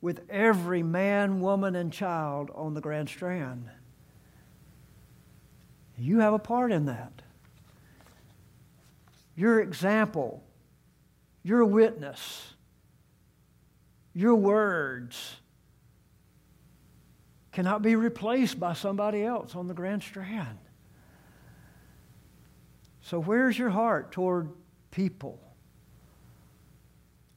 with 0.00 0.22
every 0.28 0.82
man, 0.82 1.40
woman, 1.40 1.76
and 1.76 1.92
child 1.92 2.50
on 2.56 2.74
the 2.74 2.80
Grand 2.80 3.08
Strand. 3.08 3.70
You 5.96 6.18
have 6.18 6.34
a 6.34 6.40
part 6.40 6.72
in 6.72 6.86
that. 6.86 7.22
Your 9.36 9.60
example, 9.60 10.42
your 11.44 11.64
witness, 11.64 12.54
your 14.12 14.34
words 14.34 15.36
cannot 17.54 17.82
be 17.82 17.94
replaced 17.94 18.58
by 18.58 18.72
somebody 18.72 19.22
else 19.22 19.54
on 19.54 19.68
the 19.68 19.74
Grand 19.74 20.02
Strand. 20.02 20.58
So, 23.00 23.20
where's 23.20 23.56
your 23.56 23.70
heart 23.70 24.10
toward 24.10 24.50
people? 24.90 25.38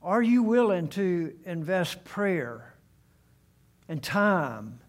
Are 0.01 0.21
you 0.21 0.41
willing 0.41 0.87
to 0.89 1.35
invest 1.45 2.03
prayer 2.03 2.73
and 3.87 4.01
time 4.01 4.79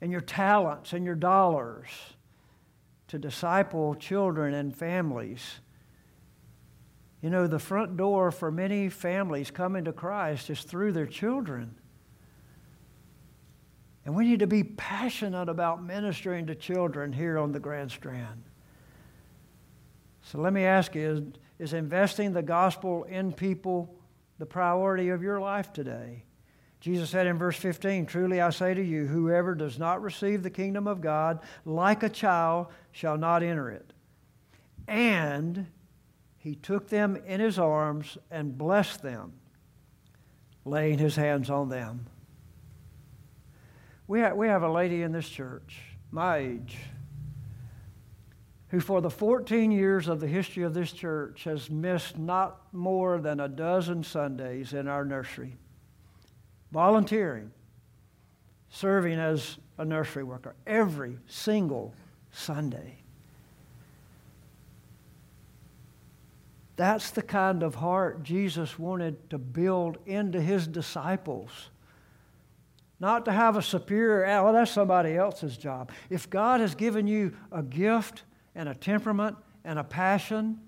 and 0.00 0.10
your 0.10 0.20
talents 0.20 0.92
and 0.92 1.04
your 1.04 1.14
dollars 1.14 1.88
to 3.08 3.18
disciple 3.18 3.94
children 3.94 4.52
and 4.52 4.76
families? 4.76 5.60
You 7.22 7.30
know, 7.30 7.46
the 7.46 7.60
front 7.60 7.96
door 7.96 8.32
for 8.32 8.50
many 8.50 8.88
families 8.88 9.52
coming 9.52 9.84
to 9.84 9.92
Christ 9.92 10.50
is 10.50 10.62
through 10.62 10.92
their 10.92 11.06
children. 11.06 11.76
And 14.06 14.14
we 14.14 14.24
need 14.24 14.38
to 14.38 14.46
be 14.46 14.62
passionate 14.62 15.48
about 15.48 15.82
ministering 15.82 16.46
to 16.46 16.54
children 16.54 17.12
here 17.12 17.38
on 17.38 17.50
the 17.50 17.58
Grand 17.58 17.90
Strand. 17.90 18.44
So 20.22 20.38
let 20.38 20.52
me 20.52 20.64
ask 20.64 20.94
you 20.94 21.10
is, 21.58 21.70
is 21.70 21.72
investing 21.72 22.32
the 22.32 22.42
gospel 22.42 23.02
in 23.02 23.32
people 23.32 23.92
the 24.38 24.46
priority 24.46 25.08
of 25.08 25.24
your 25.24 25.40
life 25.40 25.72
today? 25.72 26.22
Jesus 26.78 27.10
said 27.10 27.26
in 27.26 27.36
verse 27.36 27.56
15, 27.56 28.06
Truly 28.06 28.40
I 28.40 28.50
say 28.50 28.74
to 28.74 28.82
you, 28.82 29.06
whoever 29.06 29.56
does 29.56 29.76
not 29.76 30.00
receive 30.00 30.44
the 30.44 30.50
kingdom 30.50 30.86
of 30.86 31.00
God 31.00 31.40
like 31.64 32.04
a 32.04 32.08
child 32.08 32.68
shall 32.92 33.18
not 33.18 33.42
enter 33.42 33.70
it. 33.70 33.92
And 34.86 35.66
he 36.38 36.54
took 36.54 36.90
them 36.90 37.16
in 37.26 37.40
his 37.40 37.58
arms 37.58 38.18
and 38.30 38.56
blessed 38.56 39.02
them, 39.02 39.32
laying 40.64 40.98
his 40.98 41.16
hands 41.16 41.50
on 41.50 41.70
them. 41.70 42.06
We 44.08 44.20
have, 44.20 44.36
we 44.36 44.48
have 44.48 44.62
a 44.62 44.70
lady 44.70 45.02
in 45.02 45.12
this 45.12 45.28
church, 45.28 45.78
my 46.10 46.36
age, 46.38 46.78
who 48.68 48.80
for 48.80 49.00
the 49.00 49.10
14 49.10 49.72
years 49.72 50.06
of 50.06 50.20
the 50.20 50.28
history 50.28 50.62
of 50.62 50.74
this 50.74 50.92
church 50.92 51.44
has 51.44 51.70
missed 51.70 52.16
not 52.18 52.60
more 52.72 53.18
than 53.18 53.40
a 53.40 53.48
dozen 53.48 54.04
Sundays 54.04 54.72
in 54.72 54.86
our 54.86 55.04
nursery, 55.04 55.56
volunteering, 56.70 57.50
serving 58.68 59.18
as 59.18 59.58
a 59.78 59.84
nursery 59.84 60.22
worker 60.22 60.54
every 60.66 61.18
single 61.26 61.92
Sunday. 62.30 62.98
That's 66.76 67.10
the 67.10 67.22
kind 67.22 67.62
of 67.62 67.76
heart 67.76 68.22
Jesus 68.22 68.78
wanted 68.78 69.30
to 69.30 69.38
build 69.38 69.98
into 70.06 70.40
his 70.40 70.66
disciples. 70.66 71.70
Not 72.98 73.24
to 73.26 73.32
have 73.32 73.56
a 73.56 73.62
superior, 73.62 74.24
oh, 74.26 74.44
well, 74.44 74.52
that's 74.54 74.70
somebody 74.70 75.16
else's 75.16 75.56
job. 75.56 75.92
If 76.08 76.30
God 76.30 76.60
has 76.60 76.74
given 76.74 77.06
you 77.06 77.36
a 77.52 77.62
gift, 77.62 78.22
and 78.56 78.70
a 78.70 78.74
temperament 78.74 79.36
and 79.64 79.78
a 79.78 79.84
passion 79.84 80.58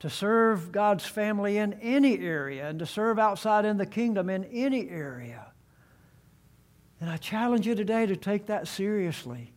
to 0.00 0.10
serve 0.10 0.72
God's 0.72 1.06
family 1.06 1.56
in 1.56 1.74
any 1.74 2.18
area 2.18 2.68
and 2.68 2.78
to 2.80 2.84
serve 2.84 3.18
outside 3.18 3.64
in 3.64 3.78
the 3.78 3.86
kingdom 3.86 4.28
in 4.28 4.44
any 4.46 4.90
area. 4.90 5.46
And 7.00 7.08
I 7.08 7.16
challenge 7.16 7.66
you 7.66 7.74
today 7.74 8.04
to 8.06 8.16
take 8.16 8.46
that 8.46 8.66
seriously. 8.66 9.52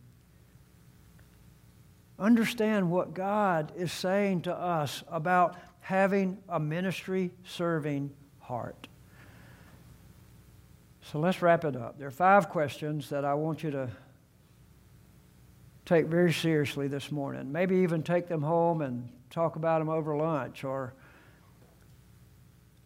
Understand 2.18 2.90
what 2.90 3.14
God 3.14 3.72
is 3.76 3.92
saying 3.92 4.42
to 4.42 4.54
us 4.54 5.02
about 5.08 5.56
having 5.80 6.38
a 6.48 6.58
ministry 6.58 7.32
serving 7.44 8.12
heart. 8.38 8.87
So 11.10 11.18
let's 11.18 11.40
wrap 11.40 11.64
it 11.64 11.74
up. 11.74 11.98
There 11.98 12.06
are 12.06 12.10
five 12.10 12.50
questions 12.50 13.08
that 13.08 13.24
I 13.24 13.32
want 13.32 13.62
you 13.62 13.70
to 13.70 13.88
take 15.86 16.04
very 16.04 16.34
seriously 16.34 16.86
this 16.86 17.10
morning. 17.10 17.50
Maybe 17.50 17.76
even 17.76 18.02
take 18.02 18.28
them 18.28 18.42
home 18.42 18.82
and 18.82 19.08
talk 19.30 19.56
about 19.56 19.78
them 19.78 19.88
over 19.88 20.14
lunch 20.14 20.64
or 20.64 20.92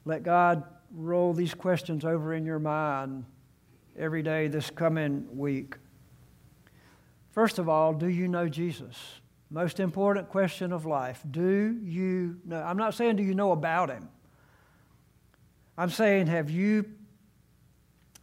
let 0.04 0.22
God 0.22 0.62
roll 0.92 1.32
these 1.32 1.52
questions 1.52 2.04
over 2.04 2.32
in 2.32 2.46
your 2.46 2.60
mind 2.60 3.24
every 3.98 4.22
day 4.22 4.46
this 4.46 4.70
coming 4.70 5.26
week. 5.36 5.74
First 7.32 7.58
of 7.58 7.68
all, 7.68 7.92
do 7.92 8.06
you 8.06 8.28
know 8.28 8.48
Jesus? 8.48 8.96
Most 9.50 9.80
important 9.80 10.28
question 10.28 10.72
of 10.72 10.86
life. 10.86 11.24
Do 11.28 11.76
you 11.82 12.38
know? 12.44 12.62
I'm 12.62 12.76
not 12.76 12.94
saying 12.94 13.16
do 13.16 13.24
you 13.24 13.34
know 13.34 13.50
about 13.50 13.90
him. 13.90 14.08
I'm 15.76 15.90
saying 15.90 16.28
have 16.28 16.50
you 16.50 16.84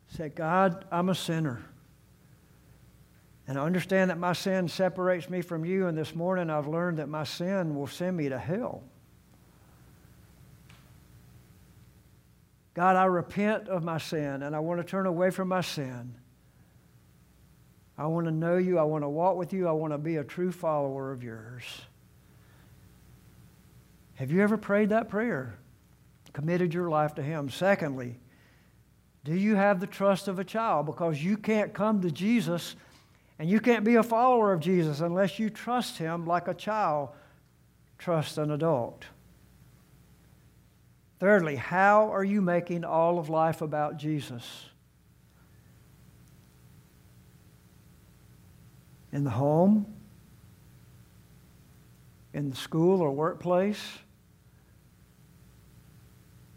said, 0.10 0.36
God, 0.36 0.86
I'm 0.92 1.10
a 1.10 1.16
sinner. 1.16 1.64
And 3.48 3.58
I 3.58 3.66
understand 3.66 4.12
that 4.12 4.20
my 4.20 4.34
sin 4.34 4.68
separates 4.68 5.30
me 5.30 5.42
from 5.42 5.66
you, 5.66 5.88
and 5.88 5.98
this 5.98 6.14
morning 6.14 6.50
I've 6.50 6.68
learned 6.68 7.00
that 7.00 7.10
my 7.10 7.24
sin 7.24 7.76
will 7.76 7.88
send 7.88 8.18
me 8.18 8.30
to 8.30 8.38
hell. 8.38 8.84
God, 12.76 12.96
I 12.96 13.06
repent 13.06 13.68
of 13.68 13.84
my 13.84 13.98
sin, 13.98 14.44
and 14.44 14.56
I 14.56 14.60
want 14.60 14.80
to 14.80 14.84
turn 14.84 15.06
away 15.06 15.32
from 15.32 15.48
my 15.48 15.62
sin. 15.62 16.16
I 17.98 18.06
want 18.06 18.28
to 18.28 18.32
know 18.32 18.58
you. 18.58 18.80
I 18.80 18.84
want 18.84 19.04
to 19.04 19.10
walk 19.10 19.36
with 19.36 19.52
you. 19.52 19.68
I 19.68 19.72
want 19.72 19.94
to 19.94 19.98
be 19.98 20.18
a 20.18 20.24
true 20.24 20.52
follower 20.52 21.12
of 21.12 21.24
yours. 21.24 21.64
Have 24.16 24.32
you 24.32 24.42
ever 24.42 24.58
prayed 24.58 24.90
that 24.90 25.10
prayer? 25.10 25.58
Committed 26.32 26.74
your 26.74 26.90
life 26.90 27.16
to 27.16 27.24
Him? 27.24 27.50
Secondly, 27.50 28.20
do 29.30 29.36
you 29.36 29.56
have 29.56 29.80
the 29.80 29.86
trust 29.86 30.28
of 30.28 30.40
a 30.40 30.44
child? 30.44 30.88
Because 30.88 31.24
you 31.24 31.38
can't 31.38 31.72
come 31.72 32.02
to 32.02 32.10
Jesus 32.10 32.76
And 33.40 33.50
you 33.50 33.62
can't 33.62 33.86
be 33.86 33.96
a 33.96 34.04
follower 34.04 34.52
of 34.52 34.60
Jesus 34.60 35.00
unless 35.00 35.40
you 35.40 35.50
trust 35.50 35.98
him 35.98 36.26
like 36.26 36.50
a 36.50 36.54
child 36.54 37.10
trusts 37.98 38.38
an 38.38 38.52
adult. 38.52 39.06
Thirdly, 41.20 41.56
how 41.56 42.12
are 42.12 42.24
you 42.24 42.42
making 42.42 42.84
all 42.84 43.18
of 43.18 43.30
life 43.30 43.62
about 43.62 43.98
Jesus? 43.98 44.66
In 49.12 49.24
the 49.24 49.30
home, 49.30 49.86
in 52.34 52.50
the 52.50 52.56
school 52.56 53.02
or 53.02 53.12
workplace, 53.12 53.82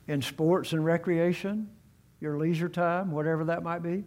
in 0.08 0.20
sports 0.20 0.72
and 0.72 0.84
recreation, 0.84 1.70
your 2.22 2.38
leisure 2.38 2.68
time, 2.68 3.10
whatever 3.10 3.44
that 3.44 3.64
might 3.64 3.82
be? 3.82 4.04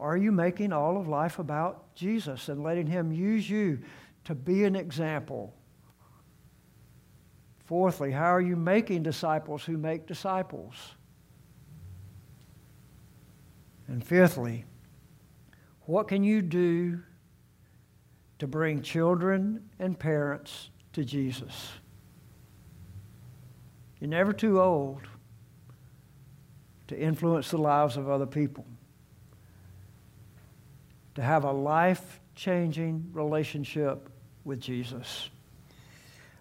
Are 0.00 0.16
you 0.16 0.32
making 0.32 0.72
all 0.72 0.98
of 0.98 1.06
life 1.06 1.38
about 1.38 1.94
Jesus 1.94 2.48
and 2.48 2.64
letting 2.64 2.88
Him 2.88 3.12
use 3.12 3.48
you 3.48 3.78
to 4.24 4.34
be 4.34 4.64
an 4.64 4.74
example? 4.74 5.54
Fourthly, 7.66 8.10
how 8.10 8.34
are 8.34 8.40
you 8.40 8.56
making 8.56 9.04
disciples 9.04 9.62
who 9.62 9.78
make 9.78 10.06
disciples? 10.06 10.74
And 13.86 14.04
fifthly, 14.04 14.64
what 15.82 16.08
can 16.08 16.24
you 16.24 16.42
do 16.42 17.00
to 18.40 18.48
bring 18.48 18.82
children 18.82 19.70
and 19.78 19.96
parents 19.96 20.70
to 20.94 21.04
Jesus? 21.04 21.70
You're 24.00 24.10
never 24.10 24.32
too 24.32 24.60
old 24.60 25.02
to 26.90 26.98
influence 26.98 27.52
the 27.52 27.56
lives 27.56 27.96
of 27.96 28.10
other 28.10 28.26
people, 28.26 28.66
to 31.14 31.22
have 31.22 31.44
a 31.44 31.52
life 31.52 32.18
changing 32.34 33.08
relationship 33.12 34.10
with 34.44 34.58
Jesus. 34.58 35.30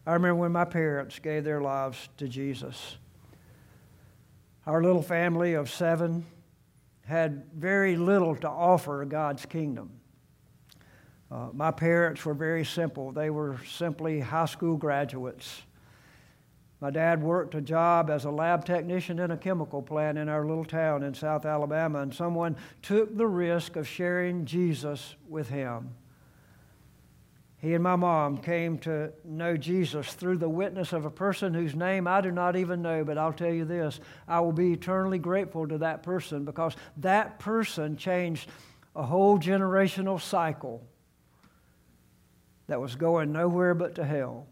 I 0.07 0.13
remember 0.13 0.41
when 0.41 0.51
my 0.51 0.65
parents 0.65 1.19
gave 1.19 1.43
their 1.43 1.61
lives 1.61 2.09
to 2.17 2.27
Jesus. 2.27 2.97
Our 4.65 4.81
little 4.81 5.03
family 5.03 5.53
of 5.53 5.69
seven 5.69 6.25
had 7.05 7.43
very 7.53 7.95
little 7.95 8.35
to 8.37 8.49
offer 8.49 9.05
God's 9.05 9.45
kingdom. 9.45 9.91
Uh, 11.31 11.49
my 11.53 11.69
parents 11.69 12.25
were 12.25 12.33
very 12.33 12.65
simple. 12.65 13.11
They 13.11 13.29
were 13.29 13.59
simply 13.69 14.19
high 14.19 14.45
school 14.45 14.77
graduates. 14.77 15.61
My 16.81 16.91
dad 16.91 17.21
worked 17.21 17.55
a 17.55 17.61
job 17.61 18.09
as 18.09 18.23
a 18.23 18.31
lab 18.31 18.63
technician 18.63 19.19
in 19.19 19.31
a 19.31 19.37
chemical 19.37 19.81
plant 19.81 20.17
in 20.17 20.29
our 20.29 20.45
little 20.45 20.63
town 20.63 21.03
in 21.03 21.13
South 21.13 21.45
Alabama, 21.45 21.99
and 21.99 22.13
someone 22.13 22.55
took 22.81 23.15
the 23.17 23.27
risk 23.27 23.75
of 23.75 23.87
sharing 23.87 24.45
Jesus 24.45 25.15
with 25.27 25.49
him. 25.49 25.89
He 27.57 27.73
and 27.73 27.83
my 27.83 27.97
mom 27.97 28.37
came 28.37 28.77
to 28.79 29.11
know 29.25 29.57
Jesus 29.57 30.13
through 30.13 30.37
the 30.37 30.47
witness 30.47 30.93
of 30.93 31.03
a 31.03 31.11
person 31.11 31.53
whose 31.53 31.75
name 31.75 32.07
I 32.07 32.21
do 32.21 32.31
not 32.31 32.55
even 32.55 32.81
know, 32.81 33.03
but 33.03 33.17
I'll 33.17 33.33
tell 33.33 33.51
you 33.51 33.65
this 33.65 33.99
I 34.29 34.39
will 34.39 34.53
be 34.53 34.71
eternally 34.71 35.19
grateful 35.19 35.67
to 35.67 35.77
that 35.79 36.01
person 36.01 36.45
because 36.45 36.77
that 36.97 37.37
person 37.39 37.97
changed 37.97 38.49
a 38.95 39.03
whole 39.03 39.37
generational 39.37 40.21
cycle 40.21 40.81
that 42.67 42.79
was 42.79 42.95
going 42.95 43.33
nowhere 43.33 43.75
but 43.75 43.95
to 43.95 44.05
hell 44.05 44.47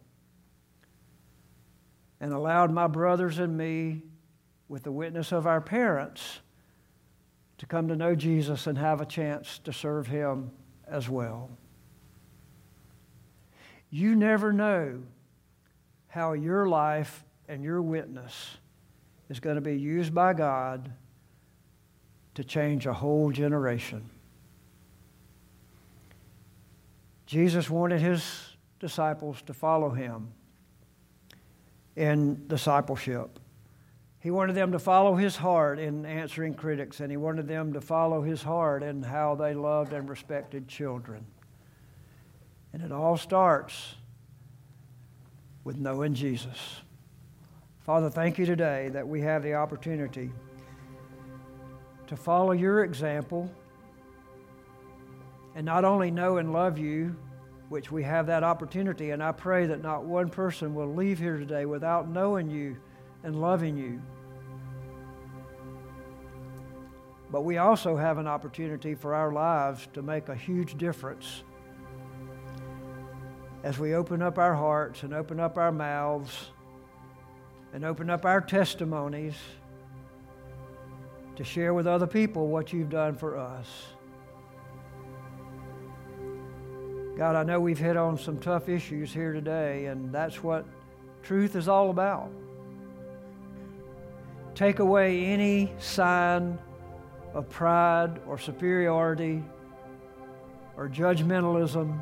and 2.19 2.33
allowed 2.33 2.71
my 2.71 2.87
brothers 2.87 3.39
and 3.39 3.57
me, 3.57 4.01
with 4.69 4.83
the 4.83 4.91
witness 4.91 5.31
of 5.31 5.47
our 5.47 5.61
parents, 5.61 6.39
to 7.57 7.65
come 7.65 7.87
to 7.87 7.95
know 7.95 8.15
Jesus 8.15 8.67
and 8.67 8.77
have 8.77 9.01
a 9.01 9.05
chance 9.05 9.59
to 9.59 9.71
serve 9.71 10.07
Him 10.07 10.51
as 10.87 11.09
well. 11.09 11.49
You 13.89 14.15
never 14.15 14.51
know 14.51 15.03
how 16.07 16.33
your 16.33 16.67
life 16.67 17.23
and 17.47 17.63
your 17.63 17.81
witness 17.81 18.57
is 19.29 19.39
going 19.39 19.55
to 19.55 19.61
be 19.61 19.77
used 19.77 20.13
by 20.13 20.33
God 20.33 20.91
to 22.35 22.43
change 22.43 22.85
a 22.85 22.93
whole 22.93 23.31
generation. 23.31 24.09
Jesus 27.25 27.69
wanted 27.69 27.99
his 27.99 28.55
disciples 28.79 29.41
to 29.43 29.53
follow 29.53 29.89
him 29.89 30.31
in 31.97 32.47
discipleship. 32.47 33.39
He 34.19 34.29
wanted 34.29 34.53
them 34.53 34.71
to 34.71 34.79
follow 34.79 35.15
his 35.15 35.35
heart 35.35 35.79
in 35.79 36.05
answering 36.05 36.53
critics, 36.53 36.99
and 36.99 37.09
he 37.09 37.17
wanted 37.17 37.47
them 37.47 37.73
to 37.73 37.81
follow 37.81 38.21
his 38.21 38.43
heart 38.43 38.83
in 38.83 39.01
how 39.01 39.35
they 39.35 39.53
loved 39.53 39.93
and 39.93 40.07
respected 40.07 40.67
children. 40.67 41.25
And 42.71 42.83
it 42.83 42.91
all 42.91 43.17
starts 43.17 43.95
with 45.63 45.77
knowing 45.77 46.13
Jesus. 46.13 46.81
Father, 47.79 48.09
thank 48.09 48.37
you 48.37 48.45
today 48.45 48.89
that 48.89 49.07
we 49.07 49.21
have 49.21 49.41
the 49.41 49.55
opportunity 49.55 50.31
to 52.05 52.15
follow 52.15 52.51
your 52.51 52.83
example 52.83 53.51
and 55.55 55.65
not 55.65 55.83
only 55.83 56.11
know 56.11 56.37
and 56.37 56.53
love 56.53 56.77
you, 56.77 57.15
which 57.69 57.91
we 57.91 58.03
have 58.03 58.27
that 58.27 58.43
opportunity. 58.43 59.11
And 59.11 59.21
I 59.21 59.31
pray 59.31 59.65
that 59.65 59.81
not 59.81 60.03
one 60.05 60.29
person 60.29 60.73
will 60.73 60.93
leave 60.93 61.19
here 61.19 61.37
today 61.37 61.65
without 61.65 62.09
knowing 62.09 62.49
you 62.49 62.77
and 63.23 63.41
loving 63.41 63.77
you. 63.77 64.01
But 67.29 67.41
we 67.41 67.57
also 67.57 67.97
have 67.97 68.17
an 68.17 68.27
opportunity 68.27 68.95
for 68.95 69.13
our 69.13 69.33
lives 69.33 69.87
to 69.93 70.01
make 70.01 70.29
a 70.29 70.35
huge 70.35 70.77
difference 70.77 71.43
as 73.63 73.77
we 73.77 73.95
open 73.95 74.21
up 74.21 74.37
our 74.37 74.53
hearts 74.53 75.03
and 75.03 75.13
open 75.13 75.39
up 75.39 75.57
our 75.57 75.71
mouths 75.71 76.51
and 77.73 77.83
open 77.83 78.09
up 78.09 78.25
our 78.25 78.39
testimonies 78.39 79.35
to 81.35 81.43
share 81.43 81.73
with 81.73 81.85
other 81.85 82.07
people 82.07 82.47
what 82.47 82.71
you've 82.71 82.89
done 82.89 83.13
for 83.15 83.37
us. 83.37 83.67
God, 87.17 87.35
I 87.35 87.41
know 87.41 87.59
we've 87.59 87.79
hit 87.79 87.97
on 87.97 88.15
some 88.15 88.37
tough 88.37 88.69
issues 88.69 89.11
here 89.11 89.33
today, 89.33 89.87
and 89.87 90.13
that's 90.13 90.43
what 90.43 90.65
truth 91.23 91.55
is 91.55 91.67
all 91.67 91.89
about. 91.89 92.29
Take 94.53 94.77
away 94.77 95.25
any 95.25 95.73
sign 95.79 96.59
of 97.33 97.49
pride 97.49 98.21
or 98.27 98.37
superiority 98.37 99.43
or 100.75 100.87
judgmentalism 100.87 101.99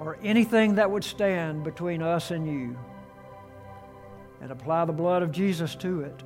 or 0.00 0.18
anything 0.24 0.74
that 0.74 0.90
would 0.90 1.04
stand 1.04 1.62
between 1.62 2.02
us 2.02 2.32
and 2.32 2.44
you, 2.44 2.76
and 4.40 4.50
apply 4.50 4.84
the 4.84 4.92
blood 4.92 5.22
of 5.22 5.30
Jesus 5.30 5.76
to 5.76 6.00
it. 6.00 6.22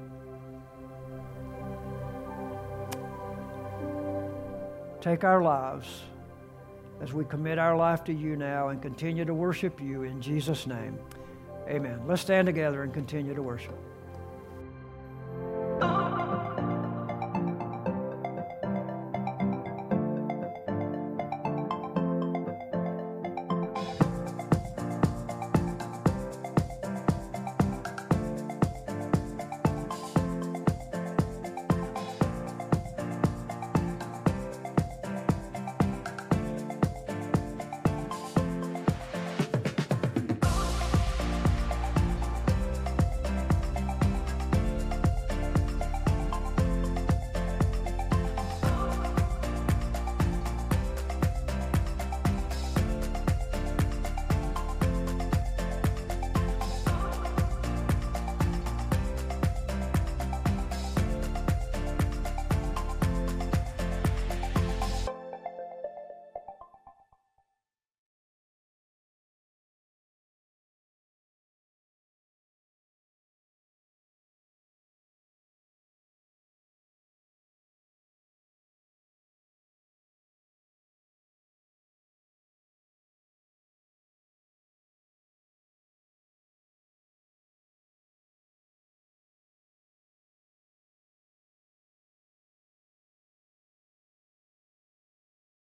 Take 5.03 5.24
our 5.24 5.43
lives 5.43 6.05
as 7.01 7.12
we 7.12 7.24
commit 7.24 7.59
our 7.59 7.76
life 7.76 8.05
to 8.05 8.12
you 8.12 8.36
now 8.36 8.68
and 8.68 8.80
continue 8.80 9.24
to 9.24 9.34
worship 9.34 9.80
you 9.80 10.05
in 10.05 10.20
Jesus' 10.20 10.66
name. 10.66 10.99
Amen. 11.68 12.01
Let's 12.07 12.22
stand 12.22 12.47
together 12.47 12.82
and 12.82 12.92
continue 12.92 13.34
to 13.34 13.42
worship. 13.42 13.76